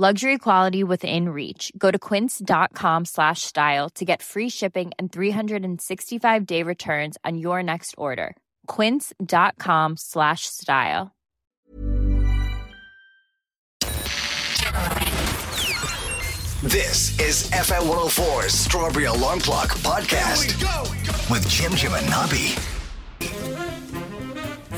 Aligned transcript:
Luxury 0.00 0.38
quality 0.38 0.82
within 0.82 1.28
reach. 1.28 1.70
Go 1.76 1.90
to 1.90 1.98
quince.com 1.98 3.04
slash 3.04 3.42
style 3.42 3.90
to 3.96 4.04
get 4.06 4.22
free 4.22 4.48
shipping 4.48 4.92
and 4.98 5.12
365 5.12 6.46
day 6.46 6.62
returns 6.62 7.18
on 7.22 7.36
your 7.36 7.62
next 7.62 7.94
order. 7.98 8.34
Quince.com 8.66 9.98
slash 9.98 10.46
style. 10.46 11.14
This 16.62 17.20
is 17.20 17.50
FM 17.50 17.86
104's 17.86 18.54
Strawberry 18.54 19.04
Alarm 19.04 19.40
Clock 19.40 19.68
Podcast 19.84 20.48
with 21.30 21.46
Jim 21.46 21.74
Jim 21.74 21.92
and 21.92 22.08
Nobby. 22.08 22.54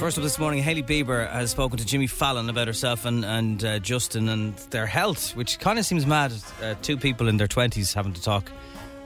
First 0.03 0.19
up 0.19 0.25
this 0.25 0.41
morning, 0.41 0.65
Hailey 0.65 0.83
Bieber 0.83 1.31
has 1.31 1.53
spoken 1.53 1.79
to 1.79 1.87
Jimmy 1.87 2.09
Fallon 2.09 2.51
about 2.51 2.67
herself 2.67 3.05
and, 3.05 3.25
and 3.25 3.65
uh, 3.65 3.79
Justin 3.79 4.29
and 4.29 4.57
their 4.71 4.85
health, 4.85 5.37
which 5.37 5.61
kind 5.61 5.79
of 5.79 5.87
seems 5.87 6.07
mad. 6.07 6.33
Uh, 6.61 6.75
two 6.83 6.97
people 6.97 7.29
in 7.29 7.37
their 7.37 7.47
20s 7.47 7.95
having 7.95 8.13
to 8.13 8.21
talk. 8.21 8.51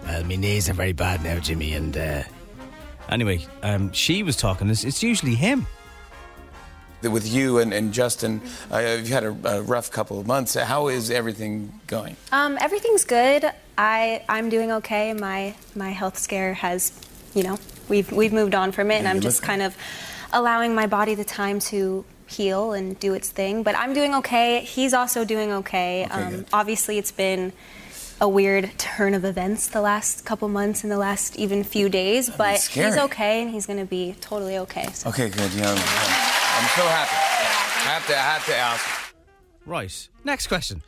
Well, 0.04 0.24
my 0.24 0.36
knees 0.36 0.70
are 0.70 0.72
very 0.72 0.94
bad 0.94 1.22
now, 1.22 1.38
Jimmy. 1.38 1.74
And 1.74 1.94
uh, 1.98 2.22
anyway, 3.10 3.46
um, 3.62 3.92
she 3.92 4.22
was 4.22 4.36
talking. 4.36 4.70
It's, 4.70 4.84
it's 4.84 5.02
usually 5.02 5.34
him. 5.34 5.66
With 7.02 7.30
you 7.30 7.58
and, 7.58 7.74
and 7.74 7.92
Justin, 7.92 8.40
uh, 8.72 8.78
you've 8.78 9.08
had 9.08 9.24
a, 9.24 9.36
a 9.58 9.60
rough 9.60 9.90
couple 9.90 10.18
of 10.18 10.26
months. 10.26 10.54
How 10.54 10.88
is 10.88 11.10
everything 11.10 11.78
going? 11.88 12.16
Um, 12.32 12.56
everything's 12.58 13.04
good. 13.04 13.44
I 13.76 14.24
I'm 14.30 14.48
doing 14.48 14.72
okay. 14.72 15.12
My 15.12 15.56
my 15.74 15.90
health 15.90 16.16
scare 16.16 16.54
has, 16.54 16.98
you 17.34 17.42
know, 17.42 17.58
we've 17.90 18.10
we've 18.10 18.32
moved 18.32 18.54
on 18.54 18.72
from 18.72 18.90
it, 18.90 18.94
and 18.94 19.06
I'm 19.06 19.20
just 19.20 19.42
look- 19.42 19.46
kind 19.46 19.60
of 19.60 19.76
allowing 20.32 20.74
my 20.74 20.86
body 20.86 21.14
the 21.14 21.24
time 21.24 21.58
to 21.60 22.04
heal 22.26 22.72
and 22.72 22.98
do 22.98 23.14
its 23.14 23.30
thing. 23.30 23.62
But 23.62 23.76
I'm 23.76 23.94
doing 23.94 24.14
okay. 24.16 24.60
He's 24.60 24.94
also 24.94 25.24
doing 25.24 25.52
okay. 25.52 26.04
um, 26.04 26.46
obviously, 26.52 26.98
it's 26.98 27.12
been 27.12 27.52
a 28.20 28.28
weird 28.28 28.70
turn 28.78 29.14
of 29.14 29.24
events 29.24 29.68
the 29.68 29.80
last 29.80 30.24
couple 30.24 30.48
months 30.48 30.82
and 30.82 30.90
the 30.90 30.96
last 30.96 31.36
even 31.36 31.62
few 31.62 31.88
days, 31.88 32.30
but 32.30 32.60
he's 32.62 32.96
okay 32.96 33.42
and 33.42 33.50
he's 33.50 33.66
going 33.66 33.78
to 33.78 33.84
be 33.84 34.16
totally 34.20 34.58
okay. 34.58 34.86
So. 34.92 35.10
Okay, 35.10 35.28
good. 35.28 35.52
Yeah, 35.52 35.70
I'm, 35.70 35.76
I'm 35.76 36.68
so 36.74 36.82
happy. 36.88 37.16
I 37.16 37.90
have 37.90 38.06
to, 38.06 38.12
I 38.14 38.22
have 38.22 38.46
to 38.46 38.56
ask. 38.56 39.14
Right. 39.66 40.08
Next 40.24 40.46
question. 40.46 40.82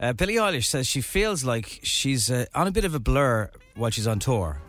Uh, 0.00 0.14
Billie 0.14 0.36
Eilish 0.36 0.64
says 0.64 0.86
she 0.86 1.02
feels 1.02 1.44
like 1.44 1.80
she's 1.82 2.30
uh, 2.30 2.46
on 2.54 2.66
a 2.66 2.70
bit 2.70 2.84
of 2.84 2.94
a 2.94 3.00
blur 3.00 3.50
while 3.76 3.90
she's 3.90 4.06
on 4.06 4.18
tour. 4.18 4.62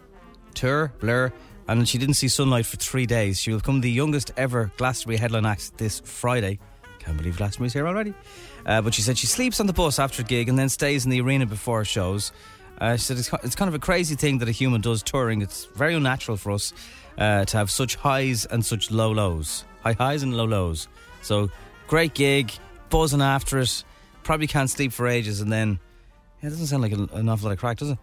Tour, 0.53 0.91
blur, 0.99 1.31
and 1.67 1.87
she 1.87 1.97
didn't 1.97 2.15
see 2.15 2.27
sunlight 2.27 2.65
for 2.65 2.77
three 2.77 3.05
days. 3.05 3.39
She 3.39 3.51
will 3.51 3.59
become 3.59 3.81
the 3.81 3.91
youngest 3.91 4.31
ever 4.37 4.71
Glastonbury 4.77 5.17
headline 5.17 5.45
act 5.45 5.77
this 5.77 5.99
Friday. 6.01 6.59
Can't 6.99 7.17
believe 7.17 7.37
Glastonbury's 7.37 7.73
here 7.73 7.87
already. 7.87 8.13
Uh, 8.65 8.81
but 8.81 8.93
she 8.93 9.01
said 9.01 9.17
she 9.17 9.27
sleeps 9.27 9.59
on 9.59 9.67
the 9.67 9.73
bus 9.73 9.99
after 9.99 10.21
a 10.21 10.25
gig 10.25 10.49
and 10.49 10.57
then 10.57 10.69
stays 10.69 11.05
in 11.05 11.11
the 11.11 11.21
arena 11.21 11.45
before 11.45 11.83
shows. 11.85 12.31
Uh, 12.79 12.95
she 12.95 13.03
said 13.03 13.17
it's, 13.17 13.31
it's 13.43 13.55
kind 13.55 13.69
of 13.69 13.75
a 13.75 13.79
crazy 13.79 14.15
thing 14.15 14.39
that 14.39 14.47
a 14.47 14.51
human 14.51 14.81
does 14.81 15.03
touring. 15.03 15.41
It's 15.41 15.65
very 15.65 15.93
unnatural 15.93 16.37
for 16.37 16.51
us 16.51 16.73
uh, 17.17 17.45
to 17.45 17.57
have 17.57 17.69
such 17.69 17.95
highs 17.95 18.45
and 18.45 18.65
such 18.65 18.91
low 18.91 19.11
lows. 19.11 19.65
High 19.83 19.93
highs 19.93 20.23
and 20.23 20.35
low 20.35 20.45
lows. 20.45 20.87
So, 21.21 21.49
great 21.87 22.13
gig, 22.13 22.51
buzzing 22.89 23.21
after 23.21 23.59
it. 23.59 23.83
Probably 24.23 24.47
can't 24.47 24.69
sleep 24.69 24.93
for 24.93 25.07
ages, 25.07 25.41
and 25.41 25.51
then 25.51 25.79
yeah, 26.41 26.47
it 26.47 26.51
doesn't 26.51 26.67
sound 26.67 26.83
like 26.83 26.91
an 26.91 27.09
an 27.13 27.29
awful 27.29 27.47
lot 27.47 27.53
of 27.53 27.59
crack, 27.59 27.77
does 27.77 27.91
it? 27.91 27.97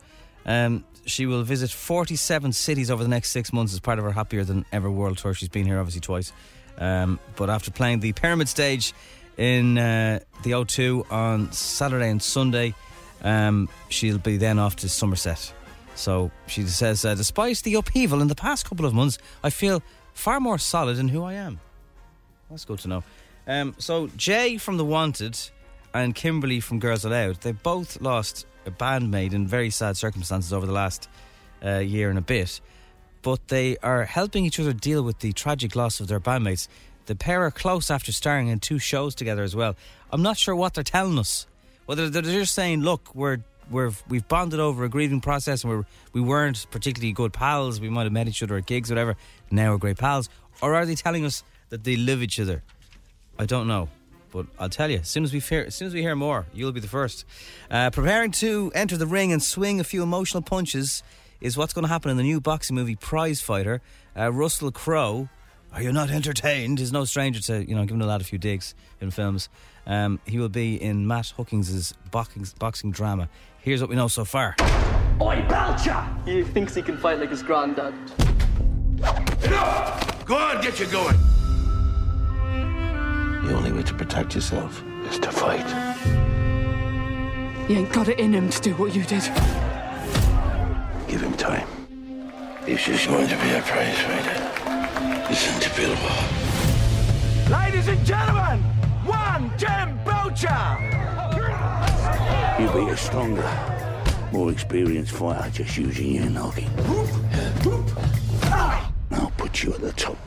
Um, 0.46 0.84
she 1.08 1.26
will 1.26 1.42
visit 1.42 1.70
47 1.70 2.52
cities 2.52 2.90
over 2.90 3.02
the 3.02 3.08
next 3.08 3.30
six 3.30 3.52
months 3.52 3.72
as 3.72 3.80
part 3.80 3.98
of 3.98 4.04
her 4.04 4.12
Happier 4.12 4.44
Than 4.44 4.64
Ever 4.72 4.90
World 4.90 5.18
Tour. 5.18 5.34
She's 5.34 5.48
been 5.48 5.66
here 5.66 5.78
obviously 5.78 6.00
twice. 6.00 6.32
Um, 6.78 7.18
but 7.36 7.50
after 7.50 7.70
playing 7.70 8.00
the 8.00 8.12
Pyramid 8.12 8.48
Stage 8.48 8.92
in 9.36 9.78
uh, 9.78 10.20
the 10.42 10.52
O2 10.52 11.10
on 11.10 11.50
Saturday 11.52 12.10
and 12.10 12.22
Sunday, 12.22 12.74
um, 13.22 13.68
she'll 13.88 14.18
be 14.18 14.36
then 14.36 14.58
off 14.58 14.76
to 14.76 14.88
Somerset. 14.88 15.52
So 15.94 16.30
she 16.46 16.62
says, 16.62 17.04
uh, 17.04 17.14
despite 17.14 17.58
the 17.58 17.74
upheaval 17.74 18.20
in 18.20 18.28
the 18.28 18.36
past 18.36 18.66
couple 18.66 18.86
of 18.86 18.94
months, 18.94 19.18
I 19.42 19.50
feel 19.50 19.82
far 20.14 20.38
more 20.38 20.58
solid 20.58 20.98
in 20.98 21.08
who 21.08 21.24
I 21.24 21.34
am. 21.34 21.60
That's 22.50 22.64
good 22.64 22.78
to 22.80 22.88
know. 22.88 23.04
Um, 23.46 23.74
so 23.78 24.08
Jay 24.16 24.58
from 24.58 24.76
The 24.76 24.84
Wanted 24.84 25.38
and 25.94 26.14
Kimberly 26.14 26.60
from 26.60 26.78
Girls 26.78 27.04
Aloud, 27.04 27.40
they 27.40 27.52
both 27.52 28.00
lost 28.00 28.46
a 28.66 28.70
bandmate 28.70 29.32
in 29.32 29.46
very 29.46 29.70
sad 29.70 29.96
circumstances 29.96 30.52
over 30.52 30.66
the 30.66 30.72
last 30.72 31.08
uh, 31.64 31.78
year 31.78 32.10
and 32.10 32.18
a 32.18 32.22
bit. 32.22 32.60
But 33.22 33.48
they 33.48 33.76
are 33.78 34.04
helping 34.04 34.44
each 34.44 34.60
other 34.60 34.72
deal 34.72 35.02
with 35.02 35.18
the 35.20 35.32
tragic 35.32 35.74
loss 35.74 36.00
of 36.00 36.08
their 36.08 36.20
bandmates. 36.20 36.68
The 37.06 37.14
pair 37.14 37.42
are 37.42 37.50
close 37.50 37.90
after 37.90 38.12
starring 38.12 38.48
in 38.48 38.60
two 38.60 38.78
shows 38.78 39.14
together 39.14 39.42
as 39.42 39.56
well. 39.56 39.76
I'm 40.12 40.22
not 40.22 40.36
sure 40.36 40.54
what 40.54 40.74
they're 40.74 40.84
telling 40.84 41.18
us. 41.18 41.46
Whether 41.86 42.10
they're 42.10 42.22
just 42.22 42.54
saying, 42.54 42.82
"Look, 42.82 43.14
we're 43.14 43.38
we're 43.70 43.92
we've 44.08 44.28
bonded 44.28 44.60
over 44.60 44.84
a 44.84 44.88
grieving 44.88 45.20
process, 45.20 45.64
and 45.64 45.72
we're 45.72 45.84
we 46.12 46.20
weren't 46.20 46.66
particularly 46.70 47.12
good 47.12 47.32
pals. 47.32 47.80
We 47.80 47.88
might 47.88 48.04
have 48.04 48.12
met 48.12 48.28
each 48.28 48.42
other 48.42 48.56
at 48.56 48.66
gigs, 48.66 48.90
whatever. 48.90 49.16
Now 49.50 49.72
we're 49.72 49.78
great 49.78 49.98
pals." 49.98 50.28
Or 50.60 50.74
are 50.74 50.84
they 50.84 50.94
telling 50.94 51.24
us 51.24 51.44
that 51.70 51.84
they 51.84 51.96
love 51.96 52.22
each 52.22 52.38
other? 52.40 52.62
I 53.38 53.46
don't 53.46 53.68
know, 53.68 53.88
but 54.30 54.46
I'll 54.58 54.68
tell 54.68 54.90
you 54.90 54.98
as 54.98 55.08
soon 55.08 55.24
as 55.24 55.32
we 55.32 55.40
hear 55.40 55.62
as 55.62 55.74
soon 55.74 55.88
as 55.88 55.94
we 55.94 56.02
hear 56.02 56.16
more, 56.16 56.46
you'll 56.52 56.72
be 56.72 56.80
the 56.80 56.88
first. 56.88 57.24
Uh, 57.70 57.90
preparing 57.90 58.30
to 58.32 58.70
enter 58.74 58.96
the 58.96 59.06
ring 59.06 59.32
and 59.32 59.42
swing 59.42 59.80
a 59.80 59.84
few 59.84 60.02
emotional 60.02 60.42
punches 60.42 61.02
is 61.40 61.56
what's 61.56 61.72
going 61.72 61.84
to 61.84 61.88
happen 61.88 62.10
in 62.10 62.16
the 62.16 62.22
new 62.22 62.40
boxing 62.40 62.76
movie 62.76 62.96
Prize 62.96 63.40
Fighter. 63.40 63.80
Uh, 64.16 64.32
Russell 64.32 64.72
Crowe, 64.72 65.28
are 65.72 65.82
you 65.82 65.92
not 65.92 66.10
entertained? 66.10 66.80
Is 66.80 66.92
no 66.92 67.04
stranger 67.04 67.40
to 67.42 67.68
you 67.68 67.74
know 67.74 67.84
giving 67.84 68.02
a 68.02 68.06
lad 68.06 68.20
a 68.20 68.24
few 68.24 68.38
digs 68.38 68.74
in 69.00 69.10
films. 69.10 69.48
Um, 69.86 70.20
he 70.26 70.38
will 70.38 70.50
be 70.50 70.80
in 70.80 71.06
Matt 71.06 71.28
Hookings' 71.36 71.94
boxing, 72.10 72.46
boxing 72.58 72.90
drama. 72.90 73.28
Here's 73.60 73.80
what 73.80 73.88
we 73.88 73.96
know 73.96 74.08
so 74.08 74.24
far. 74.24 74.54
Oi, 75.20 75.44
Belcher! 75.48 76.06
He 76.26 76.44
thinks 76.44 76.74
he 76.74 76.82
can 76.82 76.98
fight 76.98 77.18
like 77.18 77.30
his 77.30 77.42
granddad. 77.42 77.94
Enough! 79.44 80.24
Go 80.26 80.36
on, 80.36 80.60
get 80.60 80.78
you 80.78 80.86
going. 80.86 81.16
The 83.48 83.54
only 83.54 83.72
way 83.72 83.82
to 83.82 83.94
protect 83.94 84.34
yourself 84.34 84.84
is 85.08 85.18
to 85.20 85.32
fight. 85.32 85.64
He 87.66 87.76
ain't 87.76 87.90
got 87.90 88.08
it 88.08 88.18
in 88.18 88.34
him 88.34 88.50
to 88.50 88.60
do 88.60 88.74
what 88.74 88.94
you 88.94 89.04
did. 89.04 89.22
Give 91.08 91.22
him 91.22 91.32
time. 91.32 91.66
He's 92.66 92.84
just 92.84 93.08
going 93.08 93.26
to 93.26 93.36
be 93.36 93.50
a 93.52 93.62
prize 93.62 93.98
fighter. 94.00 95.28
Listen 95.30 95.58
to 95.62 95.70
Bilbo. 95.74 96.10
Ladies 97.50 97.88
and 97.88 98.04
gentlemen, 98.04 98.60
one 99.06 99.50
Jem 99.56 99.98
Belcher. 100.04 100.76
You'll 102.60 102.84
be 102.84 102.92
a 102.92 102.96
stronger, 102.98 103.50
more 104.30 104.52
experienced 104.52 105.12
fighter 105.12 105.48
just 105.48 105.78
using 105.78 106.16
your 106.16 106.28
noggin. 106.28 106.68
I'll 109.10 109.32
put 109.38 109.62
you 109.62 109.72
at 109.72 109.80
the 109.80 109.92
top. 109.92 110.18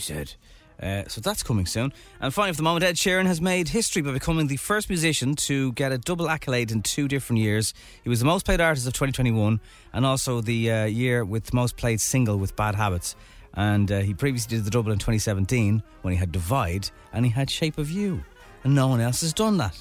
Said. 0.00 0.34
Uh, 0.80 1.02
so 1.08 1.20
that's 1.20 1.42
coming 1.42 1.66
soon. 1.66 1.92
And 2.20 2.32
finally, 2.32 2.52
for 2.52 2.58
the 2.58 2.62
moment, 2.62 2.84
Ed 2.84 2.94
Sheeran 2.94 3.26
has 3.26 3.40
made 3.40 3.68
history 3.68 4.00
by 4.00 4.12
becoming 4.12 4.46
the 4.46 4.56
first 4.56 4.88
musician 4.88 5.34
to 5.34 5.72
get 5.72 5.90
a 5.90 5.98
double 5.98 6.28
accolade 6.28 6.70
in 6.70 6.82
two 6.82 7.08
different 7.08 7.42
years. 7.42 7.74
He 8.04 8.08
was 8.08 8.20
the 8.20 8.26
most 8.26 8.44
played 8.44 8.60
artist 8.60 8.86
of 8.86 8.92
2021 8.92 9.60
and 9.92 10.06
also 10.06 10.40
the 10.40 10.70
uh, 10.70 10.84
year 10.84 11.24
with 11.24 11.52
most 11.52 11.76
played 11.76 12.00
single 12.00 12.36
with 12.36 12.54
Bad 12.54 12.76
Habits. 12.76 13.16
And 13.54 13.90
uh, 13.90 14.00
he 14.00 14.14
previously 14.14 14.56
did 14.56 14.64
the 14.64 14.70
double 14.70 14.92
in 14.92 14.98
2017 14.98 15.82
when 16.02 16.12
he 16.12 16.18
had 16.18 16.30
Divide 16.30 16.90
and 17.12 17.24
he 17.24 17.32
had 17.32 17.50
Shape 17.50 17.78
of 17.78 17.90
You. 17.90 18.22
And 18.62 18.74
no 18.74 18.86
one 18.86 19.00
else 19.00 19.22
has 19.22 19.32
done 19.32 19.56
that. 19.56 19.76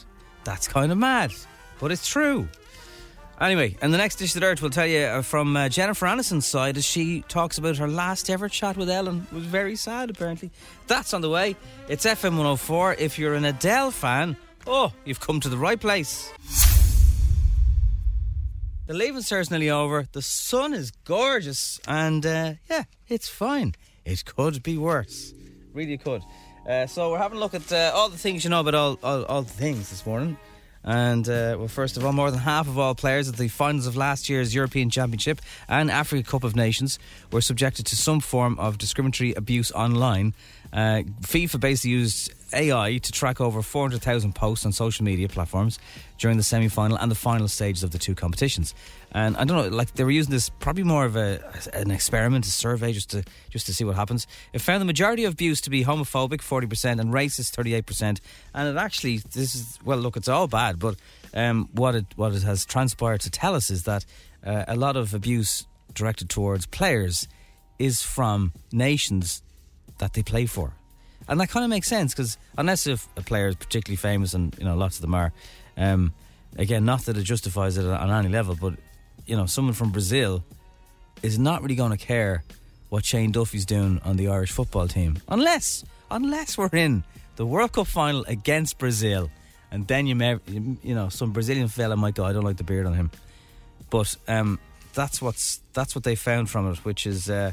That's 0.45 0.67
kind 0.67 0.91
of 0.91 0.97
mad, 0.97 1.31
but 1.79 1.91
it's 1.91 2.07
true. 2.07 2.47
Anyway, 3.39 3.75
and 3.83 3.93
the 3.93 3.97
next 3.99 4.15
dish 4.15 4.33
that 4.33 4.41
Earth 4.41 4.63
will 4.63 4.71
tell 4.71 4.87
you 4.87 5.01
uh, 5.01 5.21
from 5.21 5.55
uh, 5.55 5.69
Jennifer 5.69 6.07
Aniston's 6.07 6.47
side 6.47 6.75
as 6.75 6.83
she 6.83 7.21
talks 7.27 7.59
about 7.59 7.77
her 7.77 7.87
last 7.87 8.31
ever 8.31 8.49
chat 8.49 8.75
with 8.75 8.89
Ellen. 8.89 9.27
It 9.31 9.35
was 9.35 9.45
very 9.45 9.75
sad, 9.75 10.09
apparently. 10.09 10.49
That's 10.87 11.13
on 11.13 11.21
the 11.21 11.29
way. 11.29 11.55
It's 11.87 12.03
FM 12.03 12.31
104. 12.31 12.95
If 12.95 13.19
you're 13.19 13.35
an 13.35 13.45
Adele 13.45 13.91
fan, 13.91 14.37
oh, 14.65 14.91
you've 15.05 15.19
come 15.19 15.39
to 15.41 15.49
the 15.49 15.57
right 15.57 15.79
place. 15.79 16.31
The 18.87 18.93
leaving 18.93 19.17
is 19.17 19.51
nearly 19.51 19.69
over. 19.69 20.07
The 20.11 20.21
sun 20.23 20.73
is 20.73 20.91
gorgeous, 21.03 21.79
and 21.87 22.25
uh, 22.25 22.53
yeah, 22.69 22.85
it's 23.07 23.29
fine. 23.29 23.75
It 24.03 24.25
could 24.25 24.63
be 24.63 24.77
worse. 24.77 25.33
Really 25.73 25.97
could. 25.99 26.23
Uh, 26.67 26.87
so 26.87 27.11
we're 27.11 27.17
having 27.19 27.37
a 27.37 27.41
look 27.41 27.53
at 27.53 27.71
uh, 27.71 27.91
all 27.93 28.09
the 28.09 28.17
things 28.17 28.43
you 28.43 28.49
know 28.49 28.61
about 28.61 28.73
all, 28.73 28.97
all, 29.03 29.25
all 29.25 29.41
the 29.43 29.53
things 29.53 29.89
this 29.91 30.05
morning. 30.07 30.37
And, 30.83 31.27
uh, 31.27 31.55
well, 31.57 31.67
first 31.67 31.97
of 31.97 32.05
all, 32.05 32.13
more 32.13 32.31
than 32.31 32.39
half 32.39 32.67
of 32.67 32.77
all 32.77 32.95
players 32.95 33.27
at 33.27 33.35
the 33.35 33.47
finals 33.47 33.87
of 33.87 33.95
last 33.95 34.29
year's 34.29 34.55
European 34.55 34.89
Championship 34.89 35.41
and 35.67 35.91
Africa 35.91 36.29
Cup 36.29 36.43
of 36.43 36.55
Nations 36.55 36.99
were 37.31 37.41
subjected 37.41 37.85
to 37.87 37.95
some 37.95 38.19
form 38.19 38.57
of 38.59 38.77
discriminatory 38.77 39.33
abuse 39.33 39.71
online. 39.71 40.33
Uh, 40.71 41.03
FIFA 41.21 41.59
basically 41.59 41.91
used 41.91 42.33
AI 42.53 42.97
to 42.97 43.11
track 43.11 43.41
over 43.41 43.61
400,000 43.61 44.33
posts 44.33 44.65
on 44.65 44.71
social 44.71 45.03
media 45.03 45.27
platforms 45.27 45.79
during 46.17 46.37
the 46.37 46.43
semi 46.43 46.67
final 46.67 46.97
and 46.97 47.11
the 47.11 47.15
final 47.15 47.47
stages 47.47 47.83
of 47.83 47.91
the 47.91 47.97
two 47.97 48.15
competitions. 48.15 48.73
And 49.11 49.37
I 49.37 49.45
don't 49.45 49.57
know, 49.57 49.75
like 49.75 49.93
they 49.95 50.03
were 50.03 50.11
using 50.11 50.31
this 50.31 50.49
probably 50.49 50.83
more 50.83 51.05
of 51.05 51.15
a 51.15 51.39
an 51.73 51.91
experiment, 51.91 52.45
a 52.45 52.49
survey, 52.49 52.93
just 52.93 53.09
to 53.11 53.23
just 53.49 53.65
to 53.67 53.73
see 53.73 53.83
what 53.83 53.95
happens. 53.95 54.27
It 54.53 54.59
found 54.59 54.81
the 54.81 54.85
majority 54.85 55.25
of 55.25 55.33
abuse 55.33 55.61
to 55.61 55.69
be 55.69 55.83
homophobic, 55.83 56.41
forty 56.41 56.67
percent, 56.67 56.99
and 56.99 57.13
racist, 57.13 57.51
thirty 57.51 57.73
eight 57.73 57.85
percent. 57.85 58.21
And 58.53 58.67
it 58.67 58.79
actually, 58.79 59.19
this 59.19 59.55
is 59.55 59.79
well, 59.83 59.97
look, 59.97 60.17
it's 60.17 60.27
all 60.27 60.47
bad, 60.47 60.79
but 60.79 60.95
um, 61.33 61.69
what 61.73 61.95
it 61.95 62.05
what 62.15 62.33
it 62.33 62.43
has 62.43 62.65
transpired 62.65 63.21
to 63.21 63.29
tell 63.29 63.55
us 63.55 63.69
is 63.69 63.83
that 63.83 64.05
uh, 64.45 64.65
a 64.67 64.75
lot 64.75 64.95
of 64.95 65.13
abuse 65.13 65.65
directed 65.93 66.29
towards 66.29 66.65
players 66.65 67.27
is 67.79 68.01
from 68.01 68.53
nations 68.71 69.41
that 69.99 70.13
they 70.13 70.23
play 70.23 70.45
for. 70.45 70.73
And 71.27 71.39
that 71.39 71.49
kind 71.49 71.63
of 71.63 71.69
makes 71.69 71.87
sense 71.87 72.13
because 72.13 72.37
unless 72.57 72.87
if 72.87 73.07
a 73.17 73.21
player 73.21 73.47
is 73.47 73.55
particularly 73.55 73.97
famous, 73.97 74.33
and 74.33 74.55
you 74.57 74.65
know 74.65 74.75
lots 74.75 74.95
of 74.95 75.01
them 75.01 75.13
are, 75.13 75.33
um, 75.75 76.13
again, 76.57 76.85
not 76.85 77.01
that 77.05 77.17
it 77.17 77.23
justifies 77.23 77.77
it 77.77 77.85
on 77.85 78.09
any 78.09 78.29
level, 78.29 78.55
but 78.59 78.73
you 79.25 79.35
know, 79.35 79.45
someone 79.45 79.73
from 79.73 79.91
Brazil 79.91 80.43
is 81.21 81.37
not 81.37 81.61
really 81.61 81.75
going 81.75 81.91
to 81.91 81.97
care 81.97 82.43
what 82.89 83.03
Shane 83.03 83.31
Duffy's 83.31 83.65
doing 83.65 83.99
on 84.05 84.15
the 84.15 84.29
Irish 84.29 84.51
football 84.51 84.87
team, 84.87 85.17
unless 85.27 85.83
unless 86.09 86.57
we're 86.57 86.69
in 86.71 87.03
the 87.35 87.45
World 87.45 87.73
Cup 87.73 87.87
final 87.87 88.23
against 88.27 88.77
Brazil, 88.77 89.29
and 89.71 89.85
then 89.87 90.07
you 90.07 90.15
may, 90.15 90.39
you 90.47 90.95
know, 90.95 91.09
some 91.09 91.31
Brazilian 91.33 91.67
fella 91.67 91.97
might 91.97 92.15
go, 92.15 92.23
I 92.23 92.31
don't 92.31 92.45
like 92.45 92.57
the 92.57 92.63
beard 92.63 92.85
on 92.85 92.93
him, 92.93 93.11
but 93.89 94.15
um, 94.29 94.59
that's 94.93 95.21
what's 95.21 95.59
that's 95.73 95.93
what 95.93 96.05
they 96.05 96.15
found 96.15 96.49
from 96.49 96.71
it, 96.71 96.85
which 96.85 97.05
is. 97.05 97.29
Uh, 97.29 97.51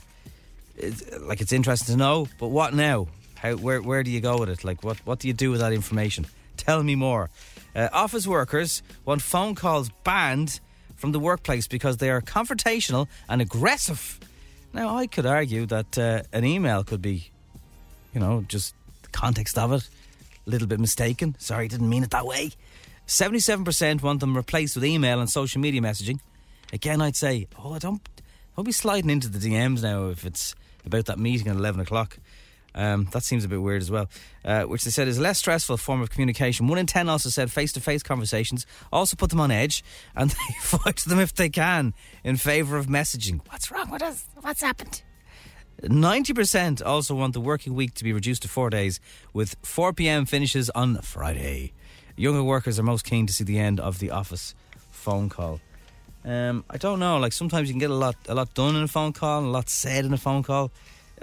like 1.20 1.40
it's 1.40 1.52
interesting 1.52 1.94
to 1.94 1.98
know, 1.98 2.26
but 2.38 2.48
what 2.48 2.74
now? 2.74 3.06
How 3.44 3.56
where 3.56 3.82
where 3.82 4.02
do 4.02 4.10
you 4.10 4.22
go 4.22 4.38
with 4.38 4.48
it? 4.48 4.64
Like 4.64 4.82
what 4.82 4.96
what 5.06 5.18
do 5.18 5.28
you 5.28 5.34
do 5.34 5.50
with 5.50 5.60
that 5.60 5.74
information? 5.74 6.26
Tell 6.56 6.82
me 6.82 6.94
more. 6.94 7.28
Uh, 7.76 7.88
office 7.92 8.26
workers 8.26 8.82
want 9.04 9.20
phone 9.20 9.54
calls 9.54 9.90
banned 10.02 10.60
from 10.96 11.12
the 11.12 11.18
workplace 11.18 11.66
because 11.68 11.98
they 11.98 12.08
are 12.08 12.22
confrontational 12.22 13.06
and 13.28 13.42
aggressive. 13.42 14.18
Now 14.72 14.96
I 14.96 15.06
could 15.06 15.26
argue 15.26 15.66
that 15.66 15.98
uh, 15.98 16.22
an 16.32 16.46
email 16.46 16.84
could 16.84 17.02
be, 17.02 17.30
you 18.14 18.20
know, 18.20 18.46
just 18.48 18.74
the 19.02 19.08
context 19.10 19.58
of 19.58 19.72
it, 19.72 19.88
a 20.46 20.50
little 20.50 20.66
bit 20.66 20.80
mistaken. 20.80 21.36
Sorry, 21.38 21.66
I 21.66 21.68
didn't 21.68 21.90
mean 21.90 22.02
it 22.02 22.10
that 22.10 22.24
way. 22.24 22.52
Seventy-seven 23.06 23.66
percent 23.66 24.02
want 24.02 24.20
them 24.20 24.34
replaced 24.34 24.74
with 24.74 24.86
email 24.86 25.20
and 25.20 25.28
social 25.28 25.60
media 25.60 25.82
messaging. 25.82 26.18
Again, 26.72 27.02
I'd 27.02 27.14
say, 27.16 27.48
oh, 27.62 27.74
I 27.74 27.78
don't 27.78 28.00
don't 28.56 28.64
be 28.64 28.72
sliding 28.72 29.10
into 29.10 29.28
the 29.28 29.38
DMs 29.38 29.82
now 29.82 30.06
if 30.06 30.24
it's 30.24 30.54
about 30.86 31.06
that 31.06 31.18
meeting 31.18 31.48
at 31.48 31.56
11 31.56 31.80
o'clock. 31.80 32.18
Um, 32.74 33.08
that 33.12 33.22
seems 33.22 33.44
a 33.44 33.48
bit 33.48 33.62
weird 33.62 33.82
as 33.82 33.90
well. 33.90 34.08
Uh, 34.44 34.62
which 34.62 34.84
they 34.84 34.90
said 34.90 35.06
is 35.06 35.18
a 35.18 35.22
less 35.22 35.38
stressful 35.38 35.76
form 35.76 36.00
of 36.02 36.10
communication. 36.10 36.66
One 36.66 36.78
in 36.78 36.86
ten 36.86 37.08
also 37.08 37.28
said 37.28 37.50
face 37.50 37.72
to 37.72 37.80
face 37.80 38.02
conversations 38.02 38.66
also 38.92 39.16
put 39.16 39.30
them 39.30 39.40
on 39.40 39.50
edge 39.50 39.84
and 40.16 40.30
they 40.30 40.54
fight 40.60 40.96
them 40.96 41.20
if 41.20 41.34
they 41.34 41.48
can 41.48 41.94
in 42.24 42.36
favour 42.36 42.76
of 42.76 42.86
messaging. 42.86 43.40
What's 43.50 43.70
wrong 43.70 43.90
with 43.90 44.02
us? 44.02 44.26
What's 44.40 44.62
happened? 44.62 45.02
90% 45.82 46.84
also 46.84 47.14
want 47.14 47.34
the 47.34 47.40
working 47.40 47.74
week 47.74 47.94
to 47.94 48.04
be 48.04 48.12
reduced 48.12 48.42
to 48.42 48.48
four 48.48 48.70
days 48.70 49.00
with 49.32 49.56
4 49.62 49.92
pm 49.92 50.24
finishes 50.24 50.70
on 50.70 50.96
Friday. 50.98 51.72
Younger 52.16 52.44
workers 52.44 52.78
are 52.78 52.84
most 52.84 53.04
keen 53.04 53.26
to 53.26 53.32
see 53.32 53.44
the 53.44 53.58
end 53.58 53.80
of 53.80 53.98
the 53.98 54.10
office 54.10 54.54
phone 54.90 55.28
call. 55.28 55.60
Um, 56.24 56.64
I 56.70 56.78
don't 56.78 57.00
know. 57.00 57.18
Like 57.18 57.32
sometimes 57.32 57.68
you 57.68 57.74
can 57.74 57.80
get 57.80 57.90
a 57.90 57.94
lot, 57.94 58.16
a 58.28 58.34
lot 58.34 58.54
done 58.54 58.76
in 58.76 58.82
a 58.82 58.88
phone 58.88 59.12
call, 59.12 59.40
and 59.40 59.48
a 59.48 59.50
lot 59.50 59.68
said 59.68 60.04
in 60.04 60.12
a 60.12 60.16
phone 60.16 60.42
call. 60.42 60.70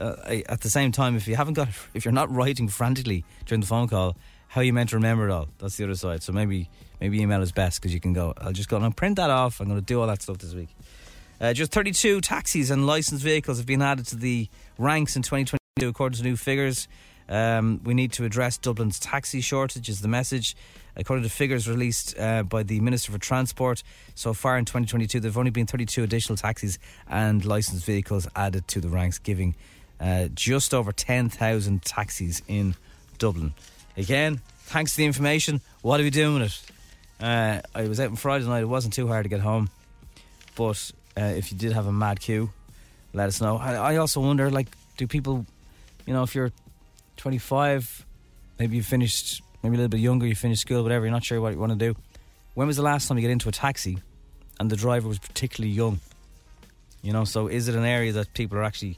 Uh, 0.02 0.42
at 0.50 0.62
the 0.62 0.70
same 0.70 0.92
time, 0.92 1.16
if 1.16 1.28
you 1.28 1.36
haven't 1.36 1.54
got, 1.54 1.68
if 1.94 2.06
you're 2.06 2.12
not 2.12 2.34
writing 2.34 2.68
frantically 2.68 3.24
during 3.46 3.62
the 3.62 3.68
phone 3.68 3.88
call, 3.88 4.18
how 4.48 4.62
are 4.62 4.64
you 4.64 4.74
meant 4.74 4.90
to 4.90 4.98
remember 4.98 5.30
it 5.30 5.32
all? 5.32 5.48
That's 5.60 5.78
the 5.78 5.86
other 5.86 5.96
side. 5.96 6.24
So 6.24 6.34
maybe, 6.34 6.70
maybe 7.00 7.22
email 7.22 7.42
is 7.42 7.52
best 7.52 7.80
because 7.80 7.94
you 7.94 8.02
can 8.02 8.12
go. 8.12 8.34
I'll 8.38 8.52
just 8.52 8.68
go 8.68 8.78
and 8.78 8.98
print 8.98 9.16
that 9.16 9.30
off. 9.30 9.62
I'm 9.62 9.68
going 9.68 9.80
to 9.80 9.86
do 9.86 10.02
all 10.02 10.08
that 10.08 10.22
stuff 10.22 10.40
this 10.40 10.54
week. 10.54 10.76
Uh, 11.40 11.54
just 11.54 11.72
32 11.72 12.20
taxis 12.22 12.70
and 12.70 12.86
licensed 12.86 13.24
vehicles 13.24 13.58
have 13.58 13.66
been 13.66 13.82
added 13.82 14.06
to 14.08 14.16
the 14.16 14.50
ranks 14.78 15.16
in 15.16 15.22
2022, 15.22 15.88
according 15.88 16.18
to 16.18 16.24
new 16.24 16.36
figures. 16.36 16.88
Um, 17.30 17.80
we 17.86 17.94
need 17.94 18.12
to 18.14 18.26
address 18.26 18.58
Dublin's 18.58 19.00
taxi 19.00 19.40
shortage, 19.40 19.88
is 19.88 20.02
the 20.02 20.08
message. 20.08 20.56
According 20.98 21.24
to 21.24 21.30
figures 21.30 21.70
released 21.70 22.20
uh, 22.20 22.44
by 22.44 22.64
the 22.64 22.82
Minister 22.82 23.14
for 23.14 23.18
Transport, 23.18 23.82
so 24.14 24.34
far 24.34 24.58
in 24.58 24.66
2022, 24.66 25.22
there 25.22 25.30
have 25.30 25.38
only 25.38 25.50
been 25.50 25.66
32 25.66 26.04
additional 26.04 26.36
taxis 26.36 26.78
and 27.08 27.46
licensed 27.46 27.86
vehicles 27.86 28.28
added 28.36 28.68
to 28.68 28.82
the 28.82 28.90
ranks, 28.90 29.18
giving 29.18 29.56
uh, 30.02 30.28
just 30.34 30.74
over 30.74 30.92
10,000 30.92 31.82
taxis 31.84 32.42
in 32.48 32.76
Dublin. 33.18 33.54
Again, 33.96 34.42
thanks 34.64 34.92
to 34.92 34.98
the 34.98 35.06
information, 35.06 35.62
what 35.82 36.00
are 36.00 36.04
we 36.04 36.10
doing 36.10 36.42
with 36.42 36.44
it? 37.20 37.24
Uh, 37.24 37.62
I 37.76 37.88
was 37.88 38.00
out 38.00 38.10
on 38.10 38.16
Friday 38.16 38.46
night, 38.46 38.64
it 38.64 38.66
wasn't 38.66 38.94
too 38.94 39.08
hard 39.08 39.26
to 39.26 39.30
get 39.30 39.42
home, 39.42 39.70
but 40.56 40.92
uh, 41.16 41.22
if 41.22 41.52
you 41.52 41.58
did 41.58 41.74
have 41.74 41.86
a 41.86 41.92
mad 41.92 42.20
queue, 42.20 42.50
let 43.14 43.28
us 43.28 43.40
know. 43.42 43.58
I, 43.58 43.76
I 43.76 43.96
also 43.98 44.22
wonder, 44.22 44.50
like, 44.50 44.68
do 44.98 45.06
people, 45.06 45.46
you 46.08 46.14
know, 46.14 46.24
if 46.24 46.34
you're 46.34 46.52
25, 47.18 48.06
maybe 48.58 48.78
you 48.78 48.84
finished 48.84 49.44
maybe 49.62 49.76
a 49.76 49.78
little 49.78 49.90
bit 49.90 50.00
younger, 50.00 50.26
you 50.26 50.36
finish 50.36 50.60
school, 50.60 50.82
whatever, 50.84 51.06
you're 51.06 51.12
not 51.12 51.24
sure 51.24 51.40
what 51.40 51.54
you 51.54 51.60
want 51.60 51.72
to 51.72 51.78
do. 51.78 51.96
When 52.56 52.68
was 52.68 52.78
the 52.78 52.84
last 52.84 53.08
time 53.08 53.18
you 53.18 53.22
get 53.22 53.32
into 53.32 53.50
a 53.50 53.52
taxi 53.52 54.00
and 54.60 54.70
the 54.70 54.76
driver 54.76 55.08
was 55.08 55.20
particularly 55.20 55.74
young? 55.74 56.00
You 57.02 57.14
know, 57.14 57.24
so 57.24 57.48
is 57.48 57.68
it 57.68 57.76
an 57.76 57.86
area 57.86 58.12
that 58.14 58.34
people 58.34 58.58
are 58.58 58.64
actually 58.64 58.98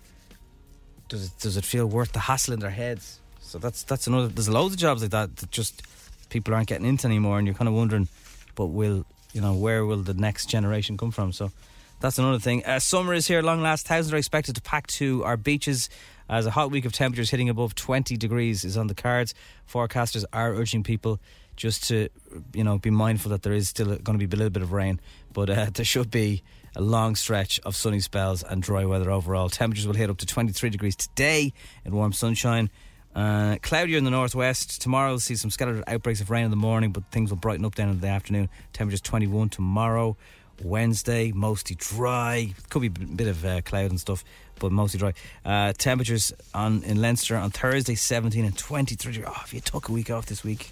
does 1.10 1.26
it 1.26 1.32
does 1.40 1.58
it 1.58 1.66
feel 1.66 1.86
worth 1.86 2.14
the 2.14 2.20
hassle 2.20 2.54
in 2.54 2.60
their 2.60 2.70
heads? 2.70 3.20
So 3.42 3.60
that's 3.60 3.84
that's 3.84 4.08
another. 4.08 4.28
There's 4.28 4.50
loads 4.50 4.74
of 4.74 4.80
jobs 4.80 5.02
like 5.02 5.12
that 5.12 5.36
that 5.38 5.52
just 5.52 5.84
people 6.30 6.54
aren't 6.54 6.68
getting 6.68 6.88
into 6.88 7.08
anymore, 7.08 7.38
and 7.38 7.48
you're 7.48 7.56
kind 7.56 7.68
of 7.68 7.74
wondering, 7.74 8.08
but 8.56 8.68
will 8.68 9.06
you 9.34 9.42
know 9.42 9.54
where 9.54 9.86
will 9.86 10.02
the 10.02 10.14
next 10.14 10.48
generation 10.48 10.98
come 10.98 11.12
from? 11.12 11.32
So 11.32 11.52
that's 12.00 12.18
another 12.18 12.40
thing. 12.40 12.66
Uh, 12.66 12.80
summer 12.80 13.14
is 13.14 13.28
here, 13.28 13.42
long 13.42 13.62
last. 13.62 13.88
Thousands 13.88 14.14
are 14.14 14.18
expected 14.18 14.56
to 14.56 14.62
pack 14.62 14.88
to 14.88 15.24
our 15.24 15.38
beaches 15.38 15.90
as 16.30 16.46
a 16.46 16.52
hot 16.52 16.72
week 16.72 16.86
of 16.86 16.92
temperatures 16.92 17.30
hitting 17.30 17.50
above 17.50 17.76
20 17.76 18.18
degrees 18.18 18.66
is 18.66 18.76
on 18.76 18.88
the 18.88 18.96
cards. 18.96 19.34
Forecasters 19.72 20.26
are 20.34 20.54
urging 20.54 20.84
people 20.84 21.20
just 21.56 21.86
to, 21.86 22.10
you 22.54 22.64
know, 22.64 22.78
be 22.78 22.90
mindful 22.90 23.30
that 23.32 23.44
there 23.44 23.54
is 23.54 23.70
still 23.70 23.96
going 23.98 24.18
to 24.20 24.28
be 24.28 24.36
a 24.36 24.38
little 24.38 24.50
bit 24.50 24.64
of 24.64 24.72
rain, 24.72 25.00
but 25.32 25.50
uh, 25.50 25.68
there 25.74 25.86
should 25.86 26.10
be 26.10 26.42
a 26.76 26.82
long 26.82 27.16
stretch 27.16 27.60
of 27.62 27.76
sunny 27.76 28.00
spells 28.00 28.44
and 28.44 28.62
dry 28.62 28.86
weather 28.86 29.12
overall. 29.12 29.50
Temperatures 29.50 29.88
will 29.88 29.94
hit 29.94 30.10
up 30.10 30.18
to 30.18 30.26
23 30.26 30.70
degrees 30.70 30.96
today 30.96 31.54
in 31.86 31.94
warm 31.96 32.14
sunshine. 32.14 32.70
Uh, 33.16 33.58
cloudier 33.62 33.98
in 33.98 34.04
the 34.04 34.12
northwest. 34.12 34.82
Tomorrow 34.82 35.12
we'll 35.12 35.20
see 35.20 35.36
some 35.36 35.52
scattered 35.52 35.84
outbreaks 35.86 36.20
of 36.20 36.32
rain 36.32 36.46
in 36.46 36.50
the 36.50 36.58
morning, 36.58 36.92
but 36.92 37.04
things 37.12 37.30
will 37.30 37.38
brighten 37.38 37.64
up 37.64 37.76
down 37.76 37.90
in 37.90 38.00
the 38.00 38.08
afternoon. 38.08 38.50
Temperatures 38.74 39.02
21 39.02 39.50
tomorrow. 39.50 40.18
Wednesday, 40.64 41.32
mostly 41.32 41.76
dry. 41.76 42.54
Could 42.70 42.82
be 42.82 42.88
a 42.88 43.06
bit 43.06 43.28
of 43.28 43.44
uh, 43.46 43.62
cloud 43.62 43.90
and 43.90 44.00
stuff, 44.00 44.24
but 44.60 44.72
mostly 44.72 45.00
dry. 45.00 45.14
Uh, 45.44 45.74
temperatures 45.74 46.32
on 46.54 46.84
in 46.84 47.02
Leinster 47.02 47.36
on 47.36 47.52
Thursday, 47.52 47.96
17 47.96 48.46
and 48.46 48.58
23. 48.58 49.24
Oh, 49.26 49.42
if 49.44 49.54
you 49.54 49.60
took 49.60 49.90
a 49.90 49.92
week 49.92 50.10
off 50.10 50.28
this 50.28 50.44
week, 50.44 50.72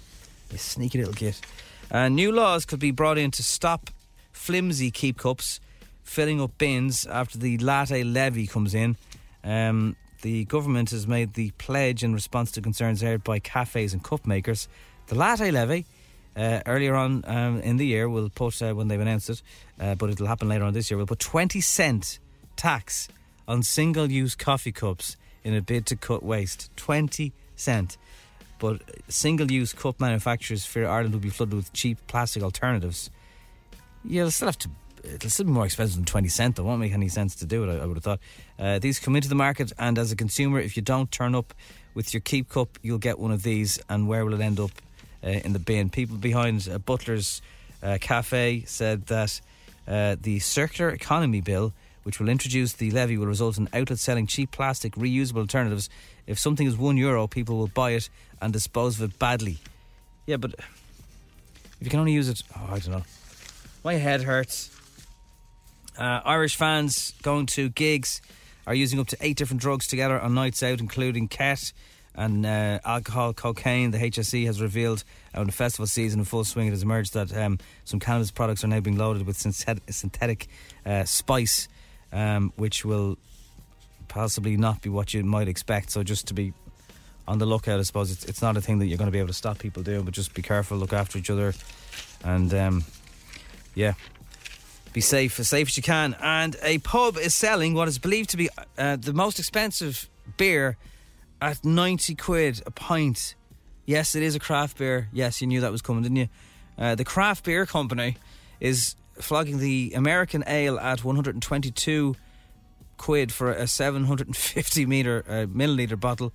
you 0.50 0.58
sneaky 0.58 0.98
little 0.98 1.14
git. 1.14 1.40
Uh, 1.90 2.08
new 2.08 2.32
laws 2.32 2.64
could 2.64 2.80
be 2.80 2.90
brought 2.90 3.18
in 3.18 3.30
to 3.32 3.42
stop 3.42 3.90
flimsy 4.32 4.90
keep 4.90 5.18
cups 5.18 5.60
filling 6.02 6.40
up 6.40 6.56
bins 6.58 7.06
after 7.06 7.38
the 7.38 7.58
latte 7.58 8.02
levy 8.02 8.46
comes 8.46 8.74
in. 8.74 8.96
Um, 9.44 9.96
the 10.22 10.44
government 10.44 10.90
has 10.90 11.06
made 11.06 11.34
the 11.34 11.50
pledge 11.52 12.04
in 12.04 12.14
response 12.14 12.52
to 12.52 12.60
concerns 12.60 13.02
aired 13.02 13.24
by 13.24 13.38
cafes 13.38 13.92
and 13.92 14.02
cup 14.02 14.26
makers. 14.26 14.68
The 15.08 15.16
latte 15.16 15.50
levy 15.50 15.84
uh, 16.36 16.60
earlier 16.66 16.94
on 16.94 17.24
um, 17.26 17.60
in 17.60 17.76
the 17.76 17.86
year, 17.86 18.08
we'll 18.08 18.30
put 18.30 18.62
uh, 18.62 18.72
when 18.72 18.88
they've 18.88 19.00
announced 19.00 19.30
it, 19.30 19.42
uh, 19.80 19.94
but 19.94 20.10
it'll 20.10 20.26
happen 20.26 20.48
later 20.48 20.64
on 20.64 20.72
this 20.72 20.90
year. 20.90 20.96
We'll 20.96 21.06
put 21.06 21.18
20 21.18 21.60
cent 21.60 22.18
tax 22.56 23.08
on 23.48 23.62
single 23.62 24.10
use 24.10 24.34
coffee 24.34 24.72
cups 24.72 25.16
in 25.44 25.54
a 25.54 25.60
bid 25.60 25.86
to 25.86 25.96
cut 25.96 26.22
waste. 26.22 26.70
20 26.76 27.32
cent. 27.56 27.98
But 28.58 28.82
single 29.08 29.50
use 29.50 29.72
cup 29.72 30.00
manufacturers 30.00 30.64
fear 30.64 30.86
Ireland 30.86 31.14
will 31.14 31.20
be 31.20 31.30
flooded 31.30 31.54
with 31.54 31.72
cheap 31.72 31.98
plastic 32.06 32.42
alternatives. 32.42 33.10
You'll 34.04 34.30
still 34.30 34.48
have 34.48 34.58
to. 34.58 34.70
It'll 35.04 35.30
still 35.30 35.46
be 35.46 35.52
more 35.52 35.64
expensive 35.64 35.96
than 35.96 36.04
twenty 36.04 36.28
cent. 36.28 36.56
Though, 36.56 36.64
won't 36.64 36.80
make 36.80 36.92
any 36.92 37.08
sense 37.08 37.34
to 37.36 37.46
do 37.46 37.64
it. 37.64 37.72
I, 37.72 37.82
I 37.82 37.86
would 37.86 37.96
have 37.96 38.04
thought. 38.04 38.20
Uh, 38.58 38.78
these 38.78 38.98
come 38.98 39.16
into 39.16 39.28
the 39.28 39.34
market, 39.34 39.72
and 39.78 39.98
as 39.98 40.12
a 40.12 40.16
consumer, 40.16 40.60
if 40.60 40.76
you 40.76 40.82
don't 40.82 41.10
turn 41.10 41.34
up 41.34 41.54
with 41.94 42.14
your 42.14 42.20
keep 42.20 42.48
cup, 42.48 42.78
you'll 42.82 42.98
get 42.98 43.18
one 43.18 43.32
of 43.32 43.42
these. 43.42 43.78
And 43.88 44.08
where 44.08 44.24
will 44.24 44.34
it 44.34 44.40
end 44.40 44.60
up? 44.60 44.70
Uh, 45.24 45.28
in 45.44 45.52
the 45.52 45.60
bin. 45.60 45.88
People 45.88 46.16
behind 46.16 46.68
uh, 46.68 46.78
Butler's 46.78 47.42
uh, 47.80 47.96
Cafe 48.00 48.64
said 48.66 49.06
that 49.06 49.40
uh, 49.86 50.16
the 50.20 50.40
circular 50.40 50.90
economy 50.90 51.40
bill, 51.40 51.72
which 52.02 52.18
will 52.18 52.28
introduce 52.28 52.72
the 52.72 52.90
levy, 52.90 53.16
will 53.16 53.28
result 53.28 53.56
in 53.56 53.68
outlets 53.72 54.02
selling 54.02 54.26
cheap 54.26 54.50
plastic 54.50 54.94
reusable 54.96 55.38
alternatives. 55.38 55.88
If 56.26 56.40
something 56.40 56.66
is 56.66 56.76
one 56.76 56.96
euro, 56.96 57.28
people 57.28 57.56
will 57.56 57.68
buy 57.68 57.92
it 57.92 58.10
and 58.40 58.52
dispose 58.52 59.00
of 59.00 59.12
it 59.12 59.18
badly. 59.20 59.58
Yeah, 60.26 60.38
but 60.38 60.54
if 60.54 61.82
you 61.82 61.90
can 61.90 62.00
only 62.00 62.14
use 62.14 62.28
it, 62.28 62.42
oh, 62.56 62.70
I 62.72 62.80
don't 62.80 62.90
know. 62.90 63.04
My 63.84 63.94
head 63.94 64.22
hurts. 64.22 64.71
Uh, 65.98 66.20
Irish 66.24 66.56
fans 66.56 67.12
going 67.22 67.46
to 67.46 67.68
gigs 67.68 68.20
are 68.66 68.74
using 68.74 69.00
up 69.00 69.08
to 69.08 69.16
eight 69.20 69.36
different 69.36 69.60
drugs 69.60 69.86
together 69.86 70.20
on 70.20 70.34
nights 70.34 70.62
out, 70.62 70.80
including 70.80 71.28
ket 71.28 71.72
and 72.14 72.44
uh, 72.44 72.78
alcohol, 72.84 73.32
cocaine. 73.32 73.90
The 73.90 73.98
HSE 73.98 74.46
has 74.46 74.60
revealed 74.60 75.04
uh, 75.34 75.44
the 75.44 75.52
festival 75.52 75.86
season 75.86 76.20
in 76.20 76.24
full 76.24 76.44
swing, 76.44 76.68
it 76.68 76.70
has 76.70 76.82
emerged 76.82 77.14
that 77.14 77.34
um, 77.36 77.58
some 77.84 78.00
cannabis 78.00 78.30
products 78.30 78.64
are 78.64 78.68
now 78.68 78.80
being 78.80 78.98
loaded 78.98 79.26
with 79.26 79.36
synthetic, 79.36 79.82
synthetic 79.90 80.48
uh, 80.84 81.04
spice, 81.04 81.68
um, 82.12 82.52
which 82.56 82.84
will 82.84 83.18
possibly 84.08 84.56
not 84.56 84.82
be 84.82 84.90
what 84.90 85.14
you 85.14 85.24
might 85.24 85.48
expect. 85.48 85.90
So 85.90 86.02
just 86.02 86.28
to 86.28 86.34
be 86.34 86.52
on 87.26 87.38
the 87.38 87.46
lookout, 87.46 87.80
I 87.80 87.82
suppose 87.82 88.10
it's, 88.10 88.24
it's 88.26 88.42
not 88.42 88.56
a 88.56 88.60
thing 88.60 88.78
that 88.80 88.86
you're 88.86 88.98
going 88.98 89.08
to 89.08 89.12
be 89.12 89.18
able 89.18 89.28
to 89.28 89.34
stop 89.34 89.58
people 89.58 89.82
doing, 89.82 90.04
but 90.04 90.12
just 90.12 90.34
be 90.34 90.42
careful, 90.42 90.76
look 90.76 90.92
after 90.92 91.18
each 91.18 91.30
other, 91.30 91.54
and 92.24 92.52
um, 92.52 92.84
yeah. 93.74 93.94
Be 94.92 95.00
safe, 95.00 95.40
as 95.40 95.48
safe 95.48 95.68
as 95.68 95.76
you 95.76 95.82
can. 95.82 96.14
And 96.20 96.56
a 96.62 96.78
pub 96.78 97.16
is 97.16 97.34
selling 97.34 97.74
what 97.74 97.88
is 97.88 97.98
believed 97.98 98.30
to 98.30 98.36
be 98.36 98.50
uh, 98.76 98.96
the 98.96 99.14
most 99.14 99.38
expensive 99.38 100.08
beer 100.36 100.76
at 101.40 101.64
90 101.64 102.14
quid 102.16 102.62
a 102.66 102.70
pint. 102.70 103.34
Yes, 103.86 104.14
it 104.14 104.22
is 104.22 104.34
a 104.34 104.38
craft 104.38 104.78
beer. 104.78 105.08
Yes, 105.12 105.40
you 105.40 105.46
knew 105.46 105.60
that 105.62 105.72
was 105.72 105.82
coming, 105.82 106.02
didn't 106.02 106.16
you? 106.16 106.28
Uh, 106.78 106.94
the 106.94 107.04
craft 107.04 107.44
beer 107.44 107.64
company 107.64 108.16
is 108.60 108.94
flogging 109.18 109.58
the 109.58 109.92
American 109.94 110.44
ale 110.46 110.78
at 110.78 111.04
122 111.04 112.16
quid 112.96 113.32
for 113.32 113.50
a 113.50 113.66
750 113.66 114.86
meter 114.86 115.24
uh, 115.26 115.32
milliliter 115.46 115.98
bottle, 115.98 116.32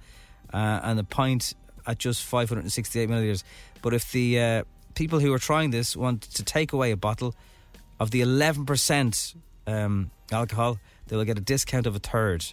uh, 0.54 0.82
and 0.84 1.00
a 1.00 1.04
pint 1.04 1.54
at 1.86 1.98
just 1.98 2.24
568 2.24 3.10
milliliters. 3.10 3.44
But 3.82 3.94
if 3.94 4.12
the 4.12 4.40
uh, 4.40 4.64
people 4.96 5.20
who 5.20 5.32
are 5.34 5.40
trying 5.40 5.70
this 5.70 5.96
want 5.96 6.24
to 6.24 6.44
take 6.44 6.74
away 6.74 6.92
a 6.92 6.98
bottle 6.98 7.36
of 8.00 8.12
the 8.12 8.22
11% 8.22 9.36
um, 9.66 10.12
alcohol, 10.32 10.80
they 11.08 11.16
will 11.16 11.26
get 11.26 11.38
a 11.38 11.42
discount 11.42 11.88
of 11.88 11.96
a 11.96 12.00
third. 12.00 12.46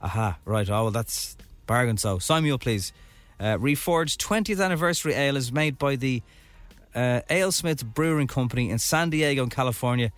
Aha, 0.00 0.38
right. 0.44 0.68
Oh, 0.68 0.84
well, 0.84 0.90
that's 0.90 1.36
Bargain 1.66 1.96
so. 1.96 2.18
Sign 2.18 2.44
me 2.44 2.50
up, 2.50 2.60
please. 2.60 2.92
Uh, 3.40 3.56
Reforged 3.56 4.16
20th 4.16 4.64
anniversary 4.64 5.14
ale 5.14 5.36
is 5.36 5.52
made 5.52 5.78
by 5.78 5.96
the 5.96 6.22
uh, 6.94 7.20
AleSmith 7.30 7.84
Brewing 7.84 8.26
Company 8.26 8.70
in 8.70 8.78
San 8.78 9.10
Diego, 9.10 9.46
California, 9.46 10.12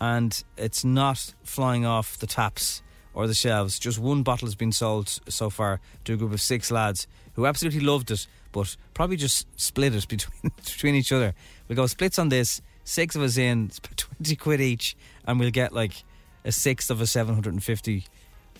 and 0.00 0.42
it's 0.56 0.84
not 0.84 1.34
flying 1.42 1.84
off 1.84 2.18
the 2.18 2.26
taps 2.26 2.82
or 3.12 3.26
the 3.26 3.34
shelves. 3.34 3.78
Just 3.78 3.98
one 3.98 4.22
bottle 4.22 4.46
has 4.46 4.54
been 4.54 4.72
sold 4.72 5.08
so 5.28 5.50
far 5.50 5.80
to 6.04 6.14
a 6.14 6.16
group 6.16 6.32
of 6.32 6.40
six 6.40 6.70
lads 6.70 7.06
who 7.34 7.46
absolutely 7.46 7.80
loved 7.80 8.10
it, 8.10 8.26
but 8.52 8.76
probably 8.94 9.16
just 9.16 9.46
split 9.60 9.94
it 9.94 10.08
between 10.08 10.52
between 10.56 10.94
each 10.94 11.12
other. 11.12 11.34
We 11.68 11.74
go 11.74 11.86
splits 11.86 12.18
on 12.18 12.28
this, 12.28 12.62
six 12.84 13.16
of 13.16 13.22
us 13.22 13.36
in, 13.36 13.66
it's 13.66 13.80
twenty 13.96 14.36
quid 14.36 14.60
each, 14.60 14.96
and 15.26 15.40
we'll 15.40 15.50
get 15.50 15.72
like 15.72 16.04
a 16.44 16.52
sixth 16.52 16.90
of 16.90 17.00
a 17.00 17.06
seven 17.06 17.34
hundred 17.34 17.54
and 17.54 17.62
fifty. 17.64 18.04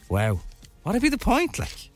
Wow, 0.08 0.40
what'd 0.82 1.02
be 1.02 1.08
the 1.08 1.18
point? 1.18 1.58
Like, 1.58 1.90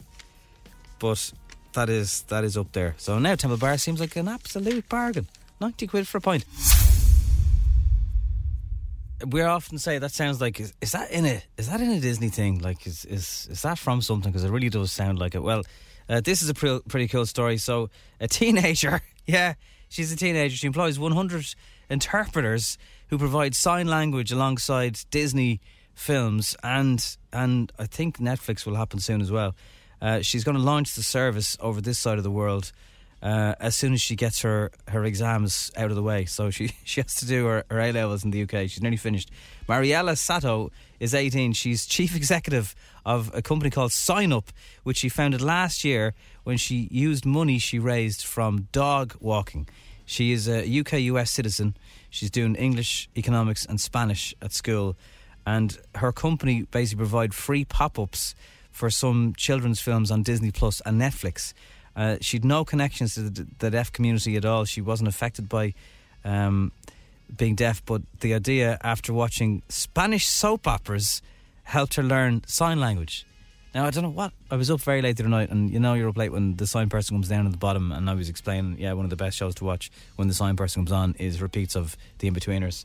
but 0.99 1.33
that 1.75 1.89
is 1.89 2.23
that 2.23 2.45
is 2.45 2.57
up 2.57 2.73
there. 2.73 2.95
So 2.99 3.19
now 3.19 3.35
Temple 3.35 3.59
Bar 3.59 3.79
seems 3.79 4.01
like 4.01 4.17
an 4.17 4.29
absolute 4.29 4.89
bargain. 4.89 5.29
Ninety 5.61 5.87
quid 5.87 6.07
for 6.07 6.19
a 6.19 6.21
pint. 6.21 6.45
We 9.27 9.43
often 9.43 9.79
say 9.79 9.99
that 9.99 10.13
sounds 10.13 10.41
like 10.41 10.61
is, 10.61 10.73
is 10.81 10.93
that 10.93 11.11
in 11.11 11.27
a 11.27 11.43
is 11.57 11.69
that 11.69 11.81
in 11.81 11.91
a 11.91 12.01
Disney 12.01 12.29
thing? 12.29 12.61
Like 12.61 12.87
is 12.87 13.05
is 13.05 13.49
is 13.51 13.63
that 13.63 13.79
from 13.79 14.01
something? 14.01 14.31
Because 14.31 14.45
it 14.45 14.51
really 14.51 14.69
does 14.69 14.93
sound 14.93 15.19
like 15.19 15.35
it. 15.35 15.43
Well, 15.43 15.65
uh, 16.09 16.21
this 16.21 16.43
is 16.43 16.49
a 16.49 16.55
pre- 16.55 16.81
pretty 16.89 17.09
cool 17.09 17.27
story. 17.27 17.59
So 17.59 17.91
a 18.21 18.29
teenager, 18.29 19.01
yeah, 19.27 19.55
she's 19.89 20.13
a 20.13 20.17
teenager. 20.17 20.57
She 20.57 20.67
employs 20.67 20.99
100 20.99 21.55
interpreters 21.91 22.79
who 23.09 23.19
provide 23.19 23.55
sign 23.55 23.87
language 23.87 24.33
alongside 24.33 25.01
Disney 25.11 25.61
films, 25.95 26.57
and 26.63 27.17
and 27.33 27.73
I 27.79 27.87
think 27.87 28.19
Netflix 28.19 28.67
will 28.67 28.77
happen 28.77 29.01
soon 29.01 29.21
as 29.21 29.31
well. 29.31 29.55
Uh, 30.01 30.21
she's 30.21 30.45
going 30.45 30.57
to 30.57 30.63
launch 30.63 30.95
the 30.95 31.03
service 31.03 31.57
over 31.61 31.81
this 31.81 31.99
side 31.99 32.19
of 32.19 32.25
the 32.25 32.31
world 32.31 32.73
uh, 33.23 33.55
as 33.61 33.75
soon 33.75 33.93
as 33.93 34.01
she 34.01 34.15
gets 34.15 34.43
her, 34.43 34.71
her 34.89 35.05
exams 35.05 35.73
out 35.77 35.91
of 35.91 35.97
the 35.97 36.03
way. 36.03 36.25
So 36.25 36.51
she, 36.51 36.69
she 36.85 37.01
has 37.01 37.15
to 37.17 37.27
do 37.27 37.47
her, 37.47 37.65
her 37.71 37.81
A 37.81 37.93
levels 37.93 38.25
in 38.25 38.31
the 38.31 38.43
UK. 38.43 38.69
She's 38.69 38.83
nearly 38.83 38.97
finished. 38.97 39.31
Mariella 39.69 40.13
Satow 40.13 40.71
is 41.01 41.15
18. 41.15 41.53
She's 41.53 41.87
chief 41.87 42.15
executive 42.17 42.75
of 43.05 43.31
a 43.35 43.43
company 43.43 43.71
called 43.71 43.93
Sign 43.93 44.33
Up, 44.33 44.51
which 44.83 44.99
she 44.99 45.09
founded 45.09 45.41
last 45.41 45.85
year 45.85 46.15
when 46.45 46.57
she 46.57 46.89
used 46.91 47.25
money 47.27 47.59
she 47.59 47.79
raised 47.79 48.25
from 48.25 48.69
dog 48.73 49.17
walking. 49.21 49.69
She 50.09 50.33
is 50.33 50.49
a 50.49 50.65
UK 50.81 50.95
US 51.13 51.31
citizen. 51.31 51.77
She's 52.09 52.31
doing 52.31 52.55
English, 52.55 53.11
economics, 53.15 53.67
and 53.67 53.79
Spanish 53.79 54.35
at 54.41 54.55
school. 54.55 54.97
And 55.45 55.79
her 55.97 56.13
company 56.13 56.63
basically 56.63 57.01
provide 57.01 57.35
free 57.35 57.67
pop 57.67 57.99
ups 57.99 58.35
for 58.71 58.89
some 58.89 59.35
children's 59.37 59.81
films 59.81 60.11
on 60.11 60.23
Disney 60.23 60.51
Plus 60.51 60.81
and 60.87 60.99
Netflix. 60.99 61.53
Uh, 61.95 62.17
she'd 62.23 62.43
no 62.43 62.65
connections 62.65 63.17
to 63.17 63.29
the, 63.29 63.47
the, 63.59 63.71
deaf 63.71 63.93
community 63.93 64.35
at 64.37 64.47
all. 64.47 64.65
She 64.65 64.81
wasn't 64.81 65.09
affected 65.09 65.47
by 65.47 65.75
um, 66.25 66.73
being 67.37 67.55
deaf, 67.55 67.85
but 67.85 68.01
the 68.21 68.33
idea 68.33 68.79
after 68.83 69.13
watching 69.13 69.61
Spanish 69.69 70.27
soap 70.27 70.67
operas 70.67 71.21
helped 71.65 71.97
her 71.97 72.03
learn 72.03 72.45
sign 72.47 72.81
language. 72.81 73.27
Now 73.75 73.85
I 73.85 73.91
don't 73.91 74.03
know 74.03 74.11
what 74.11 74.33
I 74.51 74.57
was 74.57 74.71
up 74.71 74.81
very 74.81 75.03
late 75.03 75.17
the 75.17 75.25
other 75.25 75.31
night, 75.31 75.51
and 75.51 75.71
you 75.71 75.79
know 75.79 75.95
you're 75.95 76.09
up 76.09 76.17
late 76.17 76.33
when 76.33 76.57
the 76.57 76.67
sign 76.67 76.89
person 76.89 77.17
comes 77.17 77.29
down 77.29 77.45
at 77.45 77.53
the 77.53 77.59
bottom, 77.59 77.93
and 77.93 78.09
I 78.09 78.15
was 78.15 78.29
explaining, 78.29 78.79
yeah, 78.79 78.95
one 78.95 79.05
of 79.05 79.11
the 79.11 79.17
best 79.17 79.37
shows 79.37 79.55
to 79.57 79.65
watch 79.65 79.91
when 80.17 80.27
the 80.27 80.35
sign 80.35 80.57
person 80.57 80.83
comes 80.83 80.93
on 80.93 81.15
is 81.19 81.43
repeats 81.43 81.77
of 81.77 81.97
the 82.19 82.31
Inbetweeners. 82.31 82.85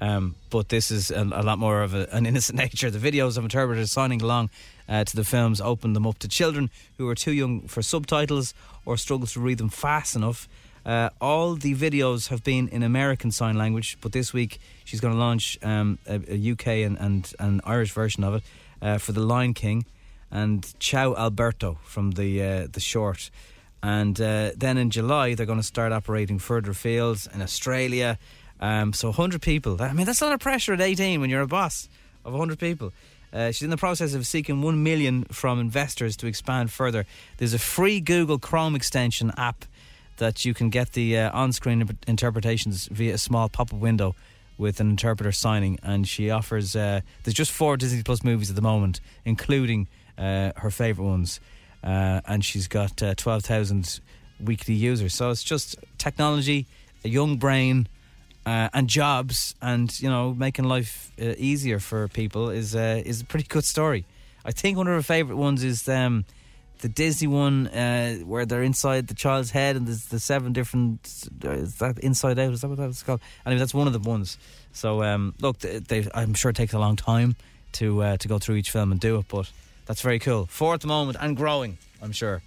Um, 0.00 0.34
but 0.50 0.70
this 0.70 0.90
is 0.90 1.12
a, 1.12 1.22
a 1.22 1.42
lot 1.42 1.60
more 1.60 1.82
of 1.82 1.94
a, 1.94 2.08
an 2.12 2.26
innocent 2.26 2.58
nature. 2.64 2.90
The 2.90 2.98
videos 2.98 3.38
of 3.38 3.44
interpreters 3.44 3.92
signing 3.92 4.22
along 4.22 4.50
uh, 4.88 5.04
to 5.04 5.16
the 5.16 5.24
films 5.24 5.60
open 5.60 5.92
them 5.92 6.06
up 6.06 6.18
to 6.18 6.28
children 6.28 6.68
who 6.98 7.08
are 7.08 7.14
too 7.14 7.32
young 7.32 7.68
for 7.68 7.80
subtitles 7.80 8.54
or 8.84 8.96
struggle 8.96 9.28
to 9.28 9.40
read 9.40 9.58
them 9.58 9.68
fast 9.68 10.16
enough. 10.16 10.48
Uh, 10.84 11.10
all 11.20 11.54
the 11.54 11.74
videos 11.74 12.28
have 12.28 12.42
been 12.42 12.68
in 12.68 12.82
American 12.82 13.30
Sign 13.30 13.56
Language, 13.56 13.96
but 14.00 14.12
this 14.12 14.32
week 14.32 14.60
she's 14.84 15.00
going 15.00 15.14
to 15.14 15.20
launch 15.20 15.58
um, 15.62 15.98
a, 16.06 16.20
a, 16.28 16.52
UK 16.52 16.66
and, 16.66 16.98
and 16.98 17.32
an 17.38 17.60
Irish 17.64 17.92
version 17.92 18.22
of 18.24 18.34
it 18.34 18.42
uh, 18.82 18.98
for 18.98 19.12
The 19.12 19.20
Lion 19.20 19.54
King 19.54 19.86
and 20.34 20.78
Ciao 20.78 21.14
Alberto 21.14 21.78
from 21.84 22.10
the 22.10 22.42
uh, 22.42 22.66
the 22.70 22.80
short. 22.80 23.30
And 23.82 24.20
uh, 24.20 24.50
then 24.56 24.76
in 24.76 24.90
July 24.90 25.34
they're 25.34 25.46
going 25.46 25.58
to 25.58 25.62
start 25.62 25.92
operating 25.92 26.38
further 26.38 26.74
fields 26.74 27.26
in 27.32 27.40
Australia 27.40 28.18
um, 28.60 28.92
so 28.92 29.08
100 29.08 29.42
people. 29.42 29.80
I 29.80 29.92
mean, 29.92 30.06
that's 30.06 30.22
a 30.22 30.24
lot 30.24 30.32
of 30.32 30.40
pressure 30.40 30.72
at 30.72 30.80
18 30.80 31.20
when 31.20 31.30
you're 31.30 31.42
a 31.42 31.46
boss 31.46 31.88
of 32.24 32.32
100 32.32 32.58
people. 32.58 32.92
Uh, 33.32 33.48
she's 33.48 33.62
in 33.62 33.70
the 33.70 33.76
process 33.76 34.14
of 34.14 34.26
seeking 34.26 34.62
1 34.62 34.82
million 34.82 35.24
from 35.24 35.58
investors 35.58 36.16
to 36.16 36.26
expand 36.26 36.70
further. 36.70 37.04
There's 37.38 37.52
a 37.52 37.58
free 37.58 38.00
Google 38.00 38.38
Chrome 38.38 38.76
extension 38.76 39.32
app 39.36 39.64
that 40.18 40.44
you 40.44 40.54
can 40.54 40.70
get 40.70 40.92
the 40.92 41.18
uh, 41.18 41.38
on 41.38 41.52
screen 41.52 41.98
interpretations 42.06 42.88
via 42.92 43.14
a 43.14 43.18
small 43.18 43.48
pop 43.48 43.72
up 43.72 43.78
window 43.78 44.14
with 44.56 44.78
an 44.78 44.88
interpreter 44.88 45.32
signing. 45.32 45.78
And 45.82 46.06
she 46.06 46.30
offers, 46.30 46.76
uh, 46.76 47.00
there's 47.24 47.34
just 47.34 47.50
four 47.50 47.76
Disney 47.76 48.04
Plus 48.04 48.22
movies 48.22 48.50
at 48.50 48.56
the 48.56 48.62
moment, 48.62 49.00
including 49.24 49.88
uh, 50.18 50.52
her 50.56 50.70
favourite 50.70 51.08
ones. 51.08 51.40
Uh, 51.82 52.20
and 52.26 52.44
she's 52.44 52.66
got 52.66 53.02
uh, 53.02 53.14
12,000 53.14 54.00
weekly 54.42 54.74
users. 54.74 55.14
So 55.14 55.30
it's 55.30 55.44
just 55.44 55.76
technology, 55.98 56.66
a 57.04 57.08
young 57.08 57.36
brain 57.36 57.88
uh, 58.46 58.68
and 58.72 58.88
jobs 58.88 59.54
and 59.62 59.98
you 60.00 60.08
know 60.08 60.34
making 60.34 60.64
life 60.64 61.12
uh, 61.20 61.34
easier 61.38 61.78
for 61.78 62.08
people 62.08 62.50
is 62.50 62.74
uh, 62.74 63.02
is 63.04 63.20
a 63.20 63.24
pretty 63.24 63.46
good 63.46 63.64
story. 63.64 64.06
I 64.44 64.52
think 64.52 64.76
one 64.76 64.86
of 64.86 64.94
her 64.94 65.02
favourite 65.02 65.38
ones 65.38 65.62
is 65.62 65.88
um, 65.88 66.24
the 66.80 66.88
Disney 66.88 67.28
one 67.28 67.66
where 68.26 68.44
they're 68.44 68.62
inside 68.62 69.06
the 69.06 69.14
child's 69.14 69.50
head 69.50 69.76
and 69.76 69.86
there's 69.86 70.06
the 70.06 70.20
seven 70.20 70.52
different 70.52 71.28
is 71.42 71.76
that 71.76 71.98
Inside 71.98 72.38
Out 72.38 72.52
is 72.52 72.60
that 72.60 72.68
what 72.68 72.76
that's 72.76 73.02
called? 73.02 73.20
Anyway, 73.46 73.58
that's 73.58 73.72
one 73.72 73.86
of 73.86 73.94
the 73.94 73.98
ones. 73.98 74.36
So 74.72 75.02
um, 75.02 75.34
look, 75.40 75.58
they, 75.60 75.78
they, 75.78 76.08
I'm 76.14 76.34
sure 76.34 76.50
it 76.50 76.56
takes 76.56 76.74
a 76.74 76.78
long 76.78 76.96
time 76.96 77.36
to 77.72 78.16
to 78.18 78.28
go 78.28 78.38
through 78.38 78.56
each 78.56 78.70
film 78.70 78.92
and 78.92 79.00
do 79.00 79.18
it, 79.18 79.26
but 79.28 79.50
that's 79.86 80.00
very 80.00 80.18
cool. 80.18 80.46
For 80.46 80.74
at 80.74 80.80
the 80.80 80.86
moment 80.86 81.18
and 81.20 81.36
growing, 81.36 81.78
I'm 82.02 82.12
sure. 82.12 82.42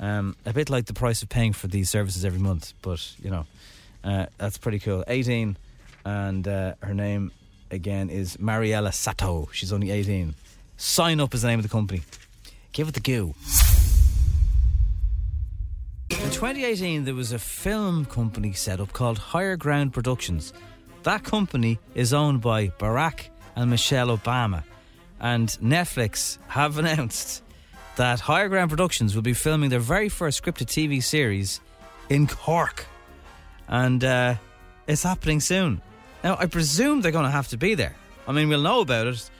Um, 0.00 0.36
a 0.44 0.52
bit 0.52 0.68
like 0.68 0.86
the 0.86 0.94
price 0.94 1.22
of 1.22 1.28
paying 1.28 1.52
for 1.52 1.68
these 1.68 1.88
services 1.88 2.24
every 2.24 2.40
month, 2.40 2.74
but 2.82 3.14
you 3.22 3.30
know. 3.30 3.46
Uh, 4.04 4.26
that's 4.36 4.58
pretty 4.58 4.78
cool. 4.78 5.04
18 5.06 5.56
and 6.04 6.48
uh, 6.48 6.74
her 6.82 6.94
name 6.94 7.30
again 7.70 8.10
is 8.10 8.38
Mariella 8.38 8.90
Satow. 8.90 9.52
She's 9.52 9.72
only 9.72 9.90
18. 9.90 10.34
Sign 10.76 11.20
up 11.20 11.34
is 11.34 11.42
the 11.42 11.48
name 11.48 11.58
of 11.58 11.62
the 11.62 11.68
company. 11.68 12.02
Give 12.72 12.88
it 12.88 12.94
the 12.94 13.00
go. 13.00 13.34
In 16.10 16.30
2018, 16.30 17.04
there 17.04 17.14
was 17.14 17.32
a 17.32 17.38
film 17.38 18.04
company 18.04 18.52
set 18.52 18.80
up 18.80 18.92
called 18.92 19.18
Higher 19.18 19.56
Ground 19.56 19.92
Productions. 19.92 20.52
That 21.04 21.24
company 21.24 21.78
is 21.94 22.12
owned 22.12 22.40
by 22.40 22.68
Barack 22.68 23.28
and 23.56 23.70
Michelle 23.70 24.16
Obama. 24.16 24.64
And 25.22 25.48
Netflix 25.62 26.36
have 26.48 26.76
announced 26.82 27.42
that 27.96 28.20
Higher 28.20 28.48
Ground 28.48 28.70
Productions 28.70 29.14
will 29.14 29.22
be 29.22 29.32
filming 29.32 29.70
their 29.70 29.78
very 29.78 30.08
first 30.08 30.42
scripted 30.42 30.66
TV 30.66 31.02
series 31.02 31.60
in 32.08 32.26
Cork. 32.26 32.86
And 33.68 34.02
uh, 34.02 34.34
it's 34.86 35.04
happening 35.04 35.40
soon. 35.40 35.80
Now, 36.24 36.36
I 36.38 36.46
presume 36.46 37.00
they're 37.00 37.12
going 37.12 37.24
to 37.24 37.30
have 37.30 37.48
to 37.48 37.56
be 37.56 37.74
there. 37.74 37.94
I 38.26 38.32
mean, 38.32 38.48
we'll 38.48 38.62
know 38.62 38.80
about 38.80 39.06
it, 39.06 39.30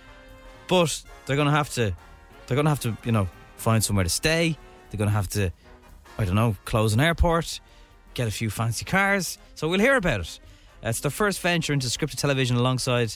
but 0.69 1.03
they're 1.27 1.37
going 1.37 1.47
to 1.47 1.53
have 1.53 1.71
to, 1.75 1.95
they're 2.47 2.55
going 2.55 2.65
to 2.65 2.71
have 2.71 2.81
to, 2.81 2.97
you 3.05 3.13
know, 3.13 3.29
find 3.57 3.83
somewhere 3.83 4.05
to 4.05 4.11
stay. 4.11 4.57
They're 4.91 4.99
going 4.99 5.11
to 5.11 5.15
have 5.15 5.29
to, 5.31 5.53
I 6.19 6.25
don't 6.25 6.35
know, 6.35 6.57
close 6.65 6.93
an 6.93 7.01
airport, 7.01 7.61
get 8.15 8.29
a 8.29 8.31
few 8.31 8.51
fancy 8.51 8.85
cars. 8.85 9.39
So 9.55 9.69
we'll 9.69 9.81
hear 9.81 9.97
about 9.97 10.21
it. 10.21 10.41
It's 10.83 11.01
their 11.01 11.11
first 11.11 11.41
venture 11.41 11.73
into 11.73 11.87
scripted 11.87 12.17
television 12.17 12.57
alongside 12.57 13.15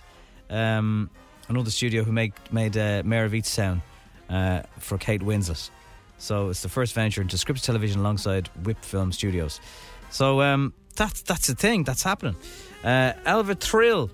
um, 0.49 1.11
another 1.49 1.71
studio 1.71 2.03
who 2.03 2.13
make, 2.13 2.33
made 2.53 2.77
uh, 2.77 3.03
Mare 3.05 3.25
of 3.25 3.33
Easttown 3.33 3.81
uh, 4.29 4.63
for 4.79 4.99
Kate 4.99 5.23
Winslet. 5.23 5.71
So 6.19 6.49
it's 6.49 6.63
the 6.63 6.69
first 6.69 6.95
venture 6.95 7.21
into 7.21 7.37
scripted 7.37 7.63
television 7.63 8.01
alongside 8.01 8.49
Whip 8.65 8.83
Film 8.83 9.13
Studios. 9.13 9.61
So 10.11 10.41
um, 10.41 10.73
that's 10.95 11.23
that's 11.23 11.47
the 11.47 11.55
thing 11.55 11.85
that's 11.85 12.03
happening. 12.03 12.37
Uh, 12.83 13.13
Elva 13.25 13.55
Trill, 13.55 14.11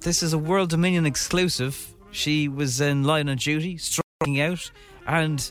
this 0.00 0.22
is 0.22 0.32
a 0.32 0.38
World 0.38 0.70
Dominion 0.70 1.06
exclusive. 1.06 1.94
She 2.10 2.48
was 2.48 2.80
in 2.80 3.04
Line 3.04 3.28
of 3.28 3.38
Duty, 3.38 3.78
striking 3.78 4.40
out, 4.40 4.70
and 5.06 5.50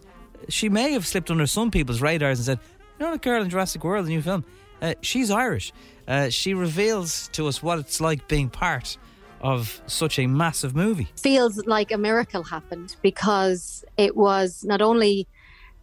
she 0.50 0.70
may 0.70 0.92
have 0.92 1.08
slipped 1.08 1.32
under 1.32 1.48
some 1.48 1.72
people's 1.72 2.02
radars 2.02 2.40
and 2.40 2.46
said, 2.46 2.60
"You 3.00 3.06
know, 3.06 3.14
the 3.14 3.18
girl 3.18 3.42
in 3.42 3.50
Jurassic 3.50 3.84
World, 3.84 4.06
the 4.06 4.10
new 4.10 4.22
film, 4.22 4.44
uh, 4.82 4.94
she's 5.02 5.32
Irish." 5.32 5.74
Uh, 6.08 6.30
she 6.30 6.54
reveals 6.54 7.30
to 7.30 7.48
us 7.48 7.62
what 7.64 7.80
it's 7.80 8.02
like 8.02 8.28
being 8.28 8.50
part 8.50 8.98
of 9.42 9.82
such 9.88 10.20
a 10.20 10.28
massive 10.28 10.76
movie. 10.76 11.08
Feels 11.22 11.66
like 11.66 11.92
a 11.92 11.98
miracle 11.98 12.44
happened 12.44 12.96
because 13.02 13.84
it 13.98 14.16
was 14.16 14.64
not 14.64 14.82
only 14.82 15.28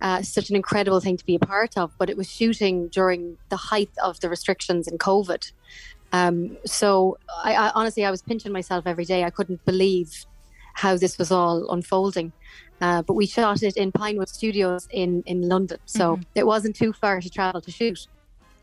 uh, 0.00 0.22
such 0.22 0.50
an 0.50 0.56
incredible 0.56 1.00
thing 1.00 1.16
to 1.16 1.24
be 1.24 1.34
a 1.36 1.38
part 1.38 1.76
of, 1.78 1.90
but 1.98 2.10
it 2.10 2.16
was 2.16 2.30
shooting 2.30 2.88
during 2.88 3.38
the 3.48 3.56
height 3.56 3.90
of 4.02 4.20
the 4.20 4.28
restrictions 4.28 4.86
in 4.86 4.98
COVID. 4.98 5.50
Um, 6.12 6.56
so 6.64 7.18
I, 7.42 7.54
I, 7.54 7.72
honestly, 7.74 8.04
I 8.04 8.10
was 8.10 8.22
pinching 8.22 8.52
myself 8.52 8.86
every 8.86 9.04
day. 9.04 9.24
I 9.24 9.30
couldn't 9.30 9.64
believe 9.64 10.26
how 10.74 10.96
this 10.96 11.16
was 11.18 11.32
all 11.32 11.68
unfolding. 11.70 12.32
Uh, 12.80 13.00
but 13.00 13.14
we 13.14 13.26
shot 13.26 13.62
it 13.62 13.76
in 13.78 13.90
Pinewood 13.90 14.28
Studios 14.28 14.86
in, 14.90 15.22
in 15.24 15.48
London, 15.48 15.78
so 15.86 16.16
Mhm. 16.18 16.24
it 16.34 16.46
wasn't 16.46 16.76
too 16.76 16.92
far 16.92 17.22
to 17.22 17.30
travel 17.30 17.62
to 17.62 17.70
shoot. 17.70 18.06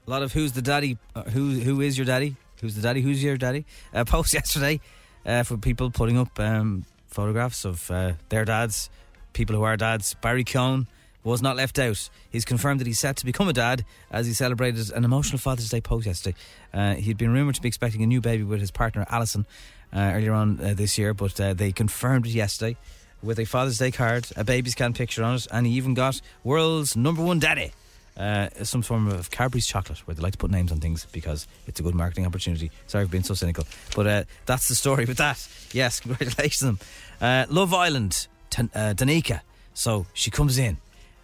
A 0.06 0.10
lot 0.12 0.22
of 0.22 0.34
who's 0.34 0.52
the 0.52 0.62
daddy, 0.62 1.00
uh, 1.16 1.24
who 1.24 1.60
who 1.62 1.82
is 1.82 1.98
your 1.98 2.06
daddy, 2.06 2.36
who's 2.64 2.76
the 2.76 2.82
daddy, 2.82 3.02
who's 3.02 3.22
your 3.22 3.36
daddy. 3.36 3.66
Uh, 3.94 4.06
post 4.06 4.34
yesterday 4.40 4.80
uh, 5.26 5.44
for 5.44 5.58
people 5.58 5.92
putting 5.92 6.18
up 6.18 6.40
um, 6.40 6.86
photographs 7.08 7.66
of 7.66 7.92
uh, 7.92 8.14
their 8.30 8.46
dads, 8.46 8.90
people 9.34 9.56
who 9.56 9.64
are 9.64 9.76
dads. 9.76 10.16
Barry 10.16 10.46
Cohn 10.46 10.88
was 11.26 11.42
not 11.42 11.58
left 11.58 11.78
out. 11.78 12.10
He's 12.30 12.46
confirmed 12.46 12.80
that 12.80 12.88
he's 12.88 13.00
set 13.00 13.18
to 13.18 13.26
become 13.26 13.50
a 13.50 13.54
dad 13.54 13.84
as 14.10 14.28
he 14.28 14.34
celebrated 14.34 14.92
an 14.92 15.04
emotional 15.04 15.40
Father's 15.40 15.70
Day 15.70 15.82
post 15.82 16.06
yesterday. 16.08 16.38
Uh, 16.74 16.96
he'd 16.96 17.18
been 17.18 17.32
rumoured 17.34 17.56
to 17.56 17.62
be 17.62 17.68
expecting 17.68 18.02
a 18.02 18.08
new 18.08 18.22
baby 18.22 18.44
with 18.44 18.62
his 18.62 18.72
partner 18.72 19.06
Alison 19.10 19.46
uh, 19.94 20.12
earlier 20.14 20.34
on 20.34 20.60
uh, 20.62 20.74
this 20.74 20.98
year, 20.98 21.14
but 21.14 21.40
uh, 21.40 21.54
they 21.54 21.74
confirmed 21.74 22.26
it 22.26 22.32
yesterday 22.32 22.78
with 23.22 23.40
a 23.40 23.46
Father's 23.46 23.78
Day 23.78 23.92
card, 23.92 24.28
a 24.38 24.44
baby's 24.46 24.72
scan 24.74 24.94
picture 24.94 25.24
on 25.24 25.36
it, 25.36 25.48
and 25.52 25.68
he 25.68 25.74
even 25.74 25.94
got 25.94 26.22
world's 26.46 26.96
number 26.96 27.22
one 27.22 27.40
daddy. 27.40 27.74
Uh, 28.16 28.48
some 28.64 28.84
form 28.84 29.08
of 29.08 29.32
Cadbury's 29.32 29.66
chocolate, 29.66 29.98
where 30.06 30.14
they 30.14 30.22
like 30.22 30.34
to 30.34 30.38
put 30.38 30.52
names 30.52 30.72
on 30.72 30.80
things 30.80 31.08
because 31.12 31.48
it's 31.66 31.80
a 31.80 31.84
good 31.84 31.96
marketing 31.96 32.28
opportunity. 32.28 32.70
Sorry 32.86 33.06
for 33.06 33.12
being 33.12 33.24
so 33.24 33.34
cynical, 33.34 33.66
but 33.96 34.06
uh, 34.08 34.24
that's 34.46 34.68
the 34.68 34.76
story 34.76 35.06
with 35.06 35.18
that. 35.18 35.46
Yes, 35.72 36.00
congratulations 36.02 36.60
to 36.60 36.66
them. 36.66 36.80
Uh, 37.20 37.46
Love 37.50 37.74
Island, 37.74 38.28
Tan- 38.52 38.70
uh, 38.76 38.94
Danica. 38.96 39.42
So 39.74 40.06
she 40.14 40.30
comes 40.30 40.60
in, 40.60 40.78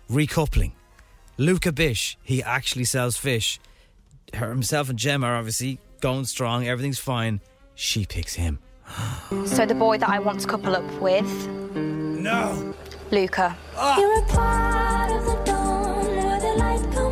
recoupling. 0.10 0.72
Luca 1.38 1.72
Bish, 1.72 2.18
he 2.24 2.42
actually 2.42 2.86
sells 2.86 3.18
fish. 3.18 3.60
Her, 4.34 4.50
himself 4.50 4.90
and 4.90 4.98
Gemma 4.98 5.28
are 5.28 5.36
obviously 5.36 5.80
going 6.02 6.26
strong. 6.26 6.68
Everything's 6.68 7.00
fine. 7.00 7.40
She 7.76 8.06
picks 8.06 8.34
him. 8.34 8.60
So 9.46 9.66
the 9.66 9.76
boy 9.76 10.00
that 10.00 10.10
I 10.10 10.18
want 10.18 10.40
to 10.42 10.48
couple 10.48 10.76
up 10.76 11.02
with. 11.02 11.48
No. 11.76 12.74
Luca. 13.12 13.56
You're 13.98 14.26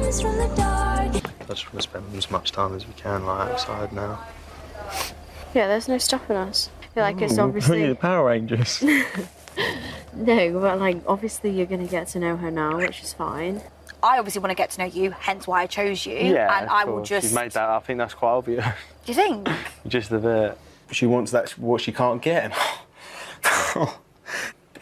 light 0.08 0.14
comes 0.14 0.22
from 0.22 0.38
the 0.38 0.56
dark. 0.56 1.16
I 1.42 1.54
just 1.54 1.74
want 1.74 1.76
to 1.76 1.82
spend 1.82 2.16
as 2.16 2.32
much 2.32 2.52
time 2.52 2.76
as 2.76 2.88
we 2.88 2.94
can 2.94 3.26
like 3.26 3.50
outside 3.52 3.94
now. 3.94 4.24
Yeah, 5.54 5.68
there's 5.68 5.88
no 5.88 5.98
stopping 5.98 6.36
us. 6.36 6.70
I 6.82 6.86
feel 6.94 7.04
like 7.04 7.22
it's 7.22 7.38
Ooh, 7.38 7.42
obviously 7.42 7.88
the 7.88 7.96
Power 7.96 8.28
Rangers. 8.28 8.82
no, 10.14 10.60
but 10.60 10.80
like 10.80 10.98
obviously 11.08 11.52
you're 11.52 11.66
gonna 11.66 11.88
get 11.88 12.08
to 12.10 12.20
know 12.20 12.38
her 12.38 12.52
now, 12.52 12.78
which 12.78 13.02
is 13.02 13.14
fine. 13.14 13.62
I 14.04 14.20
obviously 14.20 14.42
want 14.42 14.52
to 14.52 14.56
get 14.56 14.70
to 14.72 14.80
know 14.80 14.86
you, 14.86 15.12
hence 15.12 15.48
why 15.48 15.64
I 15.64 15.66
chose 15.66 16.06
you. 16.06 16.14
yeah, 16.14 16.56
and 16.60 16.68
of 16.68 16.72
I 16.72 16.86
will 16.86 16.98
course. 16.98 17.10
just. 17.10 17.28
She's 17.28 17.36
made 17.36 17.52
that. 17.52 17.70
I 17.70 17.80
think 17.80 17.98
that's 17.98 18.14
quite 18.14 18.32
obvious. 18.32 18.66
Do 19.06 19.12
you 19.12 19.16
think? 19.16 19.50
just 19.88 20.10
the 20.10 20.20
bit. 20.20 20.58
She 20.92 21.06
wants 21.06 21.32
that 21.32 21.52
what 21.52 21.82
she 21.82 21.92
can't 21.92 22.22
get. 22.22 22.54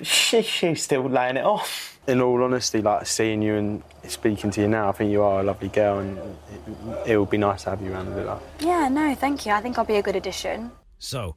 she, 0.02 0.42
she's 0.44 0.84
still 0.84 1.10
laying 1.10 1.38
it 1.38 1.46
off. 1.46 1.95
In 2.08 2.22
all 2.22 2.44
honesty, 2.44 2.82
like 2.82 3.08
seeing 3.08 3.42
you 3.42 3.56
and 3.56 3.84
speaking 4.08 4.52
to 4.52 4.62
you 4.62 4.68
now, 4.68 4.90
I 4.90 4.92
think 4.92 5.12
you 5.12 5.24
are 5.24 5.40
a 5.40 5.44
lovely 5.44 5.70
girl, 5.70 6.00
and 6.00 6.18
it, 6.18 7.12
it 7.12 7.18
would 7.18 7.32
be 7.32 7.38
nice 7.38 7.64
to 7.64 7.72
have 7.72 7.82
you 7.82 7.92
around 7.92 8.08
a 8.10 8.12
bit. 8.12 8.26
Like. 8.26 8.42
Yeah, 8.60 8.88
no, 8.90 9.16
thank 9.16 9.46
you. 9.46 9.52
I 9.54 9.62
think 9.62 9.78
I'll 9.78 9.86
be 9.86 9.96
a 9.96 10.04
good 10.04 10.16
addition. 10.16 10.72
So 11.00 11.36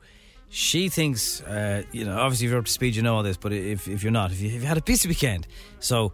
she 0.50 0.88
thinks, 0.88 1.42
uh, 1.42 1.83
you 1.92 2.04
know, 2.04 2.18
obviously 2.18 2.46
if 2.46 2.50
you're 2.50 2.59
up 2.59 2.66
to 2.66 2.72
speed, 2.72 2.96
you 2.96 3.02
know 3.02 3.16
all 3.16 3.22
this, 3.22 3.37
but 3.37 3.52
if, 3.52 3.88
if 3.88 4.02
you're 4.02 4.12
not, 4.12 4.31
if, 4.33 4.40
you, 4.40 4.48
if 4.48 4.62
you 4.62 4.66
had 4.66 4.78
a 4.78 4.83
busy 4.83 5.09
weekend, 5.09 5.46
so 5.81 6.12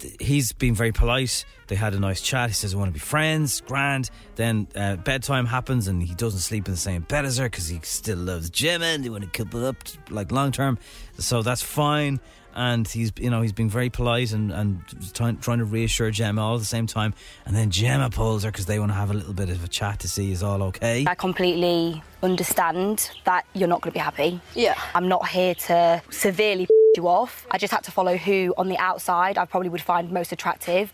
th- 0.00 0.16
he's 0.20 0.52
been 0.52 0.74
very 0.74 0.92
polite. 0.92 1.44
They 1.68 1.76
had 1.76 1.94
a 1.94 1.98
nice 1.98 2.20
chat. 2.20 2.50
He 2.50 2.54
says, 2.54 2.74
I 2.74 2.76
want 2.76 2.88
to 2.88 2.92
be 2.92 3.00
friends, 3.00 3.60
grand. 3.62 4.10
Then 4.36 4.68
uh, 4.74 4.96
bedtime 4.96 5.46
happens 5.46 5.88
and 5.88 6.02
he 6.02 6.14
doesn't 6.14 6.40
sleep 6.40 6.66
in 6.66 6.74
the 6.74 6.78
same 6.78 7.02
bed 7.02 7.24
as 7.24 7.38
her 7.38 7.46
because 7.46 7.68
he 7.68 7.80
still 7.82 8.18
loves 8.18 8.50
Gemma 8.50 8.86
and 8.86 9.04
they 9.04 9.10
want 9.10 9.24
to 9.24 9.30
couple 9.30 9.64
up 9.64 9.76
like 10.10 10.30
long 10.30 10.52
term. 10.52 10.78
So 11.18 11.42
that's 11.42 11.62
fine. 11.62 12.20
And 12.54 12.86
he's, 12.86 13.12
you 13.18 13.30
know, 13.30 13.42
he's 13.42 13.52
being 13.52 13.70
very 13.70 13.90
polite 13.90 14.32
and, 14.32 14.52
and 14.52 14.82
trying, 15.14 15.38
trying 15.38 15.58
to 15.58 15.64
reassure 15.64 16.10
Gemma 16.10 16.42
all 16.42 16.54
at 16.54 16.60
the 16.60 16.66
same 16.66 16.86
time. 16.86 17.14
And 17.46 17.56
then 17.56 17.70
Gemma 17.70 18.10
pulls 18.10 18.44
her 18.44 18.50
because 18.50 18.66
they 18.66 18.78
want 18.78 18.90
to 18.90 18.94
have 18.94 19.10
a 19.10 19.14
little 19.14 19.32
bit 19.32 19.48
of 19.48 19.64
a 19.64 19.68
chat 19.68 20.00
to 20.00 20.08
see 20.08 20.32
is 20.32 20.42
all 20.42 20.62
okay. 20.64 21.04
I 21.06 21.14
completely 21.14 22.02
understand 22.22 23.10
that 23.24 23.44
you're 23.54 23.68
not 23.68 23.80
going 23.80 23.92
to 23.92 23.94
be 23.94 24.00
happy. 24.00 24.40
Yeah. 24.54 24.78
I'm 24.94 25.08
not 25.08 25.28
here 25.28 25.54
to 25.54 26.02
severely 26.10 26.66
you 26.96 27.08
off. 27.08 27.46
I 27.50 27.58
just 27.58 27.72
had 27.72 27.82
to 27.84 27.90
follow 27.90 28.16
who 28.16 28.54
on 28.56 28.68
the 28.68 28.78
outside 28.78 29.38
I 29.38 29.44
probably 29.44 29.68
would 29.68 29.80
find 29.80 30.10
most 30.10 30.32
attractive, 30.32 30.92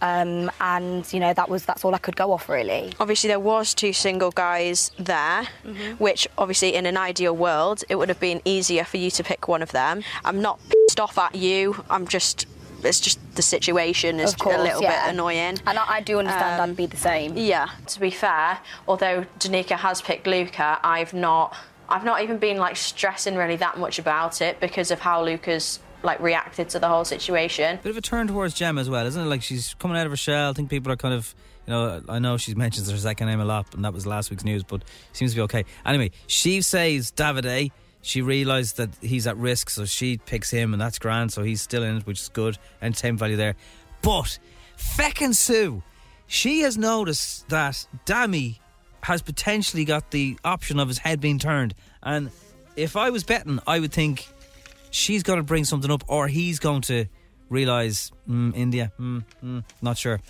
um, 0.00 0.50
and 0.60 1.10
you 1.12 1.20
know 1.20 1.34
that 1.34 1.48
was 1.48 1.64
that's 1.64 1.84
all 1.84 1.94
I 1.94 1.98
could 1.98 2.16
go 2.16 2.32
off 2.32 2.48
really. 2.48 2.92
Obviously, 3.00 3.28
there 3.28 3.40
was 3.40 3.74
two 3.74 3.92
single 3.92 4.30
guys 4.30 4.90
there, 4.98 5.46
which 5.98 6.26
obviously 6.38 6.74
in 6.74 6.86
an 6.86 6.96
ideal 6.96 7.36
world 7.36 7.84
it 7.88 7.96
would 7.96 8.08
have 8.08 8.20
been 8.20 8.40
easier 8.44 8.84
for 8.84 8.96
you 8.96 9.10
to 9.12 9.24
pick 9.24 9.48
one 9.48 9.62
of 9.62 9.72
them. 9.72 10.02
I'm 10.24 10.40
not 10.40 10.58
pissed 10.68 11.00
off 11.00 11.18
at 11.18 11.34
you. 11.34 11.84
I'm 11.90 12.06
just 12.06 12.46
it's 12.82 13.00
just 13.00 13.18
the 13.34 13.42
situation 13.42 14.20
is 14.20 14.34
course, 14.34 14.56
a 14.56 14.62
little 14.62 14.82
yeah. 14.82 15.06
bit 15.06 15.14
annoying. 15.14 15.54
Um, 15.60 15.68
And 15.68 15.78
I, 15.78 15.94
I 15.94 16.00
do 16.00 16.18
understand 16.18 16.60
I'd 16.60 16.76
be 16.76 16.86
the 16.86 16.98
same. 16.98 17.36
Yeah. 17.36 17.68
To 17.86 18.00
be 18.00 18.10
fair, 18.10 18.58
although 18.86 19.24
Danica 19.38 19.76
has 19.76 20.02
picked 20.02 20.26
Luca, 20.26 20.78
I've 20.84 21.14
not 21.14 21.56
I've 21.88 22.04
not 22.04 22.22
even 22.22 22.38
been 22.38 22.56
like 22.56 22.76
stressing 22.76 23.36
really 23.36 23.56
that 23.56 23.78
much 23.78 23.98
about 23.98 24.40
it 24.40 24.60
because 24.60 24.90
of 24.90 25.00
how 25.00 25.22
Luca's 25.22 25.80
like 26.02 26.20
reacted 26.20 26.68
to 26.70 26.78
the 26.78 26.88
whole 26.88 27.04
situation. 27.04 27.78
Bit 27.82 27.90
of 27.90 27.96
a 27.96 28.00
turn 28.00 28.26
towards 28.26 28.54
Gemma 28.54 28.80
as 28.80 28.90
well, 28.90 29.06
isn't 29.06 29.20
it? 29.20 29.26
Like 29.26 29.42
she's 29.42 29.74
coming 29.74 29.96
out 29.96 30.06
of 30.06 30.12
her 30.12 30.16
shell. 30.16 30.50
I 30.50 30.52
think 30.52 30.70
people 30.70 30.92
are 30.92 30.96
kind 30.96 31.14
of, 31.14 31.34
you 31.66 31.72
know, 31.72 32.02
I 32.08 32.18
know 32.18 32.36
she 32.36 32.54
mentions 32.56 32.90
her 32.90 32.96
second 32.96 33.28
name 33.28 33.40
a 33.40 33.44
lot, 33.44 33.74
and 33.74 33.84
that 33.84 33.92
was 33.92 34.06
last 34.06 34.30
week's 34.30 34.44
news, 34.44 34.62
but 34.62 34.82
seems 35.12 35.32
to 35.32 35.36
be 35.36 35.42
okay. 35.42 35.64
Anyway, 35.84 36.10
she 36.26 36.62
says 36.62 37.10
Davide. 37.10 37.72
She 38.02 38.20
realised 38.20 38.76
that 38.76 38.90
he's 39.00 39.26
at 39.26 39.38
risk, 39.38 39.70
so 39.70 39.86
she 39.86 40.18
picks 40.18 40.50
him, 40.50 40.74
and 40.74 40.80
that's 40.80 40.98
grand. 40.98 41.32
So 41.32 41.42
he's 41.42 41.62
still 41.62 41.82
in 41.82 41.96
it, 41.96 42.06
which 42.06 42.20
is 42.20 42.28
good. 42.28 42.58
Entertainment 42.82 43.18
value 43.18 43.36
there. 43.36 43.56
But 44.02 44.38
Feckin' 44.76 45.34
Sue, 45.34 45.82
she 46.26 46.60
has 46.60 46.76
noticed 46.76 47.48
that 47.48 47.86
Dami 48.04 48.58
has 49.04 49.22
potentially 49.22 49.84
got 49.84 50.10
the 50.10 50.38
option 50.44 50.80
of 50.80 50.88
his 50.88 50.98
head 50.98 51.20
being 51.20 51.38
turned. 51.38 51.74
And 52.02 52.30
if 52.74 52.96
I 52.96 53.10
was 53.10 53.22
betting, 53.22 53.60
I 53.66 53.78
would 53.78 53.92
think 53.92 54.26
she's 54.90 55.22
going 55.22 55.38
to 55.38 55.42
bring 55.42 55.64
something 55.64 55.90
up, 55.90 56.04
or 56.08 56.26
he's 56.26 56.58
going 56.58 56.80
to 56.82 57.06
realise 57.48 58.10
mm, 58.28 58.54
India. 58.56 58.92
Mm, 58.98 59.24
mm, 59.44 59.64
not 59.82 59.98
sure. 59.98 60.20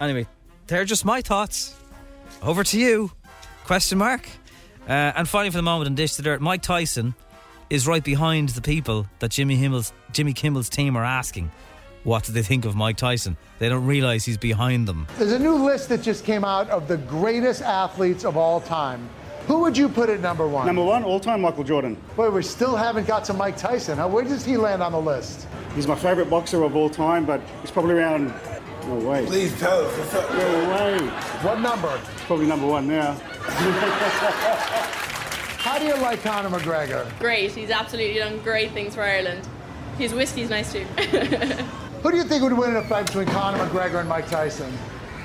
Anyway, 0.00 0.26
they're 0.66 0.84
just 0.84 1.04
my 1.04 1.20
thoughts. 1.20 1.76
Over 2.42 2.64
to 2.64 2.78
you. 2.78 3.12
Question 3.64 3.98
mark. 3.98 4.26
Uh, 4.88 5.12
and 5.14 5.28
finally, 5.28 5.50
for 5.50 5.58
the 5.58 5.62
moment 5.62 5.86
in 5.88 5.94
Dish 5.94 6.14
to 6.14 6.22
Dirt, 6.22 6.40
Mike 6.40 6.62
Tyson 6.62 7.14
is 7.70 7.86
right 7.86 8.02
behind 8.02 8.48
the 8.50 8.62
people 8.62 9.06
that 9.20 9.30
Jimmy 9.30 9.56
Kimmel's, 9.58 9.92
Jimmy 10.12 10.32
Kimmel's 10.32 10.68
team 10.68 10.96
are 10.96 11.04
asking 11.04 11.50
what 12.04 12.24
do 12.24 12.32
they 12.32 12.42
think 12.42 12.64
of 12.64 12.74
Mike 12.74 12.96
Tyson. 12.96 13.36
They 13.58 13.68
don't 13.68 13.86
realise 13.86 14.24
he's 14.24 14.38
behind 14.38 14.88
them. 14.88 15.06
There's 15.18 15.32
a 15.32 15.38
new 15.38 15.54
list 15.54 15.88
that 15.90 16.02
just 16.02 16.24
came 16.24 16.44
out 16.44 16.68
of 16.70 16.88
the 16.88 16.96
greatest 16.96 17.62
athletes 17.62 18.24
of 18.24 18.36
all 18.36 18.60
time. 18.60 19.08
Who 19.46 19.58
would 19.60 19.76
you 19.76 19.88
put 19.88 20.08
at 20.08 20.20
number 20.20 20.46
one? 20.46 20.66
Number 20.66 20.84
one, 20.84 21.02
all 21.02 21.18
time, 21.18 21.40
Michael 21.40 21.64
Jordan. 21.64 21.96
Boy, 22.16 22.30
we 22.30 22.42
still 22.42 22.76
haven't 22.76 23.06
got 23.08 23.24
to 23.24 23.32
Mike 23.32 23.56
Tyson. 23.56 23.98
Huh? 23.98 24.06
Where 24.08 24.24
does 24.24 24.44
he 24.44 24.56
land 24.56 24.82
on 24.82 24.92
the 24.92 25.00
list? 25.00 25.48
He's 25.74 25.88
my 25.88 25.96
favorite 25.96 26.30
boxer 26.30 26.62
of 26.62 26.76
all 26.76 26.88
time, 26.88 27.24
but 27.24 27.40
he's 27.60 27.70
probably 27.70 27.94
around. 27.94 28.32
No 28.86 28.96
way. 28.96 29.26
Please 29.26 29.58
tell 29.58 29.84
us. 29.84 30.12
No 30.12 30.70
way. 30.70 30.98
What 31.42 31.60
number? 31.60 31.96
He's 31.98 32.22
probably 32.22 32.46
number 32.46 32.66
one 32.66 32.88
now. 32.88 33.12
How 35.58 35.78
do 35.78 35.86
you 35.86 35.94
like 35.96 36.22
Conor 36.22 36.48
McGregor? 36.48 37.06
Great. 37.18 37.52
He's 37.52 37.70
absolutely 37.70 38.18
done 38.18 38.38
great 38.42 38.72
things 38.72 38.94
for 38.94 39.02
Ireland. 39.02 39.46
His 39.98 40.12
whiskey's 40.12 40.50
nice 40.50 40.72
too. 40.72 40.86
Who 42.02 42.10
do 42.10 42.16
you 42.16 42.24
think 42.24 42.42
would 42.42 42.52
win 42.52 42.70
in 42.70 42.76
a 42.76 42.82
fight 42.82 43.06
between 43.06 43.26
Conor 43.26 43.58
McGregor 43.58 44.00
and 44.00 44.08
Mike 44.08 44.28
Tyson? 44.28 44.72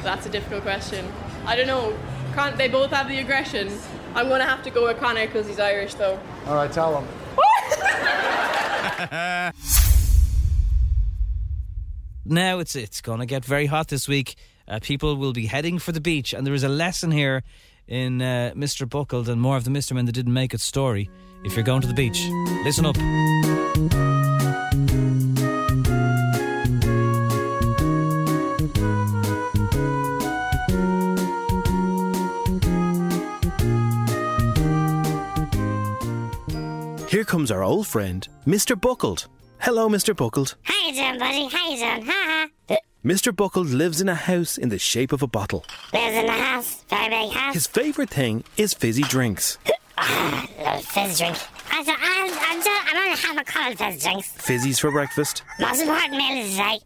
That's 0.03 0.27
a 0.27 0.29
difficult 0.29 0.61
question. 0.61 1.11
I 1.45 1.55
don't 1.55 1.65
know. 1.65 1.97
Con- 2.33 2.55
they 2.55 2.67
both 2.67 2.91
have 2.91 3.07
the 3.07 3.17
aggression. 3.17 3.71
I'm 4.13 4.27
going 4.27 4.41
to 4.41 4.45
have 4.45 4.61
to 4.63 4.69
go 4.69 4.85
with 4.85 4.99
Conor 4.99 5.25
because 5.25 5.47
he's 5.47 5.59
Irish, 5.59 5.95
though. 5.95 6.19
All 6.45 6.53
right, 6.53 6.71
tell 6.71 7.01
him. 7.01 7.07
now 12.25 12.59
it's 12.59 12.75
it's 12.75 13.01
going 13.01 13.19
to 13.19 13.25
get 13.25 13.43
very 13.43 13.65
hot 13.65 13.87
this 13.87 14.07
week. 14.07 14.35
Uh, 14.67 14.79
people 14.79 15.17
will 15.17 15.33
be 15.33 15.47
heading 15.47 15.79
for 15.79 15.91
the 15.91 16.01
beach, 16.01 16.31
and 16.31 16.45
there 16.45 16.53
is 16.53 16.63
a 16.63 16.69
lesson 16.69 17.09
here 17.09 17.41
in 17.87 18.21
uh, 18.21 18.51
Mr. 18.55 18.87
Buckled 18.87 19.29
and 19.29 19.41
more 19.41 19.57
of 19.57 19.63
the 19.63 19.71
Mr. 19.71 19.93
Men 19.93 20.05
that 20.05 20.11
didn't 20.11 20.33
make 20.33 20.53
it 20.53 20.61
story. 20.61 21.09
If 21.43 21.55
you're 21.55 21.63
going 21.63 21.81
to 21.81 21.87
the 21.87 21.93
beach, 21.93 22.27
listen 22.63 22.85
up. 22.85 22.97
Here 37.17 37.25
comes 37.25 37.49
our 37.49 37.63
old 37.63 37.87
friend, 37.87 38.27
Mr. 38.45 38.79
Buckled. 38.79 39.25
Hello, 39.59 39.89
Mr. 39.89 40.15
Buckled. 40.15 40.53
How 40.61 40.87
you 40.87 40.93
doing, 40.93 41.17
buddy? 41.17 41.47
How 41.47 41.67
you 41.67 41.77
doing? 41.77 42.05
Ha 42.05 42.47
ha. 42.69 42.77
Mr. 43.03 43.35
Buckled 43.35 43.69
lives 43.69 43.99
in 44.01 44.07
a 44.07 44.13
house 44.13 44.55
in 44.55 44.69
the 44.69 44.77
shape 44.77 45.11
of 45.11 45.23
a 45.23 45.27
bottle. 45.27 45.65
Lives 45.93 46.15
in 46.15 46.27
the 46.27 46.31
house. 46.31 46.83
Very 46.91 47.09
big 47.09 47.31
house. 47.31 47.55
His 47.55 47.65
favourite 47.65 48.11
thing 48.11 48.43
is 48.55 48.75
fizzy 48.75 49.01
drinks. 49.01 49.57
Ah, 49.97 50.47
love 50.63 50.85
fizz 50.85 51.17
drink. 51.17 51.37
I 51.71 51.83
said, 51.83 51.95
I'm, 51.99 52.29
I'm, 52.29 52.63
just, 52.63 52.85
I'm 52.85 52.93
gonna 52.93 53.15
have 53.15 53.37
a 53.39 53.51
cold 53.51 53.77
fizz 53.79 54.03
drinks. 54.03 54.33
Fizzies 54.33 54.79
for 54.79 54.91
breakfast, 54.91 55.41
Most 55.59 55.81
important 55.81 56.11
meal 56.11 56.37
is 56.45 56.51
today. 56.51 56.79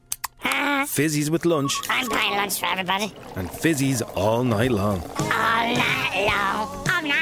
Ah, 0.45 0.85
fizzies 0.87 1.29
with 1.29 1.43
lunch, 1.45 1.73
I'm 1.89 2.07
buying 2.07 2.37
lunch 2.37 2.57
for 2.57 2.67
everybody. 2.67 3.13
and 3.35 3.49
fizzies 3.49 4.01
all 4.15 4.45
night 4.45 4.71
long. 4.71 5.01
All 5.01 5.75
night 5.75 6.25
long. 6.25 6.87
All 6.89 7.01
night. 7.03 7.20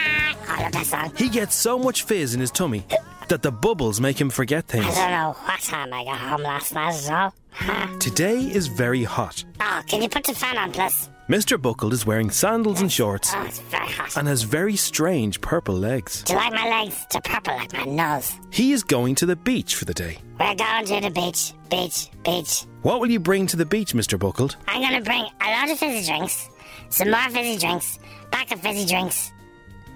I 0.59 0.63
love 0.63 0.71
that 0.73 0.85
song. 0.85 1.11
He 1.15 1.29
gets 1.29 1.55
so 1.55 1.79
much 1.79 2.03
fizz 2.03 2.33
in 2.33 2.41
his 2.41 2.51
tummy 2.51 2.85
that 3.29 3.41
the 3.41 3.51
bubbles 3.51 4.01
make 4.01 4.19
him 4.19 4.29
forget 4.29 4.65
things. 4.67 4.85
I 4.85 5.09
don't 5.09 5.11
know 5.11 5.31
what 5.45 5.59
time 5.61 5.93
I 5.93 6.03
got 6.03 6.17
home 6.17 6.41
last 6.41 6.73
night 6.73 7.01
well. 7.07 7.33
Ah. 7.61 7.95
Today 7.99 8.39
is 8.39 8.67
very 8.67 9.03
hot. 9.03 9.43
Oh, 9.61 9.81
can 9.87 10.01
you 10.01 10.09
put 10.09 10.23
the 10.25 10.33
fan 10.33 10.57
on, 10.57 10.71
please? 10.71 11.09
Mr. 11.29 11.61
Buckled 11.61 11.93
is 11.93 12.05
wearing 12.07 12.31
sandals 12.31 12.81
and 12.81 12.91
shorts 12.91 13.31
Oh, 13.35 13.43
it's 13.43 13.59
very 13.59 13.87
hot. 13.87 14.17
and 14.17 14.27
has 14.27 14.41
very 14.41 14.75
strange 14.75 15.39
purple 15.41 15.75
legs. 15.75 16.23
Do 16.23 16.33
you 16.33 16.39
like 16.39 16.53
my 16.53 16.67
legs? 16.81 17.05
They're 17.11 17.21
purple 17.21 17.55
like 17.55 17.71
my 17.73 17.83
nose. 17.85 18.33
He 18.49 18.71
is 18.71 18.83
going 18.83 19.13
to 19.15 19.27
the 19.27 19.35
beach 19.35 19.75
for 19.75 19.85
the 19.85 19.93
day. 19.93 20.17
We're 20.39 20.55
going 20.55 20.85
to 20.87 21.01
the 21.01 21.11
beach. 21.11 21.53
Beach. 21.69 22.09
Beach. 22.25 22.65
What 22.81 22.99
will 22.99 23.11
you 23.11 23.19
bring 23.19 23.45
to 23.47 23.57
the 23.57 23.65
beach, 23.65 23.93
Mr. 23.93 24.17
Buckled? 24.17 24.55
I'm 24.67 24.81
gonna 24.81 25.01
bring 25.01 25.25
a 25.41 25.51
lot 25.51 25.69
of 25.69 25.77
fizzy 25.77 26.07
drinks, 26.11 26.49
some 26.89 27.11
more 27.11 27.29
fizzy 27.29 27.57
drinks, 27.59 27.99
back 28.31 28.51
of 28.51 28.59
fizzy 28.61 28.85
drinks, 28.87 29.31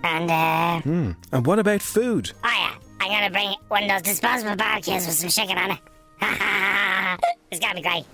and 0.04 0.30
uh, 0.32 0.82
Hmm. 0.82 1.12
And 1.32 1.46
what 1.46 1.60
about 1.60 1.82
food? 1.82 2.32
oh 2.44 2.48
yeah, 2.50 2.76
I'm 3.00 3.10
gonna 3.12 3.30
bring 3.32 3.56
one 3.70 3.84
of 3.84 3.90
those 3.90 4.02
disposable 4.02 4.56
barbecues 4.56 5.06
with 5.08 5.16
some 5.16 5.30
chicken 5.30 5.58
on 5.58 5.72
it. 5.72 5.80
it's 7.52 7.60
gonna 7.60 7.76
be 7.76 7.82
great. 7.82 8.06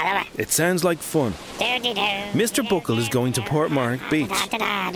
I 0.00 0.14
love 0.14 0.26
it. 0.34 0.40
It 0.40 0.50
sounds 0.50 0.84
like 0.84 0.98
fun. 0.98 1.32
Mr. 1.58 2.68
Buckle 2.68 2.98
is 2.98 3.08
going 3.08 3.32
to 3.32 3.40
Portmarnock 3.40 4.08
Beach. 4.10 4.30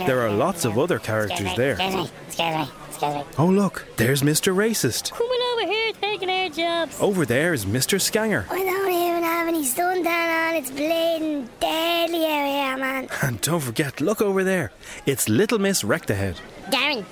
There 0.07 0.21
are 0.21 0.31
lots 0.31 0.63
of 0.63 0.77
other 0.79 0.97
characters 0.97 1.53
there. 1.57 1.73
Excuse 1.73 1.95
me. 1.95 2.09
Excuse 2.27 2.55
me. 2.55 2.69
Excuse. 3.03 3.35
Oh, 3.37 3.47
look, 3.47 3.85
there's 3.97 4.21
Mr. 4.21 4.55
Racist. 4.55 5.11
Coming 5.11 5.39
over 5.53 5.71
here 5.71 5.91
taking 6.01 6.29
our 6.29 6.49
jobs. 6.49 6.99
Over 7.01 7.25
there 7.25 7.53
is 7.53 7.65
Mr. 7.65 7.99
Scanger. 7.99 8.45
I 8.49 8.63
don't 8.63 8.91
even 8.91 9.23
have 9.23 9.47
any 9.47 9.63
suntan 9.65 10.49
on. 10.49 10.55
It's 10.55 10.71
bleeding 10.71 11.49
deadly 11.59 12.25
out 12.25 12.45
here, 12.47 12.77
man. 12.77 13.09
And 13.21 13.41
don't 13.41 13.59
forget, 13.59 13.99
look 13.99 14.21
over 14.21 14.43
there. 14.43 14.71
It's 15.05 15.27
Little 15.27 15.59
Miss 15.59 15.83
Wrecked 15.83 16.09
Ahead. 16.11 16.39
Darren. 16.69 17.03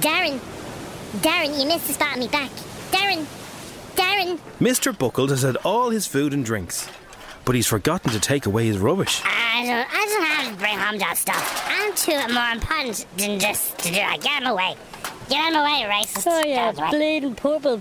Darren. 0.00 0.40
Darren, 1.18 1.60
you 1.60 1.68
missed 1.68 1.86
the 1.86 1.92
spot 1.92 2.14
on 2.14 2.18
me 2.20 2.28
back. 2.28 2.50
Darren. 2.90 3.24
Darren. 3.94 4.38
Mr. 4.60 4.96
Buckled 4.96 5.30
has 5.30 5.42
had 5.42 5.56
all 5.58 5.90
his 5.90 6.06
food 6.08 6.34
and 6.34 6.44
drinks, 6.44 6.88
but 7.44 7.54
he's 7.54 7.68
forgotten 7.68 8.10
to 8.10 8.18
take 8.18 8.46
away 8.46 8.66
his 8.66 8.78
rubbish. 8.78 9.22
I 9.24 9.64
don't, 9.64 9.86
I 9.92 10.06
don't 10.06 10.26
have 10.26 10.52
to 10.52 10.58
bring 10.58 10.76
home 10.78 10.98
that 10.98 11.16
stuff. 11.16 11.62
I'm 11.68 11.94
too 11.94 12.34
more 12.34 12.50
important 12.50 13.06
than 13.16 13.38
just 13.38 13.78
to 13.78 13.92
do 13.92 14.00
it. 14.00 14.20
Get 14.20 14.42
him 14.42 14.48
away. 14.48 14.74
Get 15.28 15.48
him 15.48 15.56
away, 15.56 15.86
racist. 15.88 16.24
Oh, 16.26 16.42
yeah, 16.46 16.72
bleeding 16.90 17.34
purple. 17.34 17.80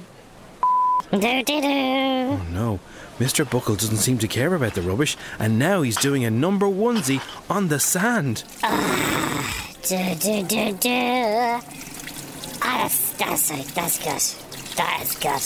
Do, 1.12 1.20
do, 1.20 1.44
do. 1.44 1.62
Oh 1.62 2.46
no, 2.52 2.80
Mr. 3.20 3.50
Buckle 3.50 3.76
doesn't 3.76 3.98
seem 3.98 4.18
to 4.20 4.28
care 4.28 4.54
about 4.56 4.74
the 4.74 4.82
rubbish, 4.82 5.16
and 5.38 5.60
now 5.60 5.82
he's 5.82 5.98
doing 5.98 6.26
a 6.26 6.32
number 6.32 6.66
onesie 6.66 7.22
on 7.50 7.68
the 7.68 7.80
sand. 7.80 8.44
Do, 9.84 10.16
do, 10.16 10.44
do, 10.44 10.72
do. 10.78 10.90
Ah, 12.66 12.88
that's, 12.88 13.14
that's, 13.14 13.74
that's 13.74 14.00
good. 14.00 14.76
That 14.78 15.00
is 15.04 15.16
good. 15.18 15.44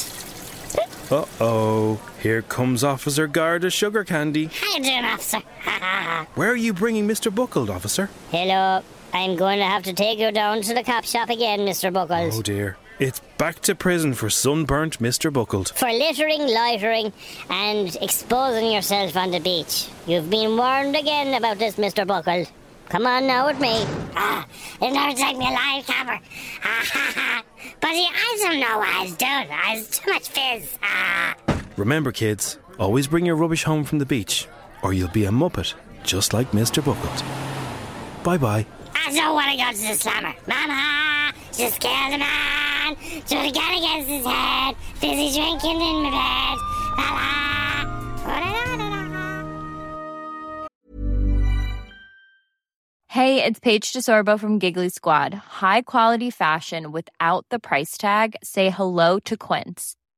Uh 1.09 1.25
oh, 1.39 2.01
here 2.21 2.41
comes 2.41 2.83
Officer 2.83 3.27
Garda 3.27 3.69
Sugar 3.69 4.03
Candy. 4.03 4.47
How 4.47 4.77
you 4.77 4.83
doing, 4.83 5.05
officer? 5.05 5.37
Ha, 5.37 5.71
ha, 5.71 5.79
ha. 5.79 6.27
Where 6.35 6.51
are 6.51 6.55
you 6.55 6.73
bringing 6.73 7.07
Mr. 7.07 7.33
Buckled, 7.33 7.69
officer? 7.69 8.09
Hello. 8.29 8.83
I'm 9.13 9.35
going 9.35 9.59
to 9.59 9.65
have 9.65 9.83
to 9.83 9.93
take 9.93 10.19
you 10.19 10.31
down 10.31 10.61
to 10.61 10.73
the 10.73 10.83
cop 10.83 11.05
shop 11.05 11.29
again, 11.29 11.59
Mr. 11.61 11.91
Buckles. 11.91 12.37
Oh 12.37 12.41
dear. 12.41 12.77
It's 12.99 13.19
back 13.37 13.59
to 13.61 13.75
prison 13.75 14.15
for 14.15 14.27
sunburnt 14.27 14.97
Mr. 14.97 15.31
Buckled. 15.31 15.69
For 15.69 15.91
littering, 15.91 16.41
loitering, 16.47 17.13
and 17.47 17.95
exposing 18.01 18.71
yourself 18.71 19.15
on 19.15 19.29
the 19.29 19.39
beach. 19.39 19.87
You've 20.07 20.31
been 20.31 20.57
warned 20.57 20.95
again 20.95 21.35
about 21.35 21.59
this, 21.59 21.75
Mr. 21.75 22.07
Buckle. 22.07 22.47
Come 22.89 23.05
on 23.05 23.27
now 23.27 23.45
with 23.45 23.59
me. 23.59 23.83
Ah, 24.15 24.47
it 24.81 24.91
never 24.91 25.15
take 25.15 25.37
me 25.37 25.45
a 25.45 25.51
live 25.51 25.85
camera. 25.85 26.19
Ah, 26.63 26.85
ha, 26.91 27.11
ha. 27.13 27.43
But 27.79 27.91
he, 27.91 28.07
I 28.11 28.37
don't 28.41 28.59
know 28.59 28.79
what 28.79 28.89
I 28.89 29.03
was 29.03 29.15
doing. 29.15 29.47
I 29.51 29.75
was 29.75 29.89
too 29.89 30.11
much 30.11 30.29
fizz. 30.29 30.79
Ah. 30.81 31.35
Remember, 31.75 32.11
kids, 32.11 32.57
always 32.79 33.05
bring 33.05 33.27
your 33.27 33.35
rubbish 33.35 33.65
home 33.65 33.83
from 33.83 33.99
the 33.99 34.05
beach, 34.07 34.47
or 34.81 34.91
you'll 34.93 35.09
be 35.09 35.25
a 35.25 35.29
muppet, 35.29 35.75
just 36.03 36.33
like 36.33 36.51
Mr. 36.51 36.83
Buckled. 36.83 37.23
Bye 38.23 38.37
bye. 38.37 38.65
I 39.05 39.11
don't 39.13 39.33
want 39.33 39.51
to 39.51 39.57
go 39.57 39.71
to 39.71 39.77
the 39.77 39.93
slammer. 39.95 40.33
Mama, 40.47 41.33
just 41.53 41.79
killed 41.79 42.13
a 42.13 42.17
man. 42.17 42.95
Threw 43.25 43.39
a 43.39 43.51
gun 43.51 43.77
against 43.77 44.09
his 44.09 44.25
head. 44.25 44.75
Busy 45.01 45.31
drinking 45.37 45.81
in 45.81 46.03
my 46.03 46.09
bed. 46.09 46.57
La-la-la-la-la. 46.97 48.57
Oh, 53.09 53.09
hey, 53.09 53.43
it's 53.43 53.59
Paige 53.59 53.91
DeSorbo 53.93 54.39
from 54.39 54.59
Giggly 54.59 54.89
Squad. 54.89 55.33
High 55.33 55.81
quality 55.81 56.29
fashion 56.29 56.91
without 56.91 57.45
the 57.49 57.57
price 57.59 57.97
tag. 57.97 58.35
Say 58.43 58.69
hello 58.69 59.17
to 59.19 59.35
Quince. 59.35 59.96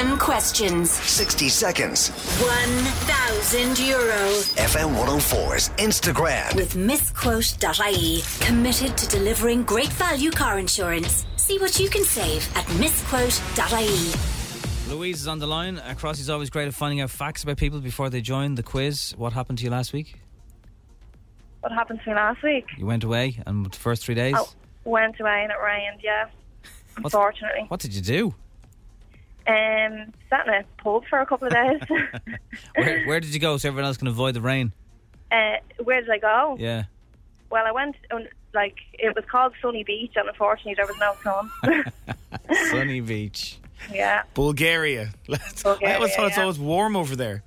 10 0.00 0.16
questions. 0.16 0.90
60 0.90 1.50
seconds. 1.50 2.08
1,000 2.40 3.78
euro. 3.86 4.16
FM 4.56 4.96
104's 4.96 5.68
Instagram. 5.76 6.56
With 6.56 6.74
misquote.ie. 6.74 8.22
Committed 8.40 8.96
to 8.96 9.06
delivering 9.08 9.62
great 9.64 9.92
value 9.92 10.30
car 10.30 10.58
insurance. 10.58 11.26
See 11.36 11.58
what 11.58 11.78
you 11.78 11.90
can 11.90 12.02
save 12.04 12.48
at 12.56 12.66
misquote.ie. 12.78 14.14
Louise 14.90 15.20
is 15.20 15.28
on 15.28 15.38
the 15.38 15.46
line. 15.46 15.76
Uh, 15.76 15.92
Crossy's 15.98 16.30
always 16.30 16.48
great 16.48 16.66
at 16.66 16.72
finding 16.72 17.02
out 17.02 17.10
facts 17.10 17.42
about 17.42 17.58
people 17.58 17.80
before 17.80 18.08
they 18.08 18.22
join 18.22 18.54
the 18.54 18.62
quiz. 18.62 19.12
What 19.18 19.34
happened 19.34 19.58
to 19.58 19.64
you 19.64 19.70
last 19.70 19.92
week? 19.92 20.18
What 21.60 21.72
happened 21.72 22.00
to 22.04 22.08
me 22.08 22.16
last 22.16 22.42
week? 22.42 22.64
You 22.78 22.86
went 22.86 23.04
away, 23.04 23.42
and 23.44 23.66
the 23.66 23.76
first 23.76 24.06
three 24.06 24.14
days. 24.14 24.34
I 24.34 24.44
went 24.82 25.20
away 25.20 25.42
and 25.42 25.52
it 25.52 25.58
rained, 25.62 26.00
yeah. 26.02 26.30
Unfortunately. 26.96 27.66
What 27.68 27.80
did 27.80 27.94
you 27.94 28.00
do? 28.00 28.34
Um, 29.50 30.12
sat 30.28 30.46
in 30.46 30.54
a 30.54 30.64
pub 30.82 31.02
for 31.10 31.18
a 31.20 31.26
couple 31.26 31.48
of 31.48 31.52
days. 31.54 31.80
Where, 32.76 33.04
where 33.06 33.20
did 33.20 33.32
you 33.34 33.40
go 33.40 33.56
so 33.56 33.68
everyone 33.68 33.86
else 33.86 33.96
can 33.96 34.06
avoid 34.08 34.34
the 34.34 34.40
rain? 34.40 34.72
uh, 35.32 35.56
where 35.84 36.00
did 36.00 36.10
I 36.10 36.18
go? 36.18 36.56
Yeah. 36.58 36.84
Well, 37.50 37.64
I 37.66 37.72
went, 37.72 37.96
on, 38.12 38.28
like, 38.54 38.76
it 38.94 39.14
was 39.16 39.24
called 39.30 39.52
Sunny 39.62 39.82
Beach, 39.84 40.12
and 40.16 40.28
unfortunately 40.28 40.74
there 40.76 40.86
was 40.86 40.98
no 40.98 41.14
sun. 41.24 41.84
Sunny 42.70 43.00
Beach. 43.12 43.58
yeah. 43.92 44.22
Bulgaria. 44.34 45.10
Let's- 45.28 45.64
I 45.64 45.70
Bulgaria, 45.70 45.94
always 45.96 46.14
thought 46.14 46.26
it's 46.28 46.36
yeah. 46.36 46.42
always 46.42 46.58
warm 46.58 46.94
over 46.96 47.16
there. 47.16 47.42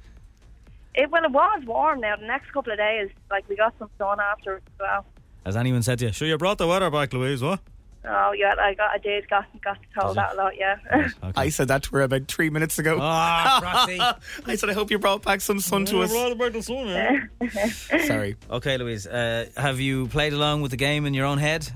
It, 0.95 1.09
well, 1.09 1.23
it 1.23 1.31
was 1.31 1.63
warm 1.65 2.01
now. 2.01 2.15
The 2.17 2.25
next 2.27 2.51
couple 2.51 2.71
of 2.71 2.77
days, 2.77 3.09
like, 3.31 3.47
we 3.49 3.55
got 3.55 3.73
some 3.79 3.89
sun 3.97 4.19
after 4.19 4.57
as 4.57 4.61
well. 4.79 5.05
Has 5.45 5.55
anyone 5.57 5.83
said 5.83 5.99
to 5.99 6.05
you, 6.07 6.11
sure 6.13 6.27
you 6.27 6.37
brought 6.37 6.57
the 6.57 6.67
weather 6.67 6.89
back, 6.89 7.11
Louise, 7.13 7.41
what? 7.41 7.59
Oh, 8.05 8.33
yeah, 8.33 8.53
I 8.59 8.73
got, 8.73 8.91
I 8.91 8.97
did, 8.97 9.29
got, 9.29 9.45
got 9.61 9.77
told 9.97 10.17
that 10.17 10.33
a 10.33 10.35
lot, 10.35 10.57
yeah. 10.57 10.75
I 11.37 11.47
said 11.49 11.69
that 11.69 11.83
to 11.83 11.91
her 11.95 12.01
about 12.01 12.27
three 12.27 12.49
minutes 12.49 12.77
ago. 12.77 12.97
Ah, 12.99 13.61
Roxy. 13.63 13.97
I 14.45 14.55
said, 14.55 14.69
I 14.69 14.73
hope 14.73 14.91
you 14.91 14.99
brought 14.99 15.23
back 15.23 15.39
some 15.39 15.59
sun 15.61 15.85
to 15.85 16.01
us. 16.01 16.11
Sorry. 18.05 18.35
Okay, 18.51 18.77
Louise. 18.77 19.07
Uh, 19.07 19.45
have 19.55 19.79
you 19.79 20.07
played 20.07 20.33
along 20.33 20.61
with 20.61 20.71
the 20.71 20.77
game 20.77 21.05
in 21.05 21.13
your 21.13 21.25
own 21.25 21.37
head 21.37 21.69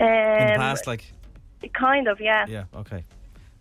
um, 0.00 0.06
in 0.08 0.46
the 0.48 0.54
past? 0.56 0.86
Like, 0.88 1.12
Kind 1.72 2.08
of, 2.08 2.20
yeah. 2.20 2.44
yeah, 2.48 2.64
okay. 2.74 3.04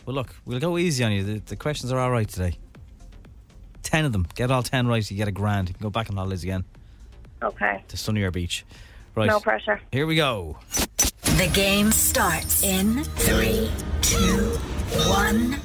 Well, 0.08 0.16
look, 0.16 0.34
we'll 0.46 0.60
go 0.60 0.80
easy 0.80 1.04
on 1.04 1.12
you. 1.12 1.24
The, 1.24 1.40
the 1.46 1.56
questions 1.56 1.92
are 1.92 2.00
all 2.00 2.10
right 2.10 2.28
today. 2.28 2.58
Ten 3.84 4.06
of 4.06 4.12
them. 4.14 4.26
Get 4.34 4.50
all 4.50 4.64
ten 4.64 4.88
right, 4.88 5.10
you 5.12 5.16
get 5.18 5.28
a 5.28 5.32
grand. 5.32 5.70
You 5.70 5.76
can 5.76 5.84
go 5.84 5.92
back 5.92 6.10
on 6.10 6.16
holidays 6.18 6.42
again 6.44 6.64
Okay. 7.44 7.84
to 7.88 7.98
sunnier 7.98 8.32
beach. 8.32 8.66
Right. 9.14 9.28
No 9.30 9.40
pressure. 9.40 9.80
Here 9.92 10.08
we 10.08 10.16
go. 10.16 10.58
The 11.42 11.48
game 11.48 11.92
starts 11.92 12.62
in 12.62 13.04
three, 13.04 13.72
two, 14.04 14.38
one. 15.10 15.58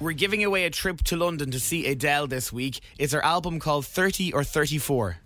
We're 0.00 0.12
giving 0.14 0.42
away 0.44 0.64
a 0.64 0.70
trip 0.70 1.02
to 1.04 1.16
London 1.18 1.50
to 1.50 1.60
see 1.60 1.86
Adele 1.86 2.26
this 2.26 2.50
week. 2.54 2.80
Is 2.98 3.12
her 3.12 3.22
album 3.22 3.60
called 3.60 3.84
30 3.84 4.32
or 4.32 4.42
34? 4.44 5.18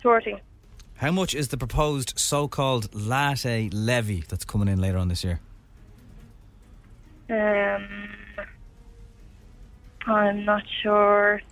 40. 0.00 0.36
How 0.94 1.10
much 1.10 1.34
is 1.34 1.48
the 1.48 1.56
proposed 1.56 2.16
so-called 2.16 2.94
latte 2.94 3.68
levy 3.70 4.22
that's 4.28 4.44
coming 4.44 4.68
in 4.68 4.80
later 4.80 4.98
on 4.98 5.08
this 5.08 5.24
year? 5.24 5.40
Um, 7.30 7.88
I'm 10.06 10.44
not 10.44 10.62
sure. 10.84 11.42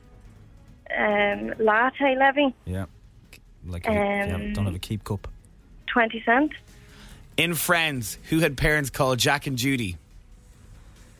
Um, 0.96 1.54
latte 1.58 2.14
levy, 2.16 2.54
Yeah. 2.66 2.86
Like, 3.66 3.84
you- 3.88 3.92
you 3.94 3.98
have- 3.98 4.52
don't 4.54 4.66
have 4.66 4.76
a 4.76 4.78
keep 4.78 5.02
cup. 5.02 5.26
20 5.88 6.22
cent. 6.24 6.52
In 7.40 7.54
Friends, 7.54 8.18
who 8.28 8.40
had 8.40 8.58
parents 8.58 8.90
called 8.90 9.18
Jack 9.18 9.46
and 9.46 9.56
Judy? 9.56 9.96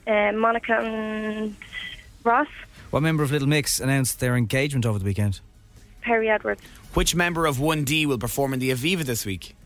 Um, 0.07 0.37
Monica 0.37 0.75
and 0.75 1.57
Ross, 2.25 2.47
What 2.91 3.01
member 3.03 3.23
of 3.23 3.33
Little 3.33 3.49
Mix 3.49 3.81
announced 3.81 4.21
their 4.21 4.37
engagement 4.37 4.85
over 4.85 4.99
the 4.99 5.05
weekend? 5.07 5.41
Perrie 6.05 6.29
Edwards, 6.29 6.61
Which 6.93 7.15
member 7.15 7.47
of 7.47 7.57
1D 7.57 8.05
will 8.05 8.19
perform 8.19 8.53
in 8.53 8.59
the 8.61 8.71
Aviva 8.71 9.03
this 9.03 9.25
week? 9.25 9.57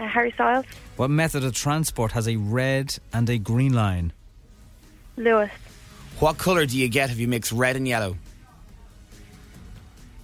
uh, 0.00 0.06
Harry 0.06 0.30
Styles, 0.32 0.64
What 0.96 1.10
method 1.10 1.44
of 1.44 1.52
transport 1.52 2.12
has 2.12 2.26
a 2.26 2.36
red 2.36 2.96
and 3.12 3.28
a 3.28 3.36
green 3.36 3.74
line? 3.74 4.14
Luas, 5.18 5.50
What 6.18 6.38
colour 6.38 6.64
do 6.64 6.78
you 6.78 6.88
get 6.88 7.10
if 7.10 7.18
you 7.18 7.28
mix 7.28 7.52
red 7.52 7.76
and 7.76 7.86
yellow? 7.86 8.16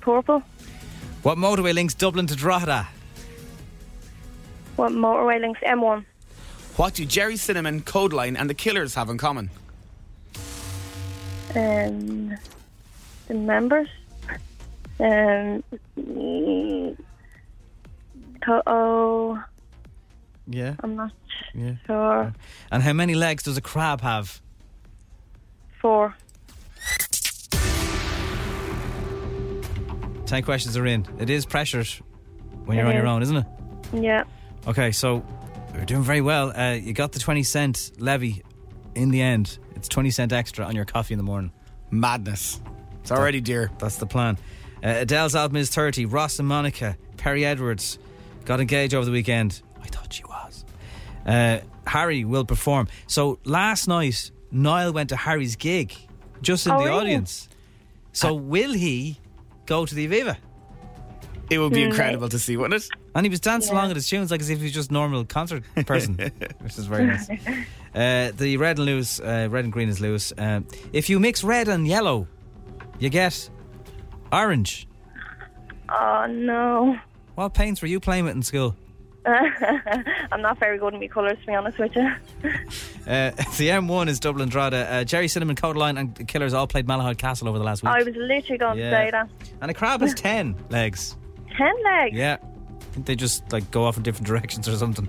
Purple. 0.01 0.43
What 1.23 1.37
motorway 1.37 1.75
links 1.75 1.93
Dublin 1.93 2.27
to 2.29 2.35
Drogheda? 2.35 2.89
What 4.81 4.93
motorway 4.93 5.39
links 5.39 5.61
M1? 5.61 6.07
What 6.77 6.95
do 6.95 7.05
Gerry 7.05 7.37
Cinnamon, 7.37 7.83
Kodaline, 7.83 8.35
and 8.41 8.49
the 8.49 8.55
Killers 8.55 8.95
have 8.95 9.11
in 9.11 9.19
common? 9.19 9.51
Um, 11.55 12.35
the 13.29 13.35
members. 13.35 13.89
Um, 14.99 15.63
oh, 18.67 19.39
Yeah. 20.47 20.77
I'm 20.83 20.97
not 20.97 21.13
Yeah. 21.53 21.73
sure. 21.87 22.33
And 22.73 22.83
how 22.83 22.95
many 22.95 23.15
legs 23.15 23.43
does 23.43 23.59
a 23.59 23.61
crab 23.61 24.01
have? 24.01 24.41
Four. 25.83 26.15
Ten 30.25 30.43
questions 30.43 30.75
are 30.79 30.87
in. 30.87 31.07
It 31.19 31.29
is 31.29 31.45
pressured 31.45 31.89
when 32.65 32.79
you're 32.79 32.87
It 32.87 32.89
on 32.89 32.95
your 32.97 33.07
own, 33.07 33.21
isn't 33.23 33.37
it? 33.37 33.47
Yeah. 33.93 34.25
Okay, 34.67 34.93
so 34.93 35.25
you're 35.75 35.85
doing 35.85 36.03
very 36.03 36.21
well. 36.21 36.53
Uh, 36.57 36.73
you 36.73 36.93
got 36.93 37.13
the 37.13 37.19
20 37.19 37.43
cent 37.43 37.93
levy 37.99 38.43
in 38.95 39.11
the 39.11 39.21
end. 39.23 39.59
It's 39.75 39.89
20 39.89 40.11
cent 40.11 40.33
extra 40.33 40.65
on 40.67 40.75
your 40.77 40.85
coffee 40.85 41.15
in 41.15 41.19
the 41.19 41.25
morning. 41.25 41.53
Madness. 41.91 42.61
It's 43.01 43.11
already 43.11 43.41
dear. 43.41 43.71
That's 43.79 43.97
the 43.97 44.07
plan. 44.07 44.37
Uh, 44.85 44.89
Adele's 45.01 45.35
album 45.35 45.57
is 45.57 45.71
30. 45.71 46.07
Ross 46.07 46.39
and 46.39 46.47
Monica, 46.49 46.97
Perrie 47.17 47.45
Edwards 47.45 47.99
got 48.45 48.61
engaged 48.61 48.95
over 48.95 49.05
the 49.05 49.11
weekend. 49.11 49.63
I 49.83 49.87
thought 49.87 50.13
she 50.13 50.25
was. 50.25 50.65
Uh, 51.27 51.61
Harry 51.87 52.25
will 52.25 52.45
perform. 52.45 52.89
So 53.07 53.39
last 53.45 53.89
night, 53.89 54.31
Niall 54.51 54.93
went 54.93 55.09
to 55.11 55.17
Harry's 55.17 55.57
gig 55.57 55.95
just 56.43 56.67
in 56.67 56.73
Oh, 56.73 56.79
the 56.79 56.85
really? 56.85 56.99
audience. 57.01 57.49
So 58.13 58.35
will 58.35 58.73
he 58.73 59.19
go 59.67 59.87
to 59.87 59.95
the 59.95 60.07
Aviva? 60.09 60.37
It 61.51 61.59
would 61.59 61.73
be 61.73 61.83
incredible 61.83 62.29
to 62.29 62.39
see, 62.39 62.57
wouldn't 62.57 62.83
it? 62.85 62.91
And 63.15 63.27
he 63.27 63.31
was 63.31 63.41
dancing 63.41 63.73
Yeah. 63.75 63.81
along 63.81 63.91
at 63.91 63.97
his 63.97 64.09
tunes 64.09 64.31
like 64.31 64.41
as 64.41 64.51
if 64.51 64.59
he 64.59 64.65
was 64.65 64.73
just 64.73 64.91
a 64.91 64.93
normal 64.93 65.25
concert 65.25 65.65
person, 65.87 66.15
which 66.61 66.79
is 66.79 66.87
very 66.87 67.07
nice. 67.07 67.29
Uh, 67.93 68.31
the 68.37 68.57
red 68.57 68.79
and 68.79 68.87
Luas, 68.87 69.19
uh, 69.21 69.49
red 69.51 69.65
and 69.65 69.73
green 69.73 69.89
is 69.89 69.99
Luas. 69.99 70.33
Um, 70.41 70.65
if 70.93 71.11
you 71.11 71.19
mix 71.19 71.43
red 71.43 71.67
and 71.67 71.89
yellow, 71.89 72.29
you 73.01 73.09
get 73.09 73.51
orange. 74.33 74.87
Oh 75.89 76.27
no. 76.31 76.97
What 77.35 77.53
paints 77.53 77.83
were 77.83 77.89
you 77.89 77.99
playing 77.99 78.27
with 78.27 78.37
in 78.37 78.43
school? 78.45 78.77
I'm 79.27 80.41
not 80.41 80.59
very 80.61 80.79
good 80.79 80.95
in 80.95 81.01
my 81.01 81.09
colours, 81.09 81.37
to 81.41 81.47
be 81.47 81.55
honest 81.55 81.79
with 81.81 81.97
you. 81.97 82.03
Uh, 83.07 83.31
the 83.59 83.69
M1 83.71 84.07
is 84.09 84.21
Dublin 84.21 84.49
Drogheda. 84.49 84.89
Uh, 84.89 85.03
Gerry 85.05 85.27
Cinnamon, 85.27 85.57
Kodaline, 85.57 85.99
and 85.99 86.29
Killers 86.29 86.55
all 86.55 86.67
played 86.69 86.87
Malahide 86.87 87.19
Castle 87.19 87.49
over 87.49 87.59
the 87.59 87.65
last 87.65 87.83
week. 87.83 87.91
I 87.93 88.03
was 88.05 88.15
literally 88.15 88.57
going 88.59 88.79
Yeah. 88.79 88.91
to 88.91 88.97
say 88.97 89.11
that. 89.11 89.29
And 89.61 89.69
a 89.71 89.75
crab 89.75 90.01
has 90.01 90.15
10 90.15 90.55
legs. 90.71 91.17
Ten 91.57 91.73
legs. 91.83 92.17
Yeah. 92.17 92.37
I 92.91 92.93
think 92.93 93.07
they 93.07 93.15
just 93.15 93.53
like 93.53 93.71
go 93.71 93.85
off 93.85 93.97
in 93.97 94.03
different 94.03 94.27
directions 94.33 94.69
or 94.69 94.77
something. 94.77 95.09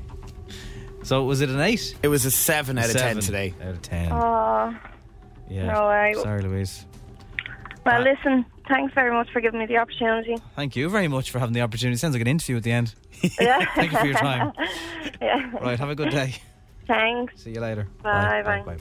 So 1.04 1.24
was 1.24 1.41
it 1.41 1.50
an 1.50 1.60
8? 1.60 1.96
It 2.04 2.08
was 2.10 2.26
a 2.26 2.32
7 2.32 2.78
out 2.78 2.86
of 2.89 2.96
10 2.96 3.20
today. 3.22 3.56
Out 3.62 3.70
of 3.70 3.82
10. 3.82 4.12
Oh, 4.12 4.78
yeah. 5.50 5.74
no 5.74 5.88
way. 5.88 6.13
Sorry, 6.22 6.44
Louise. 6.44 6.86
well, 7.84 8.02
uh, 8.02 8.04
listen, 8.04 8.46
thanks 8.67 8.94
very 8.94 9.12
much 9.12 9.28
for 9.32 9.41
giving 9.41 9.60
me 9.60 9.65
the 9.65 9.78
opportunity. 9.78 10.36
Thank 10.56 10.76
you 10.76 10.89
very 10.89 11.08
much 11.08 11.32
for 11.32 11.39
having 11.39 11.54
the 11.54 11.62
opportunity. 11.62 11.98
Sounds 11.98 12.13
like 12.13 12.22
an 12.22 12.28
interview 12.28 12.58
at 12.58 12.63
the 12.63 12.72
end. 12.72 12.94
Yeah. 13.39 13.65
Thank 13.76 13.94
you 13.94 13.98
for 13.98 14.06
your 14.06 14.15
time. 14.15 14.52
yeah. 15.20 15.50
Right, 15.60 15.80
have 15.80 15.89
a 15.89 15.96
good 15.96 16.12
day. 16.12 16.36
Thanks. 16.86 17.41
See 17.41 17.52
you 17.52 17.62
later. 17.62 17.88
Bye, 18.04 18.44
bye. 18.44 18.78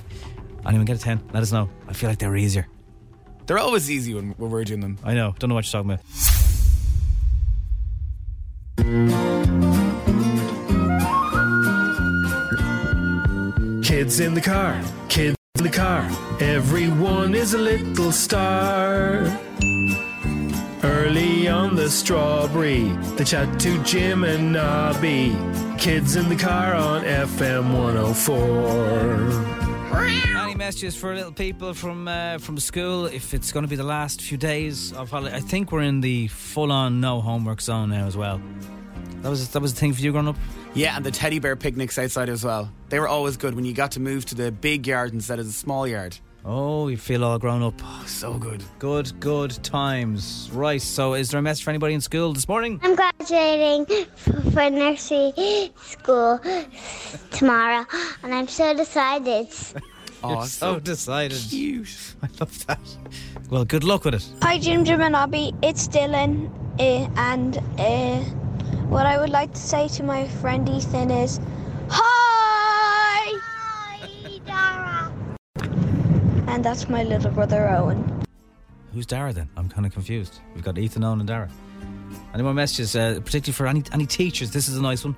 Anyone 0.66 0.84
get 0.84 0.96
a 0.96 1.00
10? 1.00 1.30
Let 1.32 1.42
us 1.42 1.52
know. 1.52 1.70
I 1.88 1.94
feel 1.94 2.10
like 2.10 2.18
they 2.18 2.26
were 2.28 2.36
easier. 2.36 2.66
They're 3.46 3.58
always 3.58 3.90
easy 3.90 4.12
when, 4.12 4.32
when 4.32 4.50
we're 4.50 4.64
doing 4.64 4.80
them. 4.80 4.98
I 5.02 5.14
know. 5.14 5.34
Don't 5.38 5.48
know 5.48 5.54
what 5.54 5.64
you're 5.64 5.82
talking 5.82 5.92
about. 5.92 6.04
Kids 13.84 14.18
in 14.18 14.34
the 14.34 14.40
car, 14.42 14.82
kids 15.08 15.36
in 15.58 15.62
the 15.62 15.70
car. 15.70 16.10
Everyone 16.40 17.36
is 17.36 17.54
a 17.54 17.58
little 17.58 18.10
star. 18.10 19.28
Early 20.82 21.46
on 21.46 21.76
the 21.76 21.88
strawberry, 21.88 22.88
they 23.14 23.22
chat 23.22 23.60
to 23.60 23.80
Jim 23.84 24.24
and 24.24 24.54
Nobby. 24.54 25.36
Kids 25.78 26.16
in 26.16 26.28
the 26.28 26.34
car 26.34 26.74
on 26.74 27.04
FM 27.04 27.72
104. 27.72 29.60
Any 30.36 30.56
messages 30.56 30.96
for 30.96 31.14
little 31.14 31.30
people 31.30 31.74
from 31.74 32.08
uh, 32.08 32.38
from 32.38 32.58
school? 32.58 33.06
If 33.06 33.34
it's 33.34 33.52
going 33.52 33.62
to 33.62 33.68
be 33.68 33.76
the 33.76 33.84
last 33.84 34.20
few 34.20 34.36
days 34.36 34.92
of 34.92 35.10
holiday, 35.10 35.36
I 35.36 35.40
think 35.40 35.70
we're 35.70 35.82
in 35.82 36.00
the 36.00 36.26
full-on 36.26 37.00
no 37.00 37.20
homework 37.20 37.60
zone 37.60 37.90
now 37.90 38.08
as 38.08 38.16
well. 38.16 38.40
That 39.22 39.28
was 39.28 39.48
that 39.50 39.60
was 39.60 39.74
the 39.74 39.80
thing 39.80 39.92
for 39.92 40.00
you 40.00 40.12
growing 40.12 40.28
up. 40.28 40.36
Yeah, 40.74 40.96
and 40.96 41.04
the 41.04 41.10
teddy 41.10 41.38
bear 41.38 41.56
picnics 41.56 41.98
outside 41.98 42.28
as 42.28 42.44
well. 42.44 42.70
They 42.88 42.98
were 42.98 43.08
always 43.08 43.36
good 43.36 43.54
when 43.54 43.64
you 43.64 43.74
got 43.74 43.92
to 43.92 44.00
move 44.00 44.24
to 44.26 44.34
the 44.34 44.50
big 44.50 44.86
yard 44.86 45.12
instead 45.12 45.38
of 45.38 45.46
the 45.46 45.52
small 45.52 45.86
yard. 45.86 46.18
Oh, 46.42 46.88
you 46.88 46.96
feel 46.96 47.22
all 47.22 47.38
grown 47.38 47.62
up. 47.62 47.74
Oh, 47.84 48.04
so 48.06 48.38
good. 48.38 48.64
Good, 48.78 49.20
good 49.20 49.50
times. 49.62 50.48
Right. 50.54 50.80
So, 50.80 51.12
is 51.12 51.30
there 51.30 51.38
a 51.38 51.42
message 51.42 51.64
for 51.64 51.70
anybody 51.70 51.92
in 51.92 52.00
school 52.00 52.32
this 52.32 52.48
morning? 52.48 52.80
I'm 52.82 52.96
graduating 52.96 53.84
f- 53.90 54.52
for 54.54 54.70
nursery 54.70 55.70
school 55.82 56.40
tomorrow, 57.30 57.84
and 58.22 58.34
I'm 58.34 58.48
so 58.48 58.74
decided. 58.74 59.48
You're 60.24 60.46
so 60.46 60.80
decided. 60.80 61.38
Cute. 61.50 62.14
I 62.22 62.28
love 62.40 62.66
that. 62.66 62.80
Well, 63.50 63.66
good 63.66 63.84
luck 63.84 64.04
with 64.04 64.14
it. 64.14 64.26
Hi, 64.40 64.58
Jim 64.58 64.84
Jim 64.86 65.02
and 65.02 65.16
Abby. 65.16 65.52
It's 65.62 65.88
Dylan, 65.88 66.50
uh, 66.78 67.10
and 67.16 67.58
uh, 67.78 68.24
what 68.90 69.06
I 69.06 69.18
would 69.18 69.30
like 69.30 69.52
to 69.52 69.60
say 69.60 69.88
to 69.88 70.02
my 70.02 70.26
friend 70.26 70.68
Ethan 70.68 71.10
is, 71.10 71.40
Hi! 71.88 73.38
Hi, 74.02 74.38
Dara. 74.44 75.12
and 76.48 76.64
that's 76.64 76.88
my 76.88 77.04
little 77.04 77.30
brother 77.30 77.68
Owen. 77.68 78.24
Who's 78.92 79.06
Dara 79.06 79.32
then? 79.32 79.48
I'm 79.56 79.68
kind 79.68 79.86
of 79.86 79.92
confused. 79.92 80.40
We've 80.54 80.64
got 80.64 80.76
Ethan, 80.76 81.04
Owen, 81.04 81.20
and 81.20 81.28
Dara. 81.28 81.48
Any 82.34 82.42
more 82.42 82.52
messages, 82.54 82.96
uh, 82.96 83.20
particularly 83.24 83.52
for 83.52 83.68
any 83.68 83.84
any 83.92 84.06
teachers? 84.06 84.50
This 84.50 84.66
is 84.68 84.76
a 84.76 84.82
nice 84.82 85.04
one. 85.04 85.14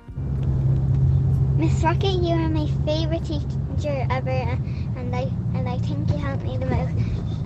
Miss 1.57 1.83
Rocket, 1.83 2.21
you 2.21 2.33
are 2.33 2.49
my 2.49 2.67
favorite 2.85 3.25
teacher 3.25 4.05
ever, 4.11 4.29
and 4.29 5.15
I 5.15 5.23
and 5.55 5.67
I 5.67 5.79
think 5.79 6.09
you 6.11 6.17
helped 6.17 6.43
me 6.43 6.57
the 6.57 6.67
most, 6.67 6.95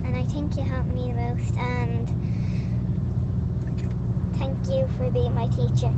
and 0.04 0.14
I 0.14 0.24
think 0.24 0.56
you 0.56 0.62
helped 0.64 0.92
me 0.92 1.12
the 1.12 1.34
most, 1.34 1.54
and 1.56 2.06
thank 4.36 4.68
you 4.68 4.86
for 4.98 5.10
being 5.10 5.34
my 5.34 5.48
teacher. 5.48 5.92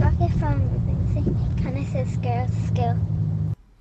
No 0.00 0.10
problem. 0.10 0.24
Miss 0.24 0.34
Rocket 0.34 0.38
from 0.38 1.56
Canices 1.62 2.16
Girls 2.22 2.50
School. 2.66 2.98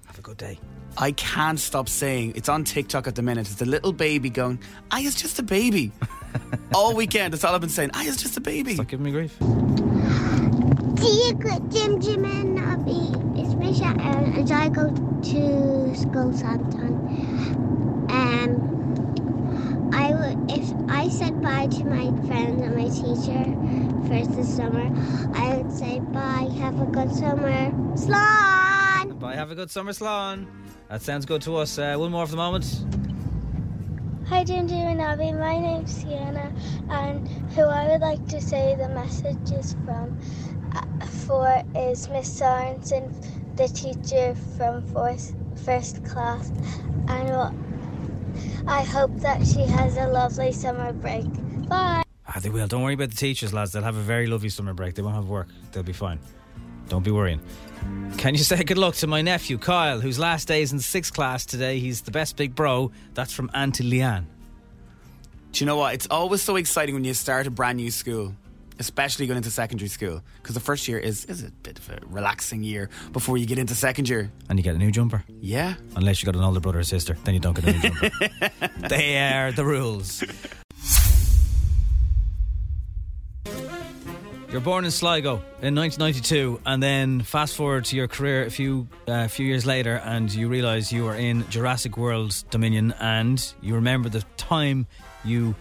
Have 0.05 0.19
a 0.19 0.21
good 0.21 0.37
day. 0.37 0.59
I 0.97 1.11
can't 1.13 1.59
stop 1.59 1.89
saying 1.89 2.33
it's 2.35 2.49
on 2.49 2.63
TikTok 2.63 3.07
at 3.07 3.15
the 3.15 3.21
minute. 3.23 3.47
It's 3.47 3.55
the 3.55 3.65
little 3.65 3.93
baby 3.93 4.29
going, 4.29 4.59
I 4.91 5.01
is 5.01 5.15
just 5.15 5.39
a 5.39 5.43
baby. 5.43 5.91
all 6.73 6.95
weekend, 6.95 7.33
that's 7.33 7.43
all 7.43 7.55
I've 7.55 7.61
been 7.61 7.69
saying. 7.69 7.91
I 7.93 8.03
is 8.03 8.17
just 8.17 8.37
a 8.37 8.41
baby. 8.41 8.75
Stop 8.75 8.87
giving 8.87 9.05
me 9.05 9.11
grief. 9.11 9.35
Dear 9.39 11.33
good 11.33 11.71
Jim 11.71 11.99
Jim 11.99 12.25
and 12.25 12.55
Nobby, 12.55 13.41
it's 13.41 13.55
Misha 13.55 13.85
and 13.85 14.51
I 14.51 14.69
go 14.69 14.89
to 14.89 15.95
school 15.95 16.31
sometime. 16.33 17.09
Um, 18.09 18.11
I 18.11 18.47
would 18.47 18.72
if 20.49 20.73
I 20.89 21.09
said 21.09 21.41
bye 21.41 21.67
to 21.67 21.83
my 21.85 22.05
friends 22.27 22.61
and 22.61 22.75
my 22.75 22.89
teacher 22.89 23.43
first 24.07 24.35
this 24.35 24.55
summer, 24.55 24.89
I 25.35 25.57
would 25.57 25.71
say 25.71 25.99
bye, 25.99 26.49
have 26.59 26.79
a 26.81 26.85
good 26.85 27.13
summer, 27.13 27.71
Slán. 27.95 29.19
Bye. 29.19 29.35
Have 29.35 29.51
a 29.51 29.55
good 29.55 29.71
summer, 29.71 29.91
Slán. 29.91 30.47
That 30.89 31.01
sounds 31.01 31.25
good 31.25 31.41
to 31.43 31.57
us. 31.57 31.77
Uh, 31.77 31.95
one 31.97 32.11
more 32.11 32.25
for 32.25 32.31
the 32.31 32.37
moment. 32.37 32.65
Hi 34.27 34.43
Jim 34.43 34.67
Jim 34.67 34.87
and 34.87 35.01
Abby. 35.01 35.31
my 35.31 35.59
name's 35.59 35.93
Sienna, 35.93 36.51
and 36.89 37.27
who 37.53 37.63
I 37.63 37.87
would 37.89 38.01
like 38.01 38.25
to 38.29 38.41
say 38.41 38.75
the 38.75 38.89
message 38.89 39.51
is 39.51 39.75
from 39.85 40.17
uh, 40.75 41.05
for 41.05 41.61
is 41.75 42.09
Miss 42.09 42.39
Sorensen, 42.39 43.11
the 43.55 43.67
teacher 43.67 44.33
from 44.57 44.81
fourth, 44.87 45.35
first 45.65 46.03
class, 46.05 46.51
and 47.07 47.29
well, 47.29 47.53
I 48.67 48.83
hope 48.83 49.13
that 49.17 49.45
she 49.45 49.61
has 49.61 49.97
a 49.97 50.07
lovely 50.07 50.51
summer 50.51 50.93
break. 50.93 51.25
Bye. 51.67 52.03
Ah, 52.27 52.39
they 52.39 52.49
will. 52.49 52.67
Don't 52.67 52.81
worry 52.81 52.93
about 52.93 53.09
the 53.09 53.15
teachers, 53.15 53.53
lads. 53.53 53.73
They'll 53.73 53.83
have 53.83 53.97
a 53.97 54.01
very 54.01 54.27
lovely 54.27 54.49
summer 54.49 54.73
break. 54.73 54.95
They 54.95 55.01
won't 55.01 55.15
have 55.15 55.27
work. 55.27 55.47
They'll 55.71 55.83
be 55.83 55.93
fine. 55.93 56.19
Don't 56.87 57.03
be 57.03 57.11
worrying. 57.11 57.41
Can 58.17 58.33
you 58.35 58.43
say 58.43 58.63
good 58.63 58.77
luck 58.77 58.95
to 58.95 59.07
my 59.07 59.21
nephew 59.21 59.57
Kyle, 59.57 59.99
whose 59.99 60.19
last 60.19 60.47
day 60.47 60.61
is 60.61 60.71
in 60.71 60.79
sixth 60.79 61.13
class 61.13 61.45
today? 61.45 61.79
He's 61.79 62.01
the 62.01 62.11
best 62.11 62.37
big 62.37 62.55
bro. 62.55 62.91
That's 63.13 63.33
from 63.33 63.51
Auntie 63.53 63.89
Leanne. 63.89 64.25
Do 65.51 65.63
you 65.63 65.65
know 65.65 65.77
what? 65.77 65.93
It's 65.93 66.07
always 66.09 66.41
so 66.41 66.55
exciting 66.55 66.95
when 66.95 67.03
you 67.03 67.13
start 67.13 67.47
a 67.47 67.51
brand 67.51 67.77
new 67.77 67.91
school, 67.91 68.33
especially 68.79 69.27
going 69.27 69.37
into 69.37 69.51
secondary 69.51 69.89
school, 69.89 70.21
because 70.41 70.55
the 70.55 70.61
first 70.61 70.87
year 70.87 70.99
is, 70.99 71.25
is 71.25 71.43
a 71.43 71.51
bit 71.51 71.79
of 71.79 71.89
a 71.89 71.99
relaxing 72.07 72.63
year 72.63 72.89
before 73.11 73.37
you 73.37 73.45
get 73.45 73.57
into 73.57 73.75
second 73.75 74.09
year. 74.09 74.31
And 74.49 74.59
you 74.59 74.63
get 74.63 74.75
a 74.75 74.77
new 74.77 74.91
jumper. 74.91 75.23
Yeah. 75.41 75.75
Unless 75.95 76.21
you 76.21 76.25
got 76.25 76.35
an 76.35 76.43
older 76.43 76.59
brother 76.59 76.79
or 76.79 76.83
sister, 76.83 77.17
then 77.23 77.33
you 77.33 77.39
don't 77.39 77.55
get 77.55 77.65
a 77.65 77.71
new 77.71 77.79
jumper. 77.79 78.09
they 78.89 79.17
are 79.17 79.51
the 79.51 79.65
rules. 79.65 80.23
You're 84.53 84.61
born 84.61 84.85
in 84.85 84.91
Sligo 84.91 85.41
in 85.63 85.73
1992, 85.73 86.61
and 86.63 86.83
then 86.83 87.21
fast 87.21 87.55
forward 87.55 87.85
to 87.85 87.95
your 87.95 88.07
career 88.07 88.45
a 88.45 88.51
few 88.51 88.87
uh, 89.07 89.27
few 89.27 89.47
years 89.47 89.65
later, 89.65 89.95
and 89.95 90.31
you 90.31 90.47
realise 90.47 90.91
you 90.91 91.07
are 91.07 91.15
in 91.15 91.49
Jurassic 91.49 91.97
World 91.97 92.43
Dominion, 92.51 92.93
and 92.99 93.43
you 93.61 93.73
remember 93.73 94.09
the 94.09 94.23
time 94.37 94.85
you 95.25 95.55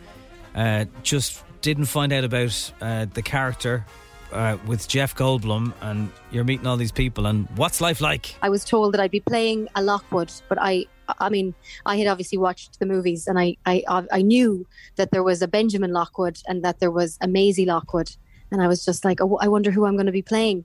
uh, 0.55 0.85
just 1.03 1.42
didn't 1.62 1.87
find 1.87 2.12
out 2.12 2.25
about 2.25 2.72
uh, 2.81 3.07
the 3.14 3.22
character 3.22 3.87
uh, 4.33 4.59
with 4.66 4.88
Jeff 4.88 5.14
Goldblum, 5.14 5.72
and 5.81 6.11
you're 6.31 6.44
meeting 6.44 6.66
all 6.66 6.77
these 6.77 6.92
people, 6.92 7.27
and 7.27 7.48
what's 7.57 7.81
life 7.81 8.01
like? 8.01 8.35
I 8.42 8.48
was 8.48 8.64
told 8.64 8.94
that 8.94 9.01
I'd 9.01 9.11
be 9.11 9.20
playing 9.20 9.68
a 9.75 9.83
Lockwood, 9.83 10.33
but 10.48 10.59
I, 10.61 10.87
I 11.20 11.29
mean, 11.29 11.55
I 11.87 11.96
had 11.96 12.07
obviously 12.07 12.38
watched 12.38 12.79
the 12.79 12.87
movies, 12.87 13.27
and 13.27 13.38
I, 13.38 13.57
I, 13.64 13.85
I 14.11 14.22
knew 14.22 14.66
that 14.96 15.11
there 15.11 15.22
was 15.22 15.42
a 15.42 15.48
Benjamin 15.48 15.92
Lockwood 15.92 16.38
and 16.46 16.64
that 16.64 16.81
there 16.81 16.90
was 16.90 17.18
a 17.20 17.29
Maisie 17.29 17.66
Lockwood, 17.66 18.11
and 18.51 18.61
I 18.61 18.68
was 18.68 18.85
just 18.85 19.05
like, 19.05 19.20
oh, 19.20 19.38
I 19.40 19.48
wonder 19.48 19.70
who 19.70 19.87
I'm 19.87 19.94
going 19.94 20.07
to 20.07 20.12
be 20.12 20.22
playing. 20.22 20.64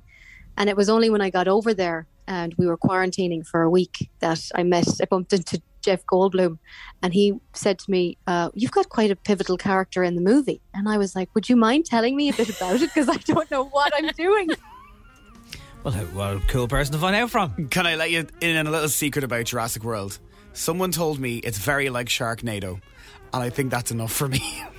And 0.57 0.69
it 0.69 0.75
was 0.75 0.89
only 0.89 1.09
when 1.09 1.21
I 1.21 1.29
got 1.29 1.47
over 1.47 1.73
there 1.73 2.07
and 2.27 2.53
we 2.57 2.67
were 2.67 2.77
quarantining 2.77 3.45
for 3.45 3.61
a 3.61 3.69
week 3.69 4.09
that 4.19 4.49
I 4.53 4.63
met, 4.63 4.87
I 5.01 5.05
bumped 5.05 5.31
into 5.33 5.61
Jeff 5.81 6.05
Goldblum, 6.05 6.57
and 7.01 7.13
he 7.13 7.33
said 7.53 7.79
to 7.79 7.91
me, 7.91 8.17
uh, 8.27 8.49
"You've 8.53 8.71
got 8.71 8.89
quite 8.89 9.11
a 9.11 9.15
pivotal 9.15 9.57
character 9.57 10.03
in 10.03 10.15
the 10.15 10.21
movie." 10.21 10.61
And 10.73 10.87
I 10.89 10.97
was 10.97 11.15
like, 11.15 11.33
"Would 11.35 11.49
you 11.49 11.55
mind 11.55 11.85
telling 11.85 12.15
me 12.15 12.29
a 12.29 12.33
bit 12.33 12.49
about 12.49 12.75
it? 12.81 12.89
Because 12.93 13.09
I 13.09 13.15
don't 13.17 13.49
know 13.51 13.65
what 13.65 13.93
I'm 13.95 14.07
doing." 14.15 14.49
Well, 15.83 15.93
how- 15.93 16.05
well, 16.17 16.41
cool 16.47 16.67
person 16.67 16.91
to 16.93 16.99
find 16.99 17.15
out 17.15 17.29
from. 17.29 17.67
Can 17.69 17.85
I 17.85 17.95
let 17.95 18.11
you 18.11 18.27
in 18.41 18.57
on 18.57 18.67
a 18.67 18.71
little 18.71 18.89
secret 18.89 19.23
about 19.23 19.45
Jurassic 19.45 19.83
World? 19.83 20.19
Someone 20.51 20.91
told 20.91 21.19
me 21.19 21.37
it's 21.37 21.59
very 21.59 21.89
like 21.89 22.07
Sharknado, 22.07 22.81
and 23.33 23.43
I 23.43 23.49
think 23.49 23.71
that's 23.71 23.91
enough 23.91 24.11
for 24.11 24.27
me. 24.27 24.41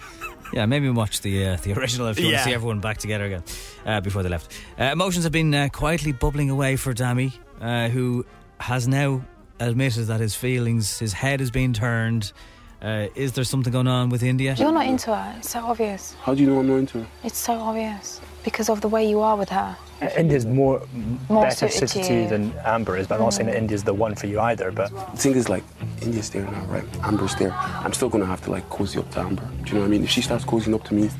Yeah, 0.51 0.65
maybe 0.65 0.89
watch 0.89 1.21
the 1.21 1.45
uh, 1.47 1.57
the 1.57 1.75
original 1.75 2.07
if 2.09 2.19
you 2.19 2.25
want 2.27 2.39
to 2.39 2.45
see 2.45 2.55
everyone 2.55 2.81
back 2.81 2.97
together 2.97 3.27
again 3.27 3.43
uh, 3.85 4.01
before 4.01 4.23
they 4.23 4.31
left. 4.31 4.51
Uh, 4.81 4.85
emotions 4.85 5.25
have 5.25 5.33
been 5.33 5.55
uh, 5.55 5.69
quietly 5.71 6.11
bubbling 6.13 6.49
away 6.49 6.77
for 6.77 6.95
Dami, 6.95 7.35
uh, 7.61 7.91
who 7.91 8.25
has 8.59 8.89
now 8.89 9.23
admitted 9.61 10.07
that 10.07 10.21
his 10.21 10.35
feelings, 10.35 10.99
his 10.99 11.13
head 11.13 11.41
is 11.41 11.51
being 11.51 11.73
turned. 11.73 12.33
Uh, 12.81 13.09
is 13.17 13.33
there 13.33 13.43
something 13.43 13.73
going 13.73 13.89
on 13.89 14.09
with 14.09 14.23
Indiyah? 14.23 14.57
You're 14.59 14.71
not 14.71 14.87
into 14.87 15.15
her. 15.15 15.35
It's 15.39 15.51
so 15.51 15.61
obvious. 15.67 16.15
How 16.23 16.35
do 16.35 16.43
you 16.43 16.49
know 16.49 16.61
I'm 16.61 16.69
not 16.69 16.77
into 16.77 17.01
her? 17.01 17.07
It's 17.25 17.39
so 17.39 17.55
obvious 17.55 18.21
because 18.45 18.69
of 18.69 18.81
the 18.83 18.89
way 18.89 19.09
you 19.09 19.19
are 19.21 19.37
with 19.37 19.49
her. 19.49 19.77
Indiyah's 20.01 20.47
more, 20.47 20.81
More 21.29 21.43
better 21.43 21.69
suited 21.69 21.81
to 21.81 21.89
suited 21.89 22.07
to 22.07 22.15
you. 22.15 22.21
you 22.23 22.29
than 22.29 22.53
Amber 22.65 22.97
is, 22.97 23.09
but 23.09 23.17
I'm 23.17 23.23
not 23.23 23.35
saying 23.35 23.49
that 23.51 23.61
Indiyah's 23.61 23.83
the 23.83 23.93
one 23.95 24.15
for 24.15 24.29
you 24.29 24.39
either. 24.39 24.71
But 24.71 24.91
The 24.91 25.17
thing 25.17 25.35
is, 25.35 25.49
like, 25.49 25.65
Indiyah's 25.97 26.31
there 26.31 26.45
now, 26.45 26.65
right? 26.67 26.85
Amber's 27.03 27.35
there. 27.35 27.51
I'm 27.53 27.93
still 27.93 28.09
gonna 28.09 28.27
have 28.27 28.41
to 28.45 28.53
like 28.53 28.69
cozy 28.71 29.01
up 29.01 29.11
to 29.13 29.21
Amber. 29.21 29.43
Do 29.65 29.69
you 29.71 29.75
know 29.75 29.81
what 29.81 29.87
I 29.87 29.91
mean? 29.91 30.05
If 30.05 30.11
she 30.11 30.23
starts 30.23 30.45
cozying 30.45 30.73
up 30.75 30.85
to 30.85 30.95
me, 30.95 31.11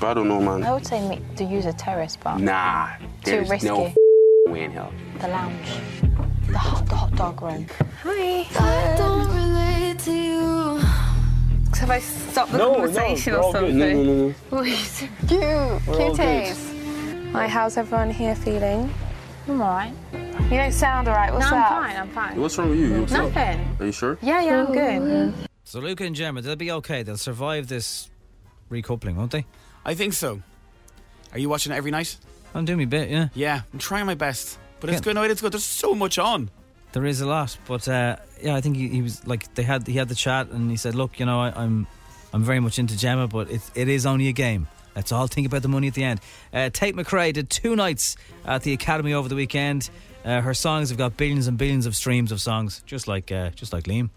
but 0.00 0.08
I 0.08 0.14
don't 0.14 0.26
know, 0.26 0.40
man. 0.40 0.64
I 0.64 0.72
would 0.72 0.84
say 0.84 1.06
make, 1.08 1.36
to 1.36 1.44
use 1.44 1.66
a 1.66 1.72
terrace, 1.72 2.16
but 2.16 2.38
Nah, 2.38 2.88
Too 3.22 3.30
there's 3.44 3.62
no 3.62 3.84
risky. 3.84 3.96
way 4.48 4.64
in 4.64 4.72
hell. 4.72 4.92
the 5.20 5.28
lounge, 5.28 5.68
the 6.54 6.60
hot, 6.60 6.86
the 6.86 6.94
hot 6.94 7.14
dog 7.16 7.42
room. 7.42 7.66
Hi. 8.04 8.46
I 8.60 8.96
don't 8.96 9.28
relate 9.34 9.98
to 10.06 10.12
you. 10.12 10.78
Have 11.80 11.90
I 11.90 11.98
stopped 11.98 12.52
the 12.52 12.58
No, 12.58 12.72
no, 12.72 12.74
conversation 12.76 13.32
we're 13.32 13.38
or 13.40 13.42
all 13.42 13.52
good. 13.52 13.58
something? 13.58 13.78
No, 13.78 13.92
no, 13.92 14.02
no, 14.04 14.34
no. 14.52 14.62
Wait, 14.62 15.08
cute, 15.26 15.42
all 15.42 15.78
good. 15.80 16.12
cuties. 16.16 17.32
Hi, 17.32 17.48
how's 17.48 17.76
everyone 17.76 18.10
here 18.10 18.36
feeling? 18.36 18.94
I'm 19.48 19.60
alright. 19.60 19.92
You 20.12 20.56
don't 20.62 20.72
sound 20.72 21.08
alright. 21.08 21.32
What's 21.34 21.50
no, 21.50 21.56
up? 21.56 21.72
I'm 21.72 21.82
fine. 21.82 21.96
I'm 21.96 22.10
fine. 22.10 22.40
What's 22.40 22.56
wrong 22.56 22.70
with 22.70 22.78
you? 22.78 22.86
You 22.86 23.02
upset? 23.02 23.34
Nothing. 23.34 23.76
Are 23.80 23.86
you 23.86 23.92
sure? 23.92 24.18
Yeah, 24.22 24.40
yeah, 24.42 24.64
I'm 24.64 24.72
good. 24.72 25.34
So 25.64 25.80
Luca 25.80 26.04
and 26.04 26.14
Gemma, 26.14 26.40
they'll 26.40 26.54
be 26.54 26.70
okay. 26.70 27.02
They'll 27.02 27.16
survive 27.16 27.66
this 27.66 28.08
recoupling, 28.70 29.16
won't 29.16 29.32
they? 29.32 29.44
I 29.84 29.94
think 29.94 30.12
so. 30.12 30.40
Are 31.32 31.38
you 31.40 31.48
watching 31.48 31.72
it 31.72 31.76
every 31.76 31.90
night? 31.90 32.16
I'm 32.54 32.64
doing 32.64 32.78
my 32.78 32.84
bit, 32.84 33.10
yeah. 33.10 33.28
Yeah, 33.34 33.62
I'm 33.72 33.80
trying 33.80 34.06
my 34.06 34.14
best. 34.14 34.56
But 34.86 34.90
it's 34.94 35.00
good. 35.00 35.14
No, 35.14 35.22
it's 35.22 35.40
good. 35.40 35.52
There's 35.52 35.64
so 35.64 35.94
much 35.94 36.18
on. 36.18 36.50
There 36.92 37.04
is 37.06 37.20
a 37.20 37.26
lot, 37.26 37.56
but 37.66 37.88
uh, 37.88 38.16
yeah, 38.40 38.54
I 38.54 38.60
think 38.60 38.76
he, 38.76 38.88
he 38.88 39.02
was 39.02 39.26
like 39.26 39.52
they 39.54 39.62
had 39.64 39.86
he 39.86 39.94
had 39.94 40.08
the 40.08 40.14
chat 40.14 40.48
and 40.50 40.70
he 40.70 40.76
said, 40.76 40.94
"Look, 40.94 41.18
you 41.18 41.26
know, 41.26 41.40
I, 41.40 41.52
I'm 41.56 41.86
I'm 42.32 42.44
very 42.44 42.60
much 42.60 42.78
into 42.78 42.96
Gemma, 42.96 43.26
but 43.26 43.50
it, 43.50 43.62
it 43.74 43.88
is 43.88 44.06
only 44.06 44.28
a 44.28 44.32
game. 44.32 44.68
Let's 44.94 45.10
all 45.10 45.26
think 45.26 45.46
about 45.46 45.62
the 45.62 45.68
money 45.68 45.88
at 45.88 45.94
the 45.94 46.04
end." 46.04 46.20
Uh, 46.52 46.70
Tate 46.72 46.94
McRae 46.94 47.32
did 47.32 47.50
two 47.50 47.74
nights 47.74 48.16
at 48.44 48.62
the 48.62 48.72
Academy 48.72 49.12
over 49.12 49.28
the 49.28 49.34
weekend. 49.34 49.90
Uh, 50.24 50.40
her 50.40 50.54
songs 50.54 50.88
have 50.90 50.98
got 50.98 51.16
billions 51.16 51.48
and 51.48 51.58
billions 51.58 51.84
of 51.86 51.96
streams 51.96 52.30
of 52.30 52.40
songs, 52.40 52.82
just 52.86 53.08
like 53.08 53.32
uh, 53.32 53.50
just 53.50 53.72
like 53.72 53.84
Liam 53.84 54.10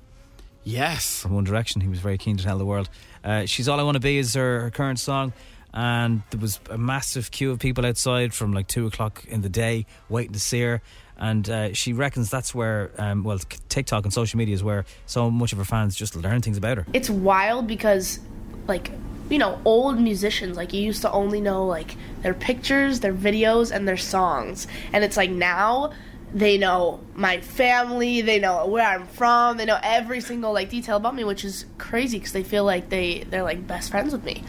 Yes. 0.64 1.22
from 1.22 1.34
One 1.34 1.46
Direction. 1.46 1.82
He 1.82 1.88
was 1.88 2.00
very 2.00 2.18
keen 2.18 2.38
to 2.38 2.44
tell 2.44 2.58
the 2.58 2.66
world. 2.66 2.90
Uh, 3.24 3.46
She's 3.46 3.68
all 3.68 3.80
I 3.80 3.84
want 3.84 3.96
to 3.96 4.02
be 4.02 4.18
is 4.18 4.34
her, 4.36 4.62
her 4.62 4.70
current 4.70 5.00
song, 5.00 5.34
and 5.78 6.24
there 6.32 6.40
was 6.40 6.60
a 6.72 6.78
massive 6.78 7.30
queue 7.30 7.52
of 7.52 7.60
people 7.60 7.86
outside 7.86 8.34
from 8.34 8.52
like 8.52 8.68
two 8.68 8.88
o'clock 8.88 9.24
in 9.28 9.42
the 9.42 9.50
day 9.50 9.86
waiting 10.10 10.34
to 10.34 10.40
see 10.40 10.62
her. 10.62 10.82
And 11.20 11.48
uh, 11.48 11.74
she 11.74 11.94
reckons 11.94 12.32
that's 12.32 12.56
where, 12.56 12.90
um, 12.98 13.24
well, 13.24 13.38
TikTok 13.70 14.04
and 14.04 14.12
social 14.12 14.40
media 14.40 14.56
is 14.56 14.64
where 14.64 14.86
so 15.06 15.30
much 15.30 15.52
of 15.52 15.60
her 15.60 15.66
fans 15.66 15.96
just 15.96 16.16
learn 16.16 16.42
things 16.42 16.58
about 16.58 16.78
her. 16.78 16.86
It's 16.94 17.12
wild 17.12 17.68
because, 17.68 18.20
like, 18.68 18.90
you 19.30 19.38
know, 19.38 19.62
old 19.66 20.00
musicians, 20.00 20.58
like, 20.58 20.74
you 20.74 20.82
used 20.82 21.04
to 21.04 21.12
only 21.12 21.42
know, 21.42 21.68
like, 21.68 21.96
their 22.24 22.34
pictures, 22.34 23.00
their 23.00 23.14
videos, 23.14 23.72
and 23.72 23.88
their 23.88 23.98
songs. 23.98 24.66
And 24.94 25.04
it's 25.04 25.18
like 25.18 25.30
now 25.30 25.94
they 26.34 26.58
know 26.58 27.02
my 27.14 27.40
family, 27.40 28.22
they 28.22 28.40
know 28.40 28.66
where 28.66 28.88
I'm 28.88 29.06
from, 29.06 29.58
they 29.58 29.66
know 29.66 29.80
every 29.84 30.22
single, 30.22 30.54
like, 30.54 30.72
detail 30.72 30.98
about 30.98 31.14
me, 31.14 31.24
which 31.24 31.46
is 31.46 31.66
crazy 31.78 32.18
because 32.18 32.34
they 32.34 32.44
feel 32.44 32.64
like 32.64 32.90
they, 32.90 33.26
they're, 33.30 33.44
like, 33.44 33.68
best 33.68 33.92
friends 33.92 34.12
with 34.12 34.24
me. 34.24 34.44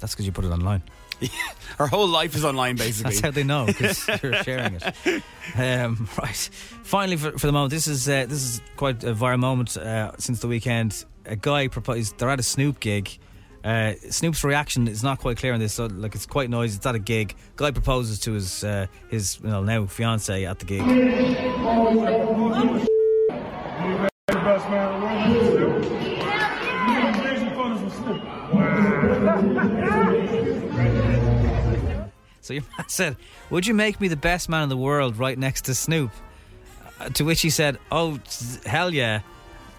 That's 0.00 0.14
because 0.14 0.26
you 0.26 0.32
put 0.32 0.44
it 0.44 0.50
online. 0.50 0.82
Her 1.78 1.86
whole 1.86 2.08
life 2.08 2.34
is 2.34 2.44
online, 2.44 2.76
basically. 2.76 3.12
That's 3.12 3.20
how 3.20 3.30
they 3.30 3.44
know 3.44 3.66
because 3.66 4.08
you're 4.22 4.42
sharing 4.42 4.80
it. 4.80 5.22
Um, 5.56 6.08
right. 6.20 6.50
Finally, 6.82 7.16
for, 7.18 7.32
for 7.38 7.46
the 7.46 7.52
moment, 7.52 7.70
this 7.70 7.86
is 7.86 8.08
uh, 8.08 8.26
this 8.26 8.42
is 8.42 8.60
quite 8.76 9.04
a 9.04 9.14
viral 9.14 9.38
moment 9.38 9.76
uh, 9.76 10.12
since 10.18 10.40
the 10.40 10.48
weekend. 10.48 11.04
A 11.26 11.36
guy 11.36 11.68
proposed. 11.68 12.18
They're 12.18 12.30
at 12.30 12.40
a 12.40 12.44
Snoop 12.44 12.80
gig. 12.80 13.18
Uh, 13.62 13.92
Snoop's 14.08 14.42
reaction 14.42 14.88
is 14.88 15.02
not 15.02 15.18
quite 15.18 15.36
clear 15.36 15.52
on 15.52 15.60
this. 15.60 15.74
So, 15.74 15.84
like, 15.84 16.14
it's 16.14 16.24
quite 16.24 16.48
noisy. 16.48 16.76
It's 16.76 16.86
at 16.86 16.94
a 16.94 16.98
gig. 16.98 17.36
Guy 17.56 17.70
proposes 17.70 18.18
to 18.20 18.32
his 18.32 18.64
uh, 18.64 18.86
his 19.10 19.38
you 19.42 19.50
know, 19.50 19.62
now 19.62 19.86
fiance 19.86 20.44
at 20.44 20.58
the 20.58 20.64
gig. 20.64 20.80
So 32.42 32.54
your 32.54 32.62
man 32.76 32.88
said, 32.88 33.16
"Would 33.50 33.66
you 33.66 33.74
make 33.74 34.00
me 34.00 34.08
the 34.08 34.16
best 34.16 34.48
man 34.48 34.62
in 34.62 34.68
the 34.70 34.76
world 34.76 35.18
right 35.18 35.38
next 35.38 35.66
to 35.66 35.74
Snoop?" 35.74 36.10
Uh, 36.98 37.08
to 37.10 37.24
which 37.24 37.42
he 37.42 37.50
said, 37.50 37.78
"Oh, 37.92 38.18
hell 38.66 38.92
yeah!" 38.92 39.20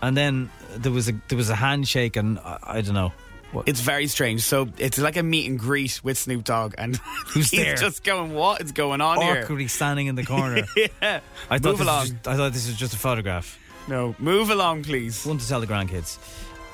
And 0.02 0.16
then 0.16 0.50
there 0.76 0.92
was 0.92 1.10
a 1.10 1.14
there 1.28 1.38
was 1.38 1.50
a 1.50 1.56
handshake, 1.56 2.16
and 2.16 2.40
I, 2.40 2.58
I 2.64 2.82
don't 2.82 2.94
know. 2.94 3.12
What? 3.52 3.68
It's 3.68 3.82
very 3.82 4.08
strange. 4.08 4.42
So 4.44 4.70
it's 4.78 4.98
like 4.98 5.18
a 5.18 5.24
meet 5.24 5.50
and 5.50 5.60
greet 5.60 6.00
with 6.04 6.18
Snoop 6.18 6.44
Dogg, 6.46 6.76
and 6.78 6.96
Who's 7.34 7.50
he's 7.50 7.60
there? 7.64 7.76
just 7.76 8.04
going, 8.04 8.34
"What 8.34 8.62
is 8.62 8.72
going 8.72 9.02
on 9.02 9.20
here?" 9.22 9.42
awkwardly 9.44 9.68
standing 9.68 10.08
in 10.08 10.16
the 10.16 10.26
corner. 10.36 10.64
yeah. 10.76 11.20
I 11.50 11.58
thought 11.58 11.72
Move 11.72 11.82
along. 11.82 12.02
Was 12.04 12.14
I 12.28 12.36
thought 12.38 12.54
this 12.54 12.68
was 12.68 12.78
just 12.78 12.94
a 12.94 12.98
photograph. 12.98 13.58
No, 13.88 14.16
move 14.20 14.52
along, 14.52 14.84
please. 14.84 15.26
One 15.26 15.40
to 15.40 15.48
tell 15.48 15.60
the 15.60 15.68
grandkids. 15.68 16.20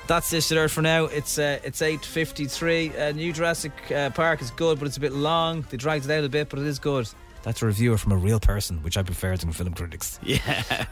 That's 0.08 0.30
this 0.30 0.48
there 0.48 0.70
for 0.70 0.82
now. 0.82 1.06
It's 1.06 1.38
uh, 1.38 1.60
it's 1.64 1.82
eight 1.82 2.06
fifty 2.06 2.46
three. 2.46 2.96
Uh, 2.98 3.12
New 3.12 3.34
Jurassic 3.34 3.74
uh, 3.92 4.10
Park 4.12 4.42
is 4.42 4.52
good, 4.52 4.80
but 4.80 4.88
it's 4.88 4.96
a 4.98 5.02
bit 5.02 5.12
long. 5.12 5.66
They 5.70 5.76
dragged 5.76 6.06
it 6.06 6.12
out 6.12 6.24
a 6.24 6.30
bit, 6.30 6.48
but 6.50 6.60
it 6.60 6.66
is 6.66 6.80
good. 6.80 7.10
That's 7.44 7.62
a 7.62 7.66
reviewer 7.66 7.98
from 7.98 8.14
a 8.14 8.18
real 8.18 8.40
person, 8.40 8.82
which 8.84 8.98
I 8.98 9.04
prefer 9.04 9.36
to 9.36 9.48
film 9.52 9.74
critics. 9.74 10.20
Yeah. 10.28 10.86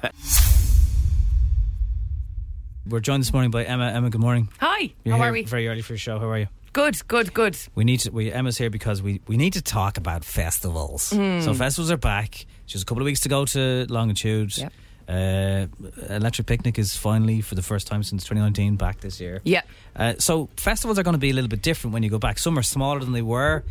We're 2.88 2.99
joined 2.99 3.22
this 3.22 3.34
morning 3.34 3.49
by 3.49 3.63
Emma. 3.63 3.88
Emma, 3.88 4.11
good 4.11 4.22
morning. 4.22 4.47
Hi, 4.59 4.93
You're 5.03 5.18
how 5.18 5.24
are 5.24 5.32
we? 5.32 5.43
Very 5.43 5.68
early 5.68 5.82
for 5.82 5.93
your 5.93 5.97
show. 5.97 6.20
How 6.20 6.30
are 6.30 6.38
you? 6.38 6.47
Good, 6.72 7.07
good, 7.07 7.34
good. 7.34 7.57
We 7.74 7.84
need 7.84 8.01
to. 8.01 8.11
We, 8.11 8.32
Emma's 8.32 8.59
here 8.59 8.70
because 8.70 9.01
we, 9.01 9.22
we 9.28 9.38
need 9.38 9.53
to 9.53 9.61
talk 9.61 9.97
about 9.97 10.24
festivals. 10.24 11.09
Mm. 11.09 11.41
So 11.41 11.55
festivals 11.55 11.89
are 11.89 11.97
back. 11.97 12.45
Just 12.68 12.84
a 12.84 12.86
couple 12.86 13.01
of 13.01 13.05
weeks 13.05 13.22
to 13.22 13.30
go 13.30 13.45
to 13.45 13.88
Longitude. 13.89 14.55
Yep. 14.55 14.74
Uh, 15.08 15.68
Electric 16.10 16.47
Picnic 16.47 16.80
is 16.80 16.95
finally 16.95 17.41
for 17.41 17.56
the 17.56 17.62
first 17.62 17.88
time 17.88 18.03
since 18.03 18.24
2019 18.24 18.76
back 18.76 19.01
this 19.01 19.20
year. 19.20 19.41
Yeah. 19.43 19.62
Uh, 19.95 20.14
so 20.18 20.49
festivals 20.58 20.97
are 20.97 21.03
going 21.03 21.14
to 21.14 21.20
be 21.20 21.30
a 21.30 21.34
little 21.34 21.49
bit 21.49 21.62
different 21.62 21.93
when 21.93 22.03
you 22.03 22.10
go 22.10 22.20
back. 22.20 22.39
Some 22.39 22.58
are 22.58 22.64
smaller 22.64 22.99
than 22.99 23.14
they 23.14 23.22
were. 23.22 23.64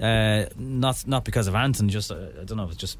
Uh, 0.00 0.46
not 0.56 1.06
not 1.06 1.24
because 1.24 1.46
of 1.46 1.54
Anton. 1.54 1.88
Just 1.88 2.10
uh, 2.10 2.16
I 2.40 2.44
don't 2.44 2.56
know. 2.56 2.68
It's 2.68 2.76
just 2.76 2.98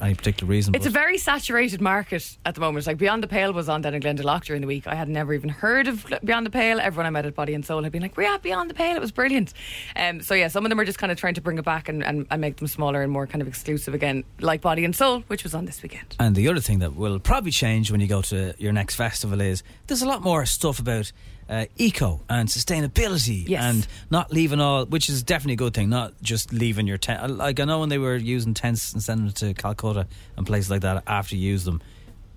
any 0.00 0.14
particular 0.14 0.50
reason. 0.50 0.74
It's 0.74 0.86
a 0.86 0.90
very 0.90 1.18
saturated 1.18 1.80
market 1.80 2.36
at 2.44 2.54
the 2.54 2.60
moment. 2.60 2.86
Like 2.86 2.98
Beyond 2.98 3.22
the 3.22 3.28
Pale 3.28 3.52
was 3.52 3.68
on 3.68 3.82
down 3.82 3.94
in 3.94 4.02
Glendalough 4.02 4.44
during 4.44 4.60
the 4.60 4.66
week. 4.66 4.86
I 4.86 4.94
had 4.94 5.08
never 5.08 5.34
even 5.34 5.50
heard 5.50 5.88
of 5.88 6.06
Beyond 6.24 6.46
the 6.46 6.50
Pale. 6.50 6.80
Everyone 6.80 7.06
I 7.06 7.10
met 7.10 7.26
at 7.26 7.34
Body 7.34 7.54
and 7.54 7.64
Soul 7.64 7.82
had 7.82 7.92
been 7.92 8.02
like, 8.02 8.16
"We're 8.16 8.32
at 8.32 8.42
Beyond 8.42 8.70
the 8.70 8.74
Pale. 8.74 8.96
It 8.96 9.00
was 9.00 9.12
brilliant." 9.12 9.52
Um, 9.96 10.20
so 10.20 10.34
yeah, 10.34 10.48
some 10.48 10.64
of 10.64 10.70
them 10.70 10.80
are 10.80 10.84
just 10.84 10.98
kind 10.98 11.12
of 11.12 11.18
trying 11.18 11.34
to 11.34 11.40
bring 11.40 11.58
it 11.58 11.64
back 11.64 11.88
and, 11.88 12.04
and, 12.04 12.26
and 12.30 12.40
make 12.40 12.56
them 12.56 12.68
smaller 12.68 13.02
and 13.02 13.12
more 13.12 13.26
kind 13.26 13.42
of 13.42 13.48
exclusive 13.48 13.94
again, 13.94 14.24
like 14.40 14.60
Body 14.60 14.84
and 14.84 14.94
Soul, 14.94 15.20
which 15.28 15.44
was 15.44 15.54
on 15.54 15.64
this 15.64 15.82
weekend. 15.82 16.16
And 16.18 16.34
the 16.34 16.48
other 16.48 16.60
thing 16.60 16.78
that 16.80 16.94
will 16.96 17.18
probably 17.18 17.50
change 17.50 17.90
when 17.90 18.00
you 18.00 18.06
go 18.06 18.22
to 18.22 18.54
your 18.58 18.72
next 18.72 18.94
festival 18.94 19.40
is 19.40 19.62
there's 19.86 20.02
a 20.02 20.08
lot 20.08 20.22
more 20.22 20.46
stuff 20.46 20.78
about 20.78 21.12
uh, 21.50 21.66
eco 21.76 22.20
and 22.28 22.48
sustainability 22.48 23.46
Yes. 23.48 23.62
and 23.64 23.86
not 24.08 24.32
leaving 24.32 24.60
all, 24.60 24.86
which 24.86 25.08
is 25.08 25.22
definitely 25.22 25.54
a 25.54 25.56
good 25.56 25.74
thing, 25.74 25.90
not 25.90 26.14
just 26.22 26.52
leaving 26.52 26.86
your 26.86 26.96
tent. 26.98 27.36
Like 27.36 27.58
I 27.60 27.64
know 27.64 27.80
when 27.80 27.88
they 27.88 27.98
were 27.98 28.16
using 28.16 28.54
tents 28.54 28.92
and 28.92 29.02
sending 29.02 29.26
them 29.26 29.34
to 29.34 29.54
Calcutta 29.54 30.06
and 30.36 30.46
places 30.46 30.70
like 30.70 30.82
that 30.82 31.02
after 31.08 31.34
you 31.36 31.48
use 31.50 31.64
them, 31.64 31.82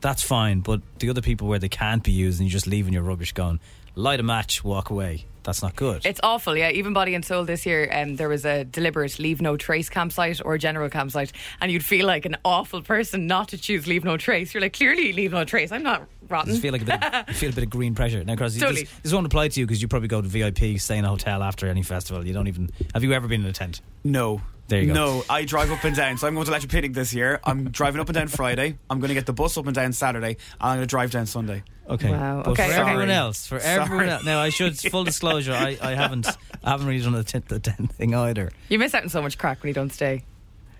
that's 0.01 0.23
fine. 0.23 0.61
But 0.61 0.81
the 0.99 1.09
other 1.09 1.21
people 1.21 1.47
where 1.47 1.59
they 1.59 1.69
can't 1.69 2.03
be 2.03 2.11
used 2.11 2.39
and 2.39 2.49
you're 2.49 2.53
just 2.53 2.67
leaving 2.67 2.91
your 2.93 3.03
rubbish 3.03 3.31
going, 3.33 3.59
light 3.95 4.19
a 4.19 4.23
match, 4.23 4.63
walk 4.63 4.89
away. 4.89 5.25
That's 5.43 5.61
not 5.61 5.75
good. 5.75 6.05
It's 6.05 6.21
awful, 6.23 6.55
yeah. 6.55 6.69
Even 6.69 6.93
Body 6.93 7.15
and 7.15 7.23
Soul 7.23 7.43
this 7.43 7.65
year, 7.65 7.89
um, 7.91 8.15
there 8.15 8.29
was 8.29 8.45
a 8.45 8.63
deliberate 8.63 9.19
leave 9.19 9.41
no 9.41 9.57
trace 9.57 9.89
campsite 9.89 10.41
or 10.43 10.57
general 10.57 10.89
campsite, 10.89 11.33
and 11.61 11.71
you'd 11.71 11.83
feel 11.83 12.07
like 12.07 12.25
an 12.25 12.37
awful 12.45 12.81
person 12.81 13.27
not 13.27 13.49
to 13.49 13.57
choose 13.57 13.85
leave 13.85 14.05
no 14.05 14.15
trace. 14.17 14.53
You're 14.53 14.61
like, 14.61 14.73
clearly 14.73 15.11
leave 15.11 15.31
no 15.33 15.43
trace. 15.43 15.71
I'm 15.71 15.83
not 15.83 16.07
rotten. 16.29 16.51
Just 16.51 16.61
feel 16.61 16.71
like 16.71 16.83
a 16.83 16.85
bit. 16.85 17.03
Of, 17.03 17.27
you 17.27 17.33
feel 17.33 17.49
a 17.49 17.53
bit 17.53 17.63
of 17.65 17.69
green 17.69 17.93
pressure 17.93 18.23
now, 18.23 18.35
because 18.35 18.57
Totally. 18.57 18.83
this, 18.83 18.99
this 19.03 19.13
won't 19.13 19.25
apply 19.25 19.49
to 19.49 19.59
you 19.59 19.65
because 19.65 19.81
you 19.81 19.87
probably 19.87 20.07
go 20.07 20.21
to 20.21 20.27
VIP, 20.27 20.79
stay 20.79 20.97
in 20.97 21.05
a 21.05 21.09
hotel 21.09 21.43
after 21.43 21.67
any 21.67 21.83
festival. 21.83 22.25
You 22.25 22.33
don't 22.33 22.47
even. 22.47 22.69
Have 22.93 23.03
you 23.03 23.11
ever 23.13 23.27
been 23.27 23.41
in 23.41 23.47
a 23.47 23.53
tent? 23.53 23.81
No. 24.03 24.41
There 24.69 24.79
you 24.81 24.87
go. 24.87 24.93
No, 24.93 25.23
I 25.29 25.43
drive 25.43 25.71
up 25.71 25.83
and 25.83 25.93
down. 25.93 26.17
So 26.17 26.25
I'm 26.25 26.35
going 26.35 26.45
to 26.45 26.51
Electric 26.51 26.71
Picnic 26.71 26.93
this 26.93 27.13
year. 27.13 27.41
I'm 27.43 27.69
driving 27.69 27.99
up 27.99 28.07
and 28.07 28.15
down 28.15 28.29
Friday. 28.29 28.77
I'm 28.89 28.99
going 28.99 29.09
to 29.09 29.13
get 29.13 29.25
the 29.25 29.33
bus 29.33 29.57
up 29.57 29.67
and 29.67 29.75
down 29.75 29.91
Saturday. 29.91 30.27
And 30.29 30.37
I'm 30.61 30.77
going 30.77 30.87
to 30.87 30.89
drive 30.89 31.11
down 31.11 31.25
Sunday. 31.25 31.63
Okay. 31.89 32.11
Wow, 32.11 32.43
But 32.45 32.51
okay, 32.51 32.67
for 32.67 32.71
okay. 32.73 32.81
everyone 32.81 33.09
else, 33.09 33.45
for 33.45 33.59
everyone 33.59 34.09
else. 34.09 34.23
Now, 34.23 34.39
I 34.39 34.49
should 34.49 34.77
full 34.91 35.03
disclosure. 35.03 35.53
I, 35.53 35.77
I 35.81 35.95
haven't. 35.95 36.27
I 36.63 36.71
haven't 36.71 36.87
really 36.87 37.03
done 37.03 37.13
the 37.13 37.23
tent, 37.23 37.49
the 37.49 37.59
tent 37.59 37.91
thing 37.93 38.15
either. 38.15 38.51
You 38.69 38.79
miss 38.79 38.93
out 38.93 39.03
on 39.03 39.09
so 39.09 39.21
much 39.21 39.37
crack 39.37 39.61
when 39.61 39.67
you 39.67 39.73
don't 39.73 39.91
stay. 39.91 40.23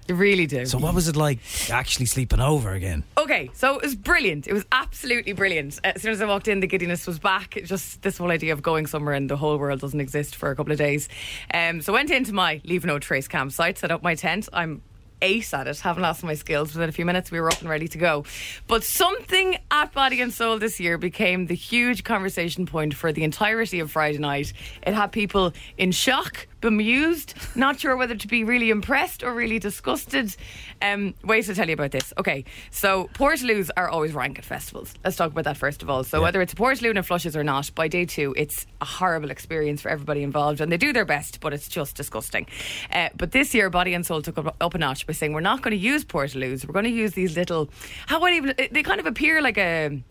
You 0.08 0.16
really 0.16 0.47
do. 0.47 0.66
So, 0.66 0.78
what 0.78 0.93
was 0.93 1.08
it 1.08 1.16
like 1.16 1.39
actually 1.70 2.08
sleeping 2.08 2.41
over 2.41 2.72
again? 2.72 3.04
Okay, 3.18 3.49
so 3.54 3.76
it 3.78 3.82
was 3.84 3.95
brilliant. 3.95 4.47
It 4.47 4.54
was 4.54 4.66
absolutely 4.72 5.32
brilliant. 5.32 5.80
As 5.84 6.01
soon 6.01 6.12
as 6.12 6.22
I 6.22 6.26
walked 6.26 6.49
in, 6.49 6.60
the 6.60 6.68
giddiness 6.68 7.08
was 7.08 7.20
back. 7.20 7.56
It 7.56 7.66
Just 7.66 8.01
this 8.01 8.18
whole 8.18 8.30
idea 8.32 8.51
of 8.51 8.62
going 8.62 8.86
somewhere 8.86 9.14
and 9.14 9.30
the 9.30 9.38
whole 9.38 9.58
world 9.58 9.80
doesn't 9.80 10.01
exist 10.01 10.36
for 10.36 10.51
a 10.51 10.56
couple 10.56 10.74
of 10.74 10.78
days. 10.78 11.08
Um, 11.54 11.82
so 11.82 11.93
went 11.93 12.12
into 12.12 12.34
my 12.34 12.60
leave 12.66 12.84
no 12.86 12.99
trace 12.99 13.30
campsite, 13.30 13.78
set 13.78 13.91
up 13.91 14.04
my 14.04 14.16
tent. 14.16 14.49
I'm 14.51 14.82
ace 15.24 15.53
at 15.53 15.67
it. 15.67 15.80
Haven't 15.80 16.03
lost 16.03 16.24
my 16.24 16.36
skills. 16.36 16.74
Within 16.76 16.89
a 16.89 16.91
few 16.91 17.05
minutes, 17.05 17.32
we 17.32 17.41
were 17.41 17.49
up 17.49 17.59
and 17.61 17.69
ready 17.69 17.88
to 17.88 17.97
go. 17.97 18.26
But 18.67 18.84
something 18.84 19.57
at 19.71 19.91
Body 19.93 20.21
and 20.21 20.32
Soul 20.32 20.59
this 20.59 20.80
year 20.80 20.97
became 20.97 21.47
the 21.47 21.55
huge 21.55 22.03
conversation 22.03 22.65
point 22.65 22.93
for 22.93 23.11
the 23.11 23.24
entirety 23.24 23.80
of 23.80 23.89
Friday 23.89 24.19
night. 24.19 24.53
It 24.86 24.93
had 24.93 25.07
people 25.07 25.53
in 25.78 25.91
shock, 25.91 26.47
bemused, 26.64 27.34
not 27.55 27.78
sure 27.78 27.97
whether 27.97 28.16
to 28.16 28.28
be 28.28 28.45
really 28.45 28.70
impressed 28.70 29.22
or 29.22 29.34
really 29.34 29.59
disgusted. 29.59 30.34
Um, 30.82 31.14
ways 31.24 31.47
to 31.47 31.55
tell 31.55 31.68
you 31.68 31.74
about 31.74 31.91
this. 31.91 32.14
Okay, 32.18 32.45
so 32.72 33.09
Portaloos 33.14 33.70
are 33.76 33.89
always 33.89 34.14
rank 34.14 34.39
at 34.39 34.45
festivals. 34.45 34.93
Let's 35.03 35.18
talk 35.18 35.32
about 35.32 35.43
that 35.43 35.57
first 35.57 35.84
of 35.84 35.89
all. 35.89 36.05
So 36.05 36.22
whether 36.22 36.41
it's 36.41 36.53
a 36.53 36.55
Portaloo 36.55 36.89
and 36.89 36.97
a 36.97 37.03
Flushes 37.03 37.36
or 37.36 37.43
not, 37.43 37.70
by 37.76 37.89
day 37.89 38.05
two, 38.05 38.34
it's 38.38 38.66
a 38.80 38.86
horrible 38.86 39.30
experience 39.30 39.82
for 39.82 39.89
everybody 39.89 40.24
involved, 40.24 40.61
and 40.61 40.72
they 40.72 40.78
do 40.78 40.93
their 40.93 41.05
best, 41.05 41.41
but 41.41 41.53
it's 41.53 41.68
just 41.68 41.95
disgusting. 41.97 42.47
Uh, 42.91 43.09
but 43.18 43.34
this 43.34 43.53
year, 43.53 43.70
Body 43.70 43.93
and 43.93 44.05
Soul 44.05 44.22
took 44.22 44.38
up, 44.38 44.55
up 44.61 44.74
a 44.74 44.78
notch 44.78 45.05
by 45.05 45.11
saying 45.11 45.34
we're 45.34 45.41
not 45.41 45.61
going 45.61 45.72
to 45.78 45.78
use 45.78 46.05
Portaloos. 46.05 46.66
We're 46.66 46.74
going 46.74 46.86
to 46.86 46.91
use 46.91 47.11
these 47.11 47.36
little. 47.36 47.70
How 48.07 48.22
would 48.22 48.32
I 48.32 48.36
even? 48.38 48.55
They 48.72 48.84
kind 48.84 49.01
of 49.01 49.05
appear 49.05 49.41
like 49.41 49.57
a. 49.57 50.01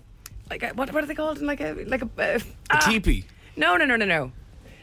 Like 0.50 0.62
a, 0.62 0.68
what, 0.74 0.92
what 0.92 1.02
are 1.02 1.06
they 1.06 1.14
called? 1.14 1.40
Like 1.40 1.62
a 1.62 1.72
like 1.86 2.02
a, 2.02 2.08
uh, 2.18 2.38
A 2.70 2.78
teepee. 2.80 3.24
no, 3.56 3.78
no, 3.78 3.86
no, 3.86 3.96
no, 3.96 4.04
no. 4.04 4.32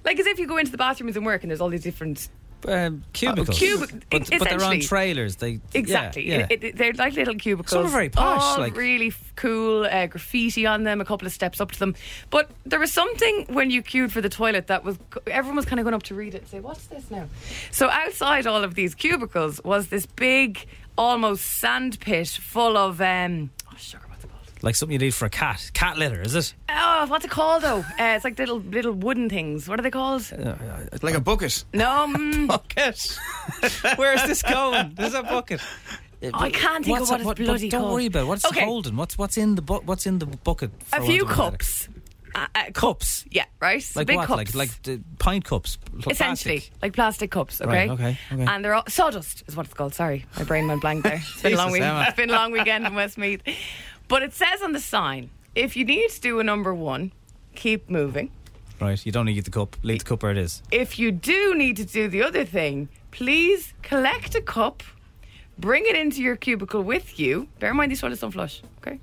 Like 0.05 0.19
as 0.19 0.25
if 0.27 0.39
you 0.39 0.47
go 0.47 0.57
into 0.57 0.71
the 0.71 0.77
bathrooms 0.77 1.15
and 1.17 1.25
work 1.25 1.43
and 1.43 1.51
there's 1.51 1.61
all 1.61 1.69
these 1.69 1.83
different 1.83 2.29
Um, 2.67 3.03
cubicles. 3.13 3.57
cubic- 3.57 4.09
but, 4.09 4.29
but 4.29 4.49
they're 4.49 4.61
on 4.63 4.81
trailers. 4.81 5.37
They 5.37 5.61
Exactly. 5.73 6.27
Yeah, 6.27 6.39
yeah. 6.39 6.47
It- 6.49 6.63
it- 6.63 6.75
they're 6.77 6.91
like 6.93 7.13
little 7.13 7.35
cubicles. 7.35 7.71
Some 7.71 7.85
are 7.85 7.89
very 7.89 8.09
posh, 8.09 8.41
All 8.41 8.57
like- 8.59 8.75
really 8.75 9.07
f- 9.07 9.33
cool. 9.37 9.85
Uh, 9.85 10.07
graffiti 10.07 10.65
on 10.65 10.83
them. 10.83 10.99
A 10.99 11.05
couple 11.05 11.25
of 11.25 11.31
steps 11.31 11.61
up 11.61 11.71
to 11.71 11.79
them. 11.79 11.95
But 12.29 12.49
there 12.65 12.79
was 12.79 12.91
something 12.91 13.45
when 13.49 13.71
you 13.71 13.81
queued 13.81 14.11
for 14.11 14.19
the 14.19 14.27
toilet 14.29 14.67
that 14.67 14.83
was 14.83 14.97
everyone 15.27 15.55
was 15.55 15.65
kind 15.65 15.79
of 15.79 15.85
going 15.85 15.93
up 15.93 16.03
to 16.03 16.15
read 16.15 16.35
it 16.35 16.41
and 16.41 16.47
say, 16.49 16.59
"What's 16.59 16.85
this 16.87 17.09
now?" 17.09 17.29
So 17.71 17.89
outside 17.89 18.45
all 18.45 18.61
of 18.63 18.75
these 18.75 18.93
cubicles 18.93 19.61
was 19.63 19.87
this 19.87 20.05
big, 20.05 20.65
almost 20.97 21.45
sand 21.45 21.99
pit 22.01 22.27
full 22.27 22.75
of. 22.75 22.99
Um, 22.99 23.51
oh, 23.71 23.75
sugar. 23.77 24.03
What's 24.61 24.61
it 24.61 24.61
called? 24.61 24.63
like 24.63 24.75
something 24.75 24.93
you 24.93 24.99
need 24.99 25.13
for 25.13 25.25
a 25.25 25.29
cat. 25.29 25.71
Cat 25.73 25.97
litter, 25.97 26.21
is 26.21 26.35
it? 26.35 26.53
Oh, 26.69 27.05
what's 27.07 27.25
it 27.25 27.31
called 27.31 27.63
though? 27.63 27.79
Uh, 27.79 28.15
it's 28.15 28.23
like 28.23 28.37
little 28.37 28.59
little 28.59 28.93
wooden 28.93 29.29
things. 29.29 29.67
What 29.67 29.79
are 29.79 29.83
they 29.83 29.91
called? 29.91 30.29
Like 31.01 31.15
a 31.15 31.19
bucket. 31.21 31.63
No, 31.73 31.85
mm, 32.15 32.47
bucket. 32.47 33.17
Where's 33.97 34.23
this 34.23 34.41
going? 34.43 34.93
There's 34.95 35.13
a 35.13 35.23
bucket. 35.23 35.61
I 36.33 36.49
can't 36.49 36.83
think 36.83 36.99
What's 36.99 37.11
of 37.11 37.23
what 37.23 37.39
it- 37.39 37.41
it's 37.41 37.47
bloody 37.47 37.69
Don't 37.69 37.81
called. 37.81 37.93
worry 37.93 38.05
about 38.07 38.23
it. 38.23 38.27
what's 38.27 38.45
Okay. 38.45 38.65
holding. 38.65 38.97
What's 38.97 39.17
what's 39.17 39.37
in 39.37 39.55
the 39.55 39.61
bu- 39.61 39.81
what's 39.85 40.05
in 40.05 40.19
the 40.19 40.25
bucket? 40.25 40.71
a 40.91 41.01
few 41.01 41.23
want 41.25 41.31
of 41.31 41.37
better? 41.37 41.51
cups 41.51 41.87
uh, 42.35 42.45
uh, 42.53 42.63
cups. 42.73 43.25
Yeah, 43.31 43.45
right. 43.59 43.81
So 43.81 44.01
Like 44.01 44.07
big 44.07 44.17
what? 44.17 44.27
cups. 44.27 44.37
Like 44.53 44.55
like 44.55 44.83
the 44.83 45.01
pint 45.17 45.45
cups. 45.45 45.77
pl- 46.01 46.11
Essentially, 46.11 46.57
plastic. 46.59 46.81
like 46.81 46.93
plastic 46.93 47.31
cups, 47.31 47.59
okay? 47.61 47.71
Right, 47.71 47.89
okay, 47.89 48.17
okay. 48.31 48.45
And 48.45 48.63
they're 48.63 48.75
all 48.75 48.83
sawdust 48.87 49.43
is 49.47 49.55
what 49.55 49.65
it's 49.65 49.73
called. 49.73 49.95
Sorry, 49.95 50.25
my 50.37 50.43
brain 50.43 50.67
went 50.67 50.81
blank 50.81 51.03
there. 51.05 51.15
It's 51.15 51.41
been 51.41 51.53
a 51.53 51.57
long 51.57 51.67
Jesus, 51.69 51.79
week. 51.79 51.83
Emma. 51.89 52.05
It's 52.07 52.15
been 52.17 52.29
a 52.29 52.33
long 52.33 52.51
weekend 52.51 52.85
in 52.85 52.93
Westmeath. 52.93 53.41
But 54.09 54.23
it 54.23 54.33
says 54.33 54.61
on 54.61 54.73
the 54.73 54.79
sign, 54.79 55.29
if 55.55 55.77
you 55.77 55.85
need 55.85 56.09
to 56.09 56.19
do 56.19 56.39
a 56.39 56.43
number 56.43 56.73
one, 56.73 57.13
keep 57.55 57.89
moving. 57.89 58.31
Right, 58.81 59.05
you 59.05 59.11
don't 59.11 59.25
need 59.25 59.43
the 59.45 59.51
cup. 59.51 59.77
Leave 59.83 59.99
the 59.99 60.05
cup 60.05 60.23
where 60.23 60.31
it 60.31 60.37
is. 60.37 60.63
If 60.71 60.97
you 60.97 61.11
do 61.11 61.53
need 61.55 61.77
to 61.77 61.85
do 61.85 62.07
the 62.07 62.23
other 62.23 62.43
thing, 62.43 62.89
please 63.11 63.73
collect 63.83 64.33
a 64.33 64.41
cup, 64.41 64.81
bring 65.59 65.85
it 65.85 65.95
into 65.95 66.23
your 66.23 66.35
cubicle 66.35 66.81
with 66.81 67.19
you. 67.19 67.47
Bear 67.59 67.69
in 67.69 67.77
mind 67.77 67.91
these 67.91 68.01
toilets 68.01 68.21
don't 68.21 68.31
flush, 68.31 68.63
okay? 68.79 68.99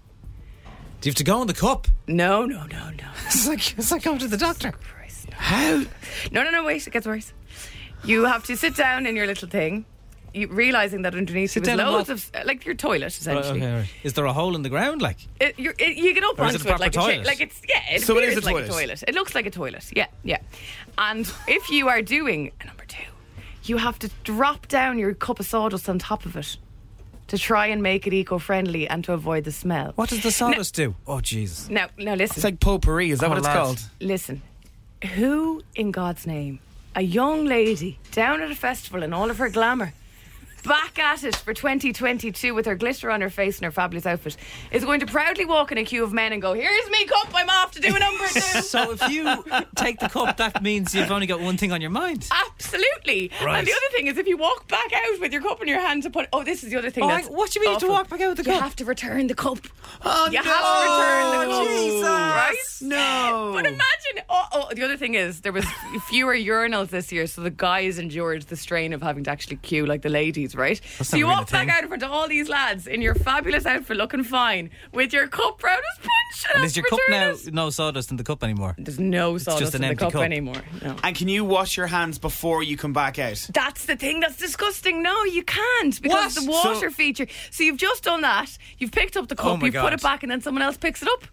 Do 1.00 1.08
you 1.08 1.10
have 1.10 1.16
to 1.16 1.24
go 1.24 1.40
in 1.40 1.46
the 1.46 1.54
cup? 1.54 1.86
No, 2.08 2.44
no, 2.44 2.66
no, 2.66 2.90
no. 2.90 3.08
It's 3.26 3.46
like 3.46 3.78
it's 3.78 3.92
like 3.92 4.02
going 4.02 4.18
to 4.18 4.28
the 4.28 4.36
doctor. 4.36 4.72
How? 5.32 5.84
No, 6.32 6.42
no, 6.42 6.50
no, 6.50 6.64
wait, 6.64 6.84
it 6.86 6.92
gets 6.92 7.06
worse. 7.06 7.32
You 8.02 8.24
have 8.24 8.44
to 8.44 8.56
sit 8.56 8.74
down 8.74 9.06
in 9.06 9.14
your 9.14 9.26
little 9.26 9.48
thing, 9.48 9.84
realizing 10.44 11.02
that 11.02 11.14
underneath 11.14 11.52
Sit 11.52 11.64
there 11.64 11.76
was 11.76 11.86
loads 11.86 12.10
of, 12.10 12.30
uh, 12.34 12.42
like 12.44 12.66
your 12.66 12.74
toilet, 12.74 13.06
essentially. 13.16 13.62
Okay, 13.62 13.72
right. 13.74 13.90
Is 14.02 14.12
there 14.12 14.26
a 14.26 14.32
hole 14.32 14.54
in 14.54 14.62
the 14.62 14.68
ground? 14.68 15.00
Like 15.00 15.16
It, 15.40 15.58
you're, 15.58 15.74
it, 15.78 15.96
you 15.96 16.12
get 16.12 16.22
up 16.24 16.38
onto 16.38 16.56
it 16.56 16.60
it, 16.60 16.64
like 16.78 16.92
proper 16.92 17.10
a 17.10 17.12
toilet? 17.14 17.26
like 17.26 17.40
it's 17.40 17.60
yeah. 17.68 17.94
It 17.94 18.02
So 18.02 18.18
it 18.18 18.24
is 18.24 18.36
a 18.36 18.40
like 18.40 18.54
toilet? 18.56 18.68
a 18.68 18.72
toilet. 18.72 19.04
It 19.08 19.14
looks 19.14 19.34
like 19.34 19.46
a 19.46 19.50
toilet. 19.50 19.90
Yeah, 19.96 20.08
yeah. 20.22 20.38
And 20.98 21.32
if 21.48 21.70
you 21.70 21.88
are 21.88 22.02
doing 22.02 22.52
a 22.60 22.66
number 22.66 22.84
two, 22.86 23.02
you 23.64 23.78
have 23.78 23.98
to 24.00 24.10
drop 24.24 24.68
down 24.68 24.98
your 24.98 25.14
cup 25.14 25.40
of 25.40 25.46
sawdust 25.46 25.88
on 25.88 25.98
top 25.98 26.26
of 26.26 26.36
it 26.36 26.56
to 27.28 27.36
try 27.38 27.66
and 27.66 27.82
make 27.82 28.06
it 28.06 28.12
eco-friendly 28.12 28.86
and 28.88 29.02
to 29.04 29.12
avoid 29.12 29.42
the 29.42 29.50
smell. 29.50 29.92
what 29.96 30.08
does 30.10 30.22
the 30.22 30.30
sawdust 30.30 30.74
do? 30.76 30.94
Oh 31.08 31.20
Jesus! 31.20 31.68
No, 31.68 31.86
no. 31.98 32.14
listen. 32.14 32.36
It's 32.36 32.44
like 32.44 32.60
potpourri. 32.60 33.10
Is 33.10 33.18
that 33.20 33.28
what 33.28 33.36
Oh, 33.36 33.38
it's 33.38 33.46
lads. 33.46 33.58
called? 33.58 33.80
Listen, 34.00 34.42
who 35.14 35.62
in 35.74 35.90
God's 35.90 36.26
name, 36.26 36.60
a 36.94 37.02
young 37.02 37.44
lady 37.44 37.98
down 38.12 38.40
at 38.42 38.50
a 38.50 38.54
festival 38.54 39.02
in 39.02 39.12
all 39.12 39.28
of 39.30 39.38
her 39.38 39.48
glamour, 39.48 39.92
back 40.66 40.98
at 40.98 41.24
it 41.24 41.36
for 41.36 41.54
2022 41.54 42.54
with 42.54 42.66
her 42.66 42.74
glitter 42.74 43.10
on 43.10 43.20
her 43.20 43.30
face 43.30 43.58
and 43.58 43.64
her 43.64 43.70
fabulous 43.70 44.06
outfit, 44.06 44.36
is 44.70 44.84
going 44.84 45.00
to 45.00 45.06
proudly 45.06 45.44
walk 45.44 45.72
in 45.72 45.78
a 45.78 45.84
queue 45.84 46.02
of 46.02 46.12
men 46.12 46.32
and 46.32 46.42
go, 46.42 46.52
Here's 46.52 46.90
me 46.90 47.04
cup, 47.06 47.30
I'm 47.34 47.48
off 47.48 47.72
to 47.72 47.80
do 47.80 47.94
a 47.94 47.98
number 47.98 48.26
two. 48.26 48.40
so 48.62 48.92
if 48.92 49.08
you 49.08 49.44
take 49.76 49.98
the 49.98 50.08
cup, 50.08 50.36
that 50.38 50.62
means 50.62 50.94
you've 50.94 51.10
only 51.10 51.26
got 51.26 51.40
one 51.40 51.56
thing 51.56 51.72
on 51.72 51.80
your 51.80 51.90
mind. 51.90 52.28
Absolutely. 52.30 53.30
Right. 53.42 53.58
And 53.58 53.66
the 53.66 53.72
other 53.72 53.96
thing 53.96 54.06
is, 54.08 54.18
if 54.18 54.26
you 54.26 54.36
walk 54.36 54.68
back 54.68 54.92
out 54.92 55.20
with 55.20 55.32
your 55.32 55.42
cup 55.42 55.62
in 55.62 55.68
your 55.68 55.80
hand 55.80 56.02
to 56.02 56.10
put, 56.10 56.28
oh, 56.32 56.42
this 56.42 56.64
is 56.64 56.70
the 56.70 56.76
other 56.76 56.90
thing. 56.90 57.04
Oh, 57.04 57.08
that's 57.08 57.28
I- 57.28 57.30
what 57.30 57.50
do 57.50 57.60
you 57.60 57.66
mean 57.68 57.78
to 57.80 57.88
walk 57.88 58.08
back 58.08 58.20
out 58.20 58.28
with 58.28 58.38
the 58.38 58.44
cup? 58.44 58.54
You 58.54 58.60
have 58.60 58.76
to 58.76 58.84
return 58.84 59.26
the 59.26 59.34
cup. 59.34 59.58
Oh, 60.04 60.26
you 60.26 60.42
no. 60.42 60.42
have 60.42 60.64
to 60.64 60.82
return 60.82 61.48
the 61.48 61.54
cup. 61.54 61.76
Jesus. 61.76 62.02
Right? 62.02 62.56
No. 62.82 63.52
But 63.54 63.66
imagine. 63.66 64.24
Oh, 64.28 64.46
oh, 64.52 64.68
the 64.74 64.82
other 64.82 64.96
thing 64.96 65.14
is 65.14 65.42
there 65.42 65.52
was 65.52 65.64
fewer 66.08 66.34
urinals 66.34 66.88
this 66.88 67.12
year, 67.12 67.26
so 67.26 67.42
the 67.42 67.50
guys 67.50 67.98
endured 67.98 68.42
the 68.42 68.56
strain 68.56 68.92
of 68.92 69.02
having 69.02 69.24
to 69.24 69.30
actually 69.30 69.56
queue 69.56 69.86
like 69.86 70.02
the 70.02 70.08
ladies, 70.08 70.55
right? 70.56 70.80
That's 70.98 71.10
so 71.10 71.16
you 71.16 71.26
walk 71.26 71.50
back 71.50 71.68
out 71.68 71.82
in 71.82 71.88
front 71.88 72.02
of 72.02 72.10
all 72.10 72.28
these 72.28 72.48
lads 72.48 72.86
in 72.86 73.02
your 73.02 73.14
fabulous 73.14 73.66
outfit, 73.66 73.96
looking 73.96 74.24
fine, 74.24 74.70
with 74.92 75.12
your 75.12 75.26
cup 75.28 75.62
round 75.62 75.82
as 75.94 75.98
punch. 76.06 76.54
And 76.56 76.64
is 76.64 76.76
your 76.76 76.84
cup 76.86 76.98
now 77.08 77.34
no 77.52 77.70
sawdust 77.70 78.10
in 78.10 78.16
the 78.16 78.24
cup 78.24 78.44
anymore? 78.44 78.74
There's 78.78 78.98
no 79.00 79.36
It's 79.36 79.44
sawdust 79.44 79.62
just 79.62 79.74
an 79.74 79.84
in 79.84 79.90
the 79.90 79.96
cup, 79.96 80.12
cup. 80.12 80.22
anymore. 80.22 80.62
No. 80.82 80.96
And 81.02 81.16
can 81.16 81.28
you 81.28 81.44
wash 81.44 81.76
your 81.76 81.86
hands 81.86 82.18
before 82.18 82.62
you 82.62 82.76
come 82.76 82.92
back 82.92 83.18
out? 83.18 83.48
That's 83.52 83.86
the 83.86 83.96
thing 83.96 84.20
that's 84.20 84.36
disgusting. 84.36 85.02
No, 85.02 85.24
you 85.24 85.42
can't 85.42 86.00
because 86.02 86.36
What? 86.36 86.44
the 86.44 86.50
water 86.50 86.90
So- 86.90 86.96
feature. 86.96 87.26
So 87.50 87.62
you've 87.64 87.78
just 87.78 88.04
done 88.04 88.20
that. 88.22 88.56
You've 88.78 88.92
picked 88.92 89.16
up 89.16 89.28
the 89.28 89.34
Oh 89.38 89.42
cup, 89.42 89.60
my 89.60 89.66
you've 89.66 89.74
put 89.74 89.92
it 89.92 90.02
back, 90.02 90.22
and 90.22 90.30
then 90.30 90.40
someone 90.40 90.62
else 90.62 90.76
picks 90.76 91.02
it 91.02 91.08
up. 91.08 91.24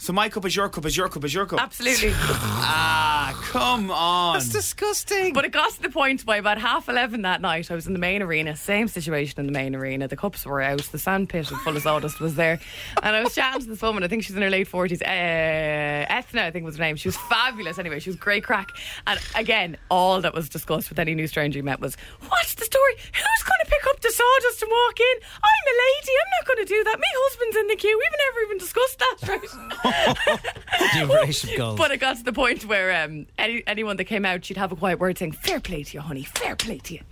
So 0.00 0.12
my 0.12 0.28
cup 0.28 0.44
is 0.46 0.54
your 0.54 0.68
cup, 0.68 0.86
is 0.86 0.96
your 0.96 1.08
cup, 1.08 1.24
is 1.24 1.34
your 1.34 1.44
cup. 1.44 1.60
Absolutely. 1.60 2.12
ah, 2.14 3.36
come 3.50 3.90
on. 3.90 4.34
That's 4.34 4.48
disgusting. 4.48 5.32
But 5.32 5.44
it 5.44 5.50
got 5.50 5.72
to 5.72 5.82
the 5.82 5.90
point 5.90 6.24
by 6.24 6.36
about 6.36 6.56
half 6.58 6.88
11 6.88 7.22
that 7.22 7.40
night, 7.40 7.68
I 7.70 7.74
was 7.74 7.88
in 7.88 7.94
the 7.94 7.98
main 7.98 8.22
arena, 8.22 8.56
same 8.56 8.86
situation 8.86 9.40
in 9.40 9.46
the 9.46 9.52
main 9.52 9.74
arena. 9.74 10.06
The 10.06 10.16
cups 10.16 10.46
were 10.46 10.60
out, 10.62 10.82
the 10.92 10.98
sandpit 11.00 11.46
full 11.48 11.76
of 11.76 11.82
sawdust 11.82 12.20
was 12.20 12.36
there. 12.36 12.60
And 13.02 13.16
I 13.16 13.24
was 13.24 13.34
chatting 13.34 13.62
to 13.62 13.66
this 13.68 13.82
woman, 13.82 14.04
I 14.04 14.08
think 14.08 14.22
she's 14.22 14.36
in 14.36 14.42
her 14.42 14.50
late 14.50 14.70
40s, 14.70 15.02
uh, 15.02 16.14
Ethna, 16.14 16.42
I 16.42 16.50
think 16.52 16.64
was 16.64 16.76
her 16.76 16.84
name. 16.84 16.94
She 16.94 17.08
was 17.08 17.16
fabulous 17.16 17.78
anyway, 17.78 17.98
she 17.98 18.10
was 18.10 18.16
great 18.16 18.44
crack. 18.44 18.68
And 19.08 19.18
again, 19.34 19.76
all 19.90 20.20
that 20.20 20.32
was 20.32 20.48
discussed 20.48 20.90
with 20.90 21.00
any 21.00 21.14
new 21.14 21.26
stranger 21.26 21.58
you 21.58 21.64
met 21.64 21.80
was, 21.80 21.96
What's 22.28 22.54
the 22.54 22.64
story? 22.64 22.94
Who's 22.98 23.42
going 23.42 23.60
to 23.64 23.70
pick 23.70 23.84
up 23.88 24.00
the 24.00 24.10
sawdust 24.12 24.62
and 24.62 24.70
walk 24.70 25.00
in? 25.00 25.16
I'm 25.42 25.64
a 25.66 25.74
lady, 25.74 26.12
I'm 26.22 26.30
not 26.38 26.46
going 26.46 26.66
to 26.66 26.72
do 26.72 26.84
that. 26.84 26.98
My 26.98 27.12
husband's 27.26 27.56
in 27.56 27.66
the 27.66 27.76
queue. 27.76 27.98
We've 27.98 28.18
never 28.26 28.40
even 28.46 28.58
discussed 28.58 28.98
that, 29.00 29.16
right? 29.28 29.84
Duration 30.94 31.50
goals. 31.56 31.78
But 31.78 31.90
it 31.90 31.98
got 31.98 32.16
to 32.18 32.22
the 32.24 32.32
point 32.32 32.64
where 32.64 33.04
um, 33.04 33.26
any, 33.38 33.62
anyone 33.66 33.96
that 33.98 34.04
came 34.04 34.24
out, 34.24 34.44
she'd 34.44 34.56
have 34.56 34.72
a 34.72 34.76
quiet 34.76 34.98
word 34.98 35.18
saying, 35.18 35.32
Fair 35.32 35.60
play 35.60 35.82
to 35.84 35.94
you, 35.94 36.00
honey, 36.00 36.22
fair 36.24 36.56
play 36.56 36.78
to 36.78 36.94
you. 36.94 37.00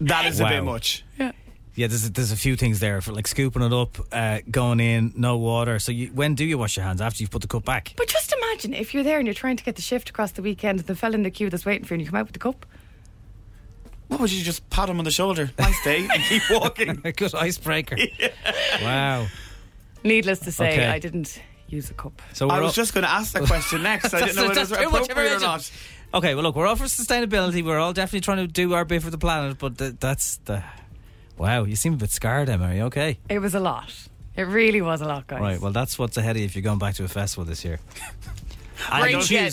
That 0.00 0.26
is 0.26 0.38
a 0.38 0.44
Wow. 0.44 0.50
bit 0.50 0.64
much. 0.64 1.04
Yeah. 1.18 1.32
Yeah, 1.74 1.86
there's 1.88 2.06
a, 2.06 2.12
there's 2.12 2.30
a 2.32 2.36
few 2.36 2.54
things 2.56 2.78
there 2.80 3.00
for 3.00 3.12
like 3.12 3.26
scooping 3.26 3.62
it 3.62 3.72
up, 3.72 3.98
uh, 4.12 4.40
going 4.50 4.78
in, 4.80 5.12
no 5.16 5.38
water. 5.38 5.78
So 5.80 5.90
you, 5.92 6.08
when 6.08 6.34
do 6.36 6.44
you 6.44 6.56
wash 6.58 6.76
your 6.76 6.84
hands 6.84 7.00
after 7.00 7.20
you've 7.22 7.30
put 7.30 7.42
the 7.42 7.48
cup 7.48 7.64
back? 7.64 7.94
But 7.96 8.06
just 8.08 8.32
imagine 8.32 8.74
if 8.74 8.94
you're 8.94 9.02
there 9.04 9.18
and 9.18 9.26
you're 9.26 9.34
trying 9.34 9.56
to 9.56 9.64
get 9.64 9.74
the 9.76 9.82
shift 9.82 10.08
across 10.10 10.32
the 10.32 10.42
weekend, 10.42 10.78
and 10.80 10.86
the 10.88 10.94
fella 10.96 11.14
in 11.14 11.22
the 11.24 11.30
queue 11.30 11.50
that's 11.50 11.64
waiting 11.66 11.84
for 11.84 11.94
you, 11.94 11.98
and 11.98 12.02
you 12.06 12.10
come 12.10 12.18
out 12.20 12.26
with 12.26 12.32
the 12.32 12.38
cup. 12.40 12.64
What 14.08 14.20
would 14.20 14.32
you 14.32 14.42
just 14.44 14.68
pat 14.70 14.88
him 14.88 14.98
on 14.98 15.04
the 15.04 15.10
shoulder? 15.10 15.50
Nice 15.58 15.82
day, 15.84 16.08
and 16.12 16.22
keep 16.24 16.42
walking. 16.50 17.00
a 17.04 17.12
good 17.12 17.34
icebreaker. 17.34 17.96
Wow. 18.82 19.26
Needless 20.04 20.38
to 20.40 20.52
say, 20.52 20.72
Okay. 20.74 20.86
I 20.86 20.98
didn't 20.98 21.40
use 21.68 21.90
a 21.90 21.94
cup. 21.94 22.20
So 22.32 22.48
I 22.48 22.60
was 22.60 22.68
all- 22.68 22.72
just 22.72 22.94
going 22.94 23.04
to 23.04 23.10
ask 23.10 23.32
that 23.32 23.44
question 23.44 23.82
next. 23.82 24.12
I 24.12 24.20
didn't 24.26 24.36
know 24.36 24.48
whether 24.48 24.60
it 24.60 24.60
was 24.60 24.70
That's 24.70 24.82
too 24.82 24.90
much 24.90 25.02
appropriate 25.10 25.36
or 25.36 25.40
not. 25.40 25.70
Okay, 26.14 26.34
well, 26.34 26.42
look, 26.44 26.56
we're 26.56 26.66
all 26.66 26.76
for 26.76 26.84
sustainability. 26.84 27.62
We're 27.64 27.78
all 27.78 27.92
definitely 27.92 28.20
trying 28.22 28.38
to 28.38 28.46
do 28.46 28.72
our 28.74 28.84
bit 28.84 29.02
for 29.02 29.10
the 29.10 29.18
planet, 29.18 29.58
but 29.58 29.76
th- 29.78 29.96
that's 30.00 30.38
the. 30.38 30.62
Wow, 31.36 31.64
you 31.64 31.76
seem 31.76 31.92
a 31.94 31.96
bit 31.96 32.10
scarred, 32.10 32.48
Emma. 32.48 32.68
Are 32.68 32.74
you 32.74 32.82
okay? 32.84 33.18
It 33.28 33.40
was 33.40 33.54
a 33.54 33.60
lot. 33.60 33.92
It 34.34 34.42
really 34.44 34.80
was 34.80 35.00
a 35.02 35.04
lot, 35.04 35.26
guys. 35.26 35.40
Right, 35.40 35.60
well, 35.60 35.72
that's 35.72 35.98
what's 35.98 36.16
ahead 36.16 36.36
of 36.36 36.40
you 36.40 36.46
if 36.46 36.54
you're 36.56 36.62
going 36.62 36.78
back 36.78 36.94
to 36.94 37.04
a 37.04 37.08
festival 37.08 37.44
this 37.44 37.64
year. 37.64 37.78
And 38.90 39.02
Bring- 39.02 39.20
you 39.20 39.24
yeah, 39.30 39.50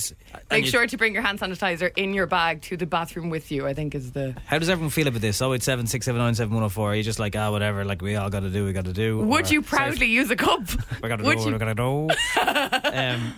Make 0.52 0.66
sure 0.68 0.86
to 0.86 0.98
bring 0.98 1.14
your 1.14 1.24
hand 1.24 1.40
sanitizer 1.40 1.92
in 1.98 2.14
your 2.14 2.28
bag 2.28 2.62
to 2.64 2.78
the 2.78 2.86
bathroom 2.86 3.30
with 3.30 3.52
you. 3.52 3.66
I 3.66 3.74
think 3.74 3.96
is 3.96 4.12
the. 4.12 4.36
How 4.46 4.60
does 4.60 4.70
everyone 4.70 4.92
feel 4.92 5.08
about 5.08 5.22
this? 5.22 5.42
Oh, 5.42 5.52
it's 5.54 5.68
087 5.68 6.22
Are 6.22 6.96
you 6.96 7.04
just 7.04 7.20
like, 7.20 7.36
ah, 7.36 7.52
whatever, 7.52 7.84
like 7.86 8.02
we 8.02 8.16
all 8.16 8.30
got 8.30 8.42
to 8.42 8.50
do, 8.50 8.66
we 8.66 8.74
got 8.74 8.86
to 8.86 8.94
do? 8.94 9.18
Would 9.20 9.50
Or, 9.50 9.54
you 9.54 9.62
proudly 9.62 10.08
use 10.08 10.30
a 10.30 10.36
cup? 10.36 10.62
We 11.02 11.10
got 11.10 11.18
to 11.18 11.24
Would 11.24 11.38
do, 11.40 11.46
you? 11.46 11.52
we 11.54 11.58
got 11.58 11.76
to 11.76 11.76
do. 11.76 12.10
um, 12.90 13.34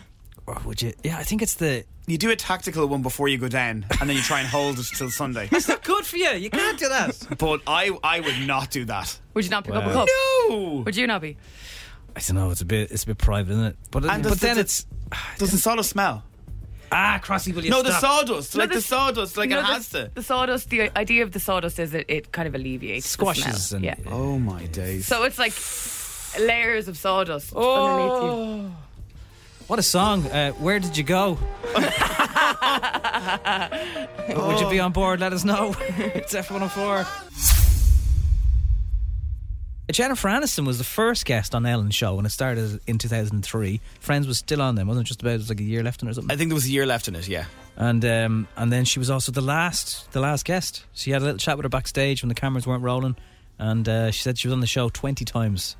or 0.45 0.57
would 0.65 0.81
you? 0.81 0.93
Yeah, 1.03 1.17
I 1.17 1.23
think 1.23 1.41
it's 1.41 1.55
the. 1.55 1.83
You 2.07 2.17
do 2.17 2.29
a 2.31 2.35
tactical 2.37 2.85
one 2.87 3.01
before 3.01 3.27
you 3.27 3.37
go 3.37 3.49
down, 3.49 3.85
and 3.99 4.09
then 4.09 4.15
you 4.15 4.21
try 4.23 4.39
and 4.39 4.47
hold 4.47 4.79
it 4.79 4.85
till 4.95 5.09
Sunday. 5.09 5.47
That's 5.51 5.67
not 5.67 5.83
good 5.83 6.05
for 6.05 6.15
you. 6.15 6.29
You 6.31 6.49
can't 6.49 6.79
do 6.79 6.87
that. 6.87 7.27
But 7.37 7.61
I, 7.67 7.91
I 8.01 8.21
would 8.21 8.47
not 8.47 8.71
do 8.71 8.85
that. 8.85 9.19
Would 9.33 9.43
you 9.43 9.51
not 9.51 9.65
pick 9.65 9.75
up 9.75 9.85
a 9.85 9.91
cup? 9.91 10.07
No. 10.49 10.83
Would 10.85 10.95
you 10.95 11.05
not 11.05 11.21
be? 11.21 11.35
I 12.15 12.21
don't 12.21 12.35
know. 12.37 12.49
It's 12.49 12.61
a 12.61 12.65
bit. 12.65 12.91
It's 12.91 13.03
a 13.03 13.07
bit 13.07 13.17
private, 13.17 13.51
isn't 13.51 13.63
it? 13.65 13.75
But 13.91 14.05
And 14.05 14.23
but 14.23 14.29
does 14.29 14.39
then 14.39 14.55
the- 14.55 14.61
it's 14.61 14.85
Does 15.37 15.51
the 15.51 15.57
sawdust 15.57 15.89
smell? 15.91 16.23
ah, 16.91 17.19
crossy. 17.23 17.53
Will 17.53 17.65
you 17.65 17.69
No, 17.69 17.83
the 17.83 17.91
stop? 17.97 18.25
sawdust. 18.27 18.55
No, 18.55 18.59
like 18.61 18.69
the, 18.69 18.75
the- 18.75 18.81
sawdust, 18.81 19.35
like 19.37 19.49
No, 19.49 19.59
it 19.59 19.61
the- 19.61 19.67
has 19.67 19.89
to. 19.89 20.09
The 20.13 20.23
sawdust. 20.23 20.69
The 20.69 20.97
idea 20.97 21.23
of 21.23 21.31
the 21.33 21.39
sawdust 21.39 21.79
is 21.79 21.91
that 21.91 22.05
it 22.07 22.31
kind 22.31 22.47
of 22.47 22.55
alleviates 22.55 23.05
the 23.05 23.09
Squashes 23.11 23.65
smell. 23.65 23.77
and 23.77 23.85
yeah. 23.85 23.95
Oh 24.07 24.39
my 24.39 24.65
days. 24.67 25.05
So 25.05 25.23
it's 25.23 25.37
like 25.37 25.53
layers 26.39 26.87
of 26.87 26.97
sawdust 26.97 27.53
underneath 27.53 28.23
you. 28.23 28.71
What 29.67 29.79
a 29.79 29.83
song! 29.83 30.25
Uh, 30.27 30.51
where 30.53 30.79
did 30.79 30.95
you 30.97 31.03
go? 31.03 31.37
Would 34.29 34.59
you 34.61 34.69
be 34.69 34.79
on 34.79 34.93
board? 34.93 35.19
Let 35.19 35.33
us 35.33 35.43
know. 35.43 35.75
it's 35.97 36.33
F104. 36.33 37.05
Jennifer 39.91 40.27
Aniston 40.27 40.65
was 40.65 40.77
the 40.77 40.83
first 40.83 41.25
guest 41.25 41.55
on 41.55 41.65
Ellen's 41.65 41.95
show 41.95 42.15
when 42.15 42.25
it 42.25 42.29
started 42.29 42.81
in 42.87 42.97
2003. 42.97 43.79
Friends 44.01 44.27
was 44.27 44.37
still 44.37 44.61
on 44.61 44.75
then, 44.75 44.85
wasn't 44.85 45.05
it? 45.05 45.07
Just 45.07 45.21
about 45.21 45.31
it 45.31 45.37
was 45.37 45.49
like 45.49 45.61
a 45.61 45.63
year 45.63 45.81
left 45.81 46.01
in 46.01 46.07
it 46.07 46.11
or 46.11 46.13
something. 46.15 46.31
I 46.31 46.35
think 46.35 46.49
there 46.49 46.55
was 46.55 46.65
a 46.65 46.71
year 46.71 46.85
left 46.85 47.07
in 47.07 47.15
it. 47.15 47.27
Yeah. 47.27 47.45
And 47.77 48.03
um, 48.03 48.47
and 48.57 48.71
then 48.71 48.83
she 48.83 48.99
was 48.99 49.09
also 49.09 49.31
the 49.31 49.41
last 49.41 50.11
the 50.11 50.19
last 50.19 50.43
guest. 50.45 50.83
She 50.93 51.11
had 51.11 51.21
a 51.21 51.25
little 51.25 51.37
chat 51.37 51.57
with 51.57 51.63
her 51.63 51.69
backstage 51.69 52.21
when 52.21 52.29
the 52.29 52.35
cameras 52.35 52.67
weren't 52.67 52.83
rolling, 52.83 53.15
and 53.59 53.87
uh, 53.87 54.11
she 54.11 54.21
said 54.21 54.37
she 54.37 54.47
was 54.47 54.53
on 54.53 54.59
the 54.59 54.67
show 54.67 54.89
20 54.89 55.23
times, 55.23 55.77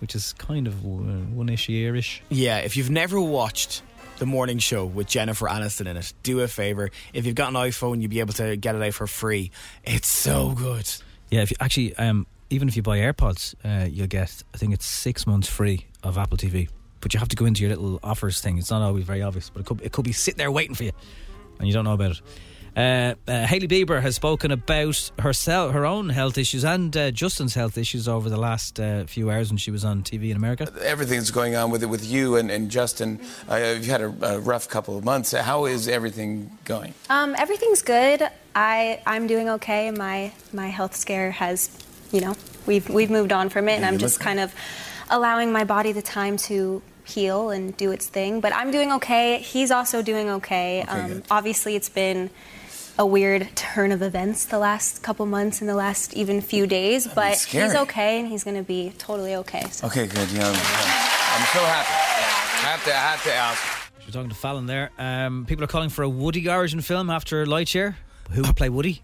which 0.00 0.14
is 0.14 0.34
kind 0.34 0.66
of 0.66 0.84
one 0.84 1.48
ish 1.48 1.68
year 1.68 1.96
ish. 1.96 2.22
Yeah, 2.28 2.58
if 2.58 2.76
you've 2.76 2.90
never 2.90 3.20
watched 3.20 3.82
the 4.18 4.26
morning 4.26 4.58
show 4.58 4.84
with 4.84 5.06
Jennifer 5.06 5.46
Aniston 5.46 5.86
in 5.86 5.96
it, 5.96 6.12
do 6.22 6.40
a 6.40 6.48
favor. 6.48 6.90
If 7.14 7.24
you've 7.24 7.34
got 7.34 7.48
an 7.48 7.54
iPhone, 7.54 8.00
you'll 8.00 8.10
be 8.10 8.20
able 8.20 8.34
to 8.34 8.56
get 8.56 8.74
it 8.74 8.82
out 8.82 8.94
for 8.94 9.06
free. 9.06 9.52
It's 9.84 10.08
so 10.08 10.50
good. 10.50 10.90
Yeah, 11.30 11.42
if 11.42 11.50
you 11.50 11.56
actually, 11.60 11.96
um, 11.96 12.26
even 12.52 12.68
if 12.68 12.76
you 12.76 12.82
buy 12.82 12.98
AirPods, 12.98 13.54
uh, 13.64 13.86
you'll 13.86 14.06
get 14.06 14.42
I 14.54 14.58
think 14.58 14.74
it's 14.74 14.86
six 14.86 15.26
months 15.26 15.48
free 15.48 15.86
of 16.02 16.18
Apple 16.18 16.36
TV. 16.36 16.68
But 17.00 17.14
you 17.14 17.18
have 17.18 17.28
to 17.30 17.36
go 17.36 17.46
into 17.46 17.62
your 17.62 17.70
little 17.70 17.98
offers 18.04 18.40
thing. 18.40 18.58
It's 18.58 18.70
not 18.70 18.82
always 18.82 19.04
very 19.04 19.22
obvious, 19.22 19.50
but 19.50 19.60
it 19.60 19.66
could 19.66 19.80
it 19.80 19.92
could 19.92 20.04
be 20.04 20.12
sitting 20.12 20.38
there 20.38 20.52
waiting 20.52 20.74
for 20.74 20.84
you, 20.84 20.92
and 21.58 21.66
you 21.66 21.74
don't 21.74 21.84
know 21.84 21.94
about 21.94 22.12
it. 22.12 22.22
Uh, 22.74 23.14
uh, 23.28 23.46
Hailey 23.46 23.68
Bieber 23.68 24.00
has 24.00 24.14
spoken 24.14 24.50
about 24.50 25.10
herself, 25.18 25.72
her 25.74 25.84
own 25.84 26.08
health 26.08 26.38
issues, 26.38 26.64
and 26.64 26.96
uh, 26.96 27.10
Justin's 27.10 27.54
health 27.54 27.76
issues 27.76 28.08
over 28.08 28.30
the 28.30 28.38
last 28.38 28.80
uh, 28.80 29.04
few 29.04 29.30
hours 29.30 29.50
when 29.50 29.58
she 29.58 29.70
was 29.70 29.84
on 29.84 30.02
TV 30.02 30.30
in 30.30 30.36
America. 30.36 30.72
Everything's 30.80 31.30
going 31.30 31.54
on 31.54 31.70
with 31.70 31.82
it 31.82 31.86
with 31.86 32.04
you 32.04 32.36
and, 32.36 32.50
and 32.50 32.70
Justin. 32.70 33.20
Uh, 33.50 33.56
you've 33.76 33.86
had 33.86 34.00
a, 34.00 34.14
a 34.22 34.40
rough 34.40 34.68
couple 34.70 34.96
of 34.96 35.04
months. 35.04 35.32
How 35.32 35.66
is 35.66 35.86
everything 35.86 36.56
going? 36.64 36.94
Um, 37.10 37.34
everything's 37.36 37.82
good. 37.82 38.26
I 38.54 39.02
I'm 39.06 39.26
doing 39.26 39.48
okay. 39.50 39.90
My 39.90 40.32
my 40.52 40.68
health 40.68 40.96
scare 40.96 41.30
has, 41.30 41.70
you 42.12 42.20
know, 42.20 42.34
we've 42.66 42.88
we've 42.88 43.10
moved 43.10 43.32
on 43.32 43.48
from 43.48 43.68
it, 43.68 43.72
and 43.72 43.82
Yeah, 43.82 43.88
I'm 43.88 43.98
just 43.98 44.18
look- 44.18 44.24
kind 44.24 44.40
of 44.40 44.54
allowing 45.10 45.52
my 45.52 45.64
body 45.64 45.92
the 45.92 46.02
time 46.02 46.36
to 46.36 46.82
heal 47.04 47.50
and 47.50 47.76
do 47.76 47.90
its 47.90 48.06
thing. 48.06 48.40
But 48.40 48.54
I'm 48.54 48.70
doing 48.70 48.92
okay. 48.92 49.38
He's 49.38 49.70
also 49.70 50.02
doing 50.02 50.30
okay. 50.30 50.82
um, 50.82 51.22
obviously, 51.30 51.74
it's 51.74 51.88
been 51.88 52.30
a 52.98 53.06
weird 53.06 53.48
turn 53.56 53.90
of 53.90 54.02
events 54.02 54.44
the 54.44 54.58
last 54.58 55.02
couple 55.02 55.24
months 55.26 55.60
and 55.60 55.68
the 55.68 55.74
last 55.74 56.12
even 56.14 56.40
few 56.42 56.66
days, 56.66 57.06
but 57.06 57.38
he's 57.38 57.74
okay 57.74 58.20
and 58.20 58.28
he's 58.28 58.44
going 58.44 58.56
to 58.56 58.62
be 58.62 58.92
totally 58.98 59.34
okay. 59.34 59.64
So. 59.70 59.86
Okay, 59.86 60.06
good. 60.06 60.30
Yeah, 60.30 60.46
I'm, 60.46 60.54
I'm 60.54 61.46
so 61.52 61.64
happy. 61.64 61.88
I 62.64 62.70
have 62.70 62.84
to, 62.84 62.90
I 62.90 62.98
have 62.98 63.22
to 63.24 63.32
ask. 63.32 63.62
We're 64.06 64.12
talking 64.12 64.28
to 64.28 64.34
Fallon 64.36 64.66
there. 64.66 64.90
Um, 64.98 65.46
people 65.46 65.64
are 65.64 65.68
calling 65.68 65.88
for 65.88 66.02
a 66.02 66.08
Woody 66.08 66.48
origin 66.48 66.80
film 66.82 67.08
after 67.10 67.44
Lightyear. 67.46 67.94
Who 68.32 68.42
would 68.42 68.56
play 68.56 68.68
Woody? 68.68 69.02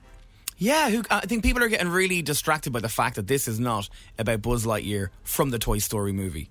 Yeah, 0.58 0.90
who, 0.90 1.04
I 1.10 1.20
think 1.20 1.44
people 1.44 1.62
are 1.62 1.68
getting 1.68 1.88
really 1.88 2.20
distracted 2.20 2.72
by 2.72 2.80
the 2.80 2.88
fact 2.88 3.16
that 3.16 3.28
this 3.28 3.46
is 3.46 3.60
not 3.60 3.88
about 4.18 4.42
Buzz 4.42 4.66
Lightyear 4.66 5.08
from 5.22 5.50
the 5.50 5.58
Toy 5.58 5.78
Story 5.78 6.12
movie. 6.12 6.50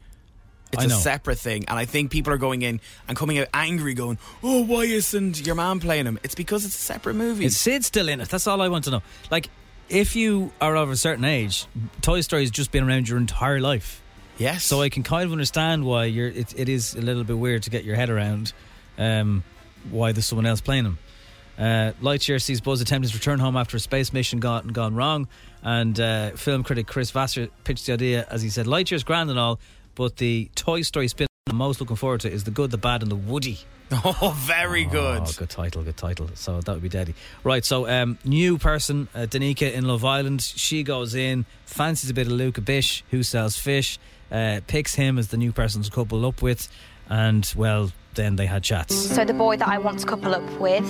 It's 0.73 0.83
a 0.83 0.89
separate 0.89 1.39
thing, 1.39 1.65
and 1.67 1.79
I 1.79 1.85
think 1.85 2.11
people 2.11 2.33
are 2.33 2.37
going 2.37 2.61
in 2.61 2.81
and 3.07 3.17
coming 3.17 3.39
out 3.39 3.47
angry, 3.53 3.93
going, 3.93 4.17
"Oh, 4.43 4.63
why 4.65 4.83
isn't 4.83 5.45
your 5.45 5.55
man 5.55 5.79
playing 5.79 6.05
him?" 6.05 6.19
It's 6.23 6.35
because 6.35 6.65
it's 6.65 6.75
a 6.75 6.81
separate 6.81 7.13
movie. 7.15 7.45
Is 7.45 7.57
Sid 7.57 7.85
still 7.85 8.09
in 8.09 8.19
it? 8.19 8.27
That's 8.27 8.47
all 8.47 8.61
I 8.61 8.67
want 8.67 8.83
to 8.85 8.91
know. 8.91 9.01
Like, 9.31 9.49
if 9.87 10.15
you 10.15 10.51
are 10.59 10.75
of 10.75 10.89
a 10.89 10.97
certain 10.97 11.23
age, 11.23 11.65
Toy 12.01 12.19
Story 12.19 12.41
has 12.41 12.51
just 12.51 12.71
been 12.71 12.83
around 12.87 13.07
your 13.07 13.17
entire 13.17 13.61
life. 13.61 14.01
Yes. 14.37 14.65
So 14.65 14.81
I 14.81 14.89
can 14.89 15.03
kind 15.03 15.25
of 15.25 15.31
understand 15.31 15.85
why 15.85 16.05
you're. 16.05 16.27
It, 16.27 16.53
it 16.59 16.69
is 16.69 16.95
a 16.95 17.01
little 17.01 17.23
bit 17.23 17.37
weird 17.37 17.63
to 17.63 17.69
get 17.69 17.85
your 17.85 17.95
head 17.95 18.09
around 18.09 18.51
um, 18.97 19.43
why 19.89 20.11
there's 20.11 20.25
someone 20.25 20.45
else 20.45 20.59
playing 20.59 20.83
him. 20.85 20.97
Uh, 21.57 21.91
Lightyear 22.01 22.41
sees 22.41 22.61
Buzz 22.61 22.81
attempting 22.81 23.09
to 23.09 23.17
return 23.17 23.39
home 23.39 23.57
after 23.57 23.77
a 23.77 23.79
space 23.79 24.13
mission 24.13 24.39
gone 24.39 24.67
gone 24.67 24.95
wrong, 24.95 25.27
and 25.63 25.99
uh, 25.99 26.31
film 26.31 26.63
critic 26.63 26.87
Chris 26.87 27.11
Vassar 27.11 27.47
pitched 27.63 27.87
the 27.87 27.93
idea 27.93 28.27
as 28.29 28.41
he 28.41 28.49
said, 28.49 28.67
"Lightyear's 28.67 29.03
grand 29.03 29.29
and 29.29 29.39
all, 29.39 29.59
but 29.95 30.17
the 30.17 30.49
Toy 30.55 30.81
Story 30.81 31.07
spin 31.07 31.27
I'm 31.49 31.55
most 31.55 31.79
looking 31.79 31.95
forward 31.95 32.21
to 32.21 32.31
is 32.31 32.43
the 32.43 32.51
good, 32.51 32.71
the 32.71 32.77
bad, 32.77 33.01
and 33.01 33.11
the 33.11 33.15
Woody." 33.15 33.59
Oh, 33.89 34.35
very 34.37 34.83
good. 34.83 35.21
Oh, 35.25 35.31
good 35.37 35.49
title, 35.49 35.81
good 35.81 35.95
title. 35.95 36.29
So 36.33 36.59
that 36.59 36.73
would 36.73 36.81
be 36.81 36.89
deadly. 36.89 37.15
Right, 37.45 37.63
so 37.63 37.87
um, 37.87 38.17
new 38.25 38.57
person, 38.57 39.07
uh, 39.15 39.19
Danica 39.19 39.71
in 39.71 39.87
Love 39.87 40.03
Island. 40.03 40.41
She 40.41 40.83
goes 40.83 41.15
in, 41.15 41.45
fancies 41.65 42.09
a 42.09 42.13
bit 42.13 42.27
of 42.27 42.33
Luca 42.33 42.59
Bish, 42.59 43.05
who 43.11 43.23
sells 43.23 43.57
fish, 43.57 43.97
uh, 44.29 44.59
picks 44.67 44.95
him 44.95 45.17
as 45.17 45.29
the 45.29 45.37
new 45.37 45.53
person 45.53 45.81
to 45.83 45.89
couple 45.89 46.25
up 46.25 46.41
with, 46.41 46.67
and 47.07 47.49
well, 47.55 47.93
then 48.17 48.35
they 48.35 48.45
had 48.45 48.63
chats. 48.63 48.93
So 48.95 49.23
the 49.23 49.33
boy 49.33 49.55
that 49.55 49.69
I 49.69 49.77
want 49.77 49.99
to 49.99 50.05
couple 50.05 50.35
up 50.35 50.59
with, 50.59 50.83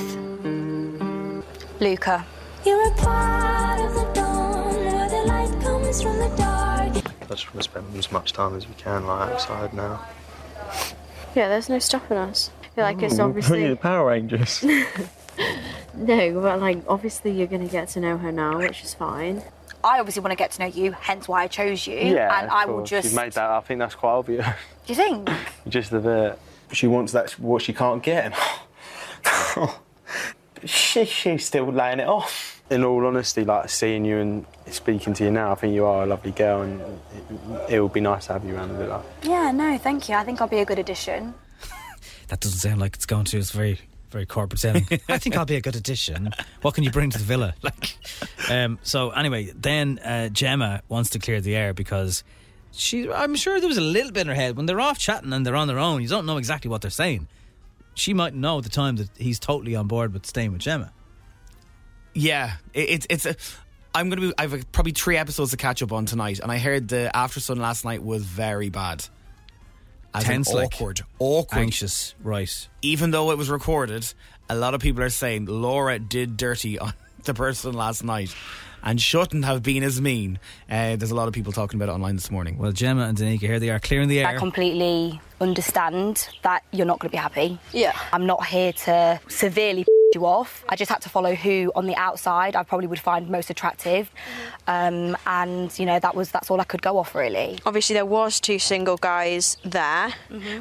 Luca. 1.79 2.25
You're 2.65 2.87
a 2.91 2.95
part 2.95 3.79
of 3.79 3.93
the 3.93 4.11
dawn 4.13 4.75
where 4.75 5.09
the 5.09 5.23
light 5.27 5.61
comes 5.61 6.01
from 6.01 6.17
the 6.17 6.29
dark. 6.35 6.95
I 7.21 7.25
just 7.29 7.53
want 7.53 7.57
to 7.57 7.63
spend 7.63 7.95
as 7.95 8.11
much 8.11 8.33
time 8.33 8.55
as 8.55 8.67
we 8.67 8.73
can 8.75 9.05
like 9.05 9.29
outside 9.29 9.73
now. 9.73 10.03
Yeah, 11.35 11.49
there's 11.49 11.69
no 11.69 11.77
stopping 11.77 12.17
us. 12.17 12.49
I 12.63 12.67
feel 12.75 12.83
like 12.83 13.03
it's 13.03 13.19
Ooh, 13.19 13.23
obviously 13.23 13.67
the 13.67 13.75
Power 13.89 14.07
Rangers. 14.07 14.63
no, 15.93 16.41
but 16.41 16.59
like 16.59 16.79
obviously 16.87 17.31
you're 17.31 17.47
gonna 17.47 17.67
get 17.67 17.89
to 17.89 17.99
know 17.99 18.17
her 18.17 18.31
now, 18.31 18.57
which 18.57 18.83
is 18.83 18.93
fine. 18.95 19.43
I 19.83 19.99
obviously 19.99 20.21
want 20.21 20.31
to 20.31 20.35
get 20.37 20.51
to 20.51 20.61
know 20.61 20.67
you, 20.67 20.91
hence 20.93 21.27
why 21.27 21.43
I 21.43 21.47
chose 21.47 21.85
you. 21.85 21.95
yeah, 21.97 22.39
and 22.39 22.47
of 22.47 22.53
I 22.53 22.65
will 22.65 22.83
just. 22.83 23.05
You've 23.05 23.13
made 23.13 23.33
that. 23.33 23.49
I 23.49 23.59
think 23.61 23.79
that's 23.79 23.95
quite 23.95 24.13
obvious. 24.13 24.45
Do 24.45 24.93
you 24.93 24.95
think? 24.95 25.29
just 25.67 25.91
a 25.91 25.99
bit. 25.99 26.39
She 26.71 26.87
wants 26.87 27.13
that 27.13 27.31
what 27.39 27.61
she 27.61 27.73
can't 27.73 28.03
get. 28.03 28.33
she, 30.65 31.05
she's 31.05 31.45
still 31.45 31.71
laying 31.71 31.99
it 31.99 32.07
off. 32.07 32.61
In 32.69 32.83
all 32.83 33.05
honesty, 33.05 33.45
like 33.45 33.69
seeing 33.69 34.03
you 34.03 34.17
and 34.17 34.45
speaking 34.69 35.13
to 35.13 35.23
you 35.23 35.31
now, 35.31 35.53
I 35.53 35.55
think 35.55 35.73
you 35.73 35.85
are 35.85 36.03
a 36.03 36.05
lovely 36.05 36.31
girl, 36.31 36.63
and 36.63 36.81
it, 36.81 37.75
it 37.75 37.79
would 37.79 37.93
be 37.93 38.01
nice 38.01 38.25
to 38.27 38.33
have 38.33 38.43
you 38.43 38.55
around 38.55 38.71
a 38.71 38.73
bit. 38.73 38.89
Like. 38.89 39.05
Yeah, 39.23 39.51
no, 39.51 39.77
thank 39.77 40.09
you. 40.09 40.15
I 40.15 40.25
think 40.25 40.41
I'll 40.41 40.49
be 40.49 40.59
a 40.59 40.65
good 40.65 40.79
addition. 40.79 41.33
That 42.27 42.41
doesn't 42.41 42.59
sound 42.59 42.81
like 42.81 42.93
it's 42.93 43.05
going 43.05 43.23
to. 43.23 43.37
It's 43.37 43.51
very, 43.51 43.79
very 44.09 44.25
corporate 44.25 44.59
sounding. 44.59 44.85
I 45.07 45.17
think 45.17 45.37
I'll 45.37 45.45
be 45.45 45.55
a 45.55 45.61
good 45.61 45.77
addition. 45.77 46.31
What 46.61 46.73
can 46.73 46.83
you 46.83 46.91
bring 46.91 47.09
to 47.11 47.17
the 47.17 47.23
villa? 47.23 47.55
Like, 47.63 47.97
um, 48.49 48.79
so 48.83 49.11
anyway, 49.11 49.53
then 49.55 49.99
uh, 49.99 50.27
Gemma 50.27 50.81
wants 50.89 51.11
to 51.11 51.19
clear 51.19 51.39
the 51.39 51.55
air 51.55 51.73
because 51.73 52.25
she. 52.77 53.11
I'm 53.11 53.35
sure 53.35 53.59
there 53.59 53.67
was 53.67 53.77
a 53.77 53.81
little 53.81 54.11
bit 54.11 54.21
in 54.21 54.27
her 54.27 54.35
head 54.35 54.55
when 54.55 54.65
they're 54.65 54.79
off 54.79 54.97
chatting 54.97 55.33
and 55.33 55.45
they're 55.45 55.55
on 55.55 55.67
their 55.67 55.79
own. 55.79 56.01
You 56.01 56.07
don't 56.07 56.25
know 56.25 56.37
exactly 56.37 56.69
what 56.69 56.81
they're 56.81 56.91
saying. 56.91 57.27
She 57.93 58.13
might 58.13 58.33
know 58.33 58.59
at 58.59 58.63
the 58.63 58.69
time 58.69 58.97
that 58.97 59.09
he's 59.17 59.39
totally 59.39 59.75
on 59.75 59.87
board 59.87 60.13
with 60.13 60.25
staying 60.25 60.51
with 60.51 60.61
Gemma. 60.61 60.91
Yeah, 62.13 62.53
it, 62.73 62.89
it's 62.89 63.07
it's 63.09 63.25
a. 63.25 63.35
I'm 63.93 64.09
gonna 64.09 64.21
be. 64.21 64.33
I've 64.37 64.71
probably 64.71 64.91
three 64.91 65.17
episodes 65.17 65.51
to 65.51 65.57
catch 65.57 65.81
up 65.81 65.91
on 65.91 66.05
tonight, 66.05 66.39
and 66.39 66.51
I 66.51 66.57
heard 66.57 66.87
the 66.87 67.15
After 67.15 67.39
Sun 67.39 67.57
last 67.59 67.85
night 67.85 68.03
was 68.03 68.23
very 68.23 68.69
bad. 68.69 69.05
As 70.13 70.23
Tense, 70.23 70.51
like, 70.51 70.73
awkward, 70.73 71.01
awkward, 71.19 71.59
anxious, 71.59 72.15
right? 72.23 72.67
Even 72.81 73.11
though 73.11 73.31
it 73.31 73.37
was 73.37 73.49
recorded, 73.49 74.11
a 74.49 74.55
lot 74.55 74.73
of 74.73 74.81
people 74.81 75.03
are 75.03 75.09
saying 75.09 75.45
Laura 75.45 75.99
did 75.99 76.37
dirty 76.37 76.79
on 76.79 76.93
the 77.23 77.33
person 77.33 77.73
last 77.73 78.03
night, 78.03 78.33
and 78.83 79.01
shouldn't 79.01 79.45
have 79.45 79.63
been 79.63 79.83
as 79.83 80.01
mean. 80.01 80.39
Uh, 80.69 80.95
there's 80.95 81.11
a 81.11 81.15
lot 81.15 81.27
of 81.27 81.33
people 81.33 81.51
talking 81.51 81.79
about 81.79 81.89
it 81.89 81.95
online 81.95 82.15
this 82.15 82.31
morning. 82.31 82.57
Well, 82.57 82.71
Gemma 82.71 83.03
and 83.03 83.17
Danica, 83.17 83.39
here 83.39 83.59
they 83.59 83.69
are 83.69 83.79
clearing 83.79 84.07
the 84.07 84.19
air. 84.21 84.27
I 84.27 84.35
completely 84.35 85.19
understand 85.39 86.29
that 86.43 86.63
you're 86.71 86.85
not 86.85 86.99
going 86.99 87.09
to 87.09 87.13
be 87.13 87.17
happy. 87.17 87.59
Yeah. 87.73 87.97
I'm 88.11 88.25
not 88.25 88.45
here 88.45 88.73
to 88.73 89.19
severely 89.27 89.85
you 90.13 90.25
off. 90.25 90.63
I 90.69 90.75
just 90.75 90.89
had 90.89 91.01
to 91.01 91.09
follow 91.09 91.35
who 91.35 91.71
on 91.75 91.85
the 91.85 91.95
outside 91.95 92.55
I 92.55 92.63
probably 92.63 92.87
would 92.87 92.99
find 92.99 93.29
most 93.29 93.49
attractive, 93.49 94.09
um, 94.67 95.17
and 95.25 95.77
you 95.77 95.85
know 95.85 95.99
that 95.99 96.15
was 96.15 96.31
that's 96.31 96.49
all 96.49 96.59
I 96.61 96.63
could 96.63 96.81
go 96.81 96.97
off 96.97 97.13
really. 97.15 97.59
Obviously, 97.65 97.93
there 97.93 98.05
was 98.05 98.39
two 98.39 98.59
single 98.59 98.97
guys 98.97 99.57
there, 99.63 100.13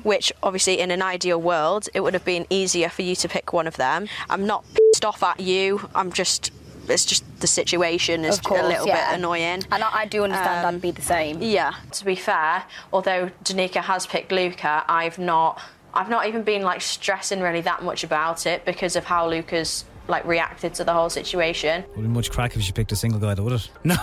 which 0.02 0.32
obviously 0.42 0.80
in 0.80 0.90
an 0.90 1.02
ideal 1.02 1.40
world 1.40 1.88
it 1.94 2.00
would 2.00 2.14
have 2.14 2.24
been 2.24 2.46
easier 2.50 2.88
for 2.88 3.02
you 3.02 3.14
to 3.16 3.28
pick 3.28 3.52
one 3.52 3.66
of 3.66 3.76
them. 3.76 4.08
I'm 4.28 4.46
not 4.46 4.64
pissed 4.74 5.04
off 5.04 5.22
at 5.22 5.40
you. 5.40 5.88
I'm 5.94 6.12
just. 6.12 6.52
It's 6.90 7.04
just 7.04 7.24
the 7.40 7.46
situation 7.46 8.24
is 8.24 8.40
course, 8.40 8.60
a 8.60 8.66
little 8.66 8.86
yeah. 8.86 9.10
bit 9.10 9.18
annoying. 9.18 9.62
And 9.70 9.82
I, 9.82 9.90
I 9.92 10.06
do 10.06 10.24
understand 10.24 10.66
Um, 10.66 10.74
I'd 10.76 10.80
be 10.80 10.90
the 10.90 11.02
same. 11.02 11.42
Yeah. 11.42 11.72
To 11.92 12.04
be 12.04 12.14
fair, 12.14 12.64
although 12.92 13.30
Danica 13.44 13.82
has 13.82 14.06
picked 14.06 14.32
Luca, 14.32 14.84
I've 14.88 15.18
not 15.18 15.60
I've 15.94 16.10
not 16.10 16.26
even 16.26 16.42
been 16.42 16.62
like 16.62 16.82
stressing 16.82 17.40
really 17.40 17.62
that 17.62 17.82
much 17.82 18.04
about 18.04 18.46
it 18.46 18.64
because 18.64 18.96
of 18.96 19.04
how 19.04 19.28
Luca's 19.28 19.84
like 20.08 20.24
reacted 20.24 20.74
to 20.74 20.84
the 20.84 20.92
whole 20.92 21.10
situation. 21.10 21.84
Would 21.96 22.02
be 22.02 22.08
much 22.08 22.30
crack 22.30 22.54
if 22.54 22.62
she 22.62 22.70
picked 22.72 22.92
a 22.92 22.96
single 22.96 23.18
guy, 23.18 23.34
though, 23.34 23.42
would 23.44 23.54
it? 23.54 23.70
No. 23.84 23.96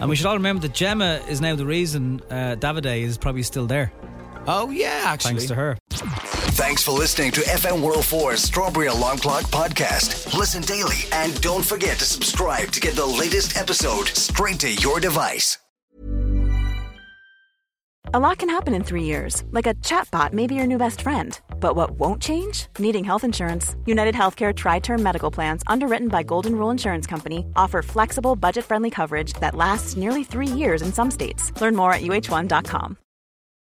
and 0.00 0.08
we 0.08 0.16
should 0.16 0.26
all 0.26 0.34
remember 0.34 0.62
that 0.62 0.74
Gemma 0.74 1.22
is 1.28 1.40
now 1.40 1.54
the 1.54 1.66
reason 1.66 2.20
uh, 2.30 2.56
Davide 2.58 3.02
is 3.02 3.18
probably 3.18 3.42
still 3.42 3.66
there. 3.66 3.92
Oh 4.46 4.70
yeah, 4.70 5.02
actually. 5.04 5.34
Thanks 5.34 5.46
to 5.46 5.54
her. 5.54 5.78
Thanks 6.58 6.82
for 6.82 6.90
listening 6.90 7.30
to 7.30 7.40
FM 7.42 7.82
104's 7.88 8.42
Strawberry 8.42 8.88
Alarm 8.88 9.18
Clock 9.18 9.44
podcast. 9.44 10.36
Listen 10.36 10.60
daily 10.60 11.04
and 11.12 11.40
don't 11.40 11.64
forget 11.64 12.00
to 12.00 12.04
subscribe 12.04 12.72
to 12.72 12.80
get 12.80 12.96
the 12.96 13.06
latest 13.06 13.56
episode 13.56 14.08
straight 14.08 14.58
to 14.58 14.74
your 14.74 14.98
device. 14.98 15.56
A 18.12 18.18
lot 18.18 18.38
can 18.38 18.48
happen 18.48 18.74
in 18.74 18.82
three 18.82 19.04
years, 19.04 19.44
like 19.52 19.68
a 19.68 19.74
chatbot 19.74 20.32
may 20.32 20.48
be 20.48 20.56
your 20.56 20.66
new 20.66 20.78
best 20.78 21.02
friend. 21.02 21.40
But 21.60 21.76
what 21.76 21.92
won't 21.92 22.20
change? 22.20 22.66
Needing 22.80 23.04
health 23.04 23.22
insurance. 23.22 23.76
United 23.86 24.16
Healthcare 24.16 24.52
Tri 24.52 24.80
Term 24.80 25.00
Medical 25.00 25.30
Plans, 25.30 25.62
underwritten 25.68 26.08
by 26.08 26.24
Golden 26.24 26.56
Rule 26.56 26.70
Insurance 26.70 27.06
Company, 27.06 27.46
offer 27.54 27.82
flexible, 27.82 28.34
budget 28.34 28.64
friendly 28.64 28.90
coverage 28.90 29.32
that 29.34 29.54
lasts 29.54 29.96
nearly 29.96 30.24
three 30.24 30.48
years 30.48 30.82
in 30.82 30.92
some 30.92 31.12
states. 31.12 31.52
Learn 31.60 31.76
more 31.76 31.92
at 31.92 32.02
uh1.com. 32.02 32.98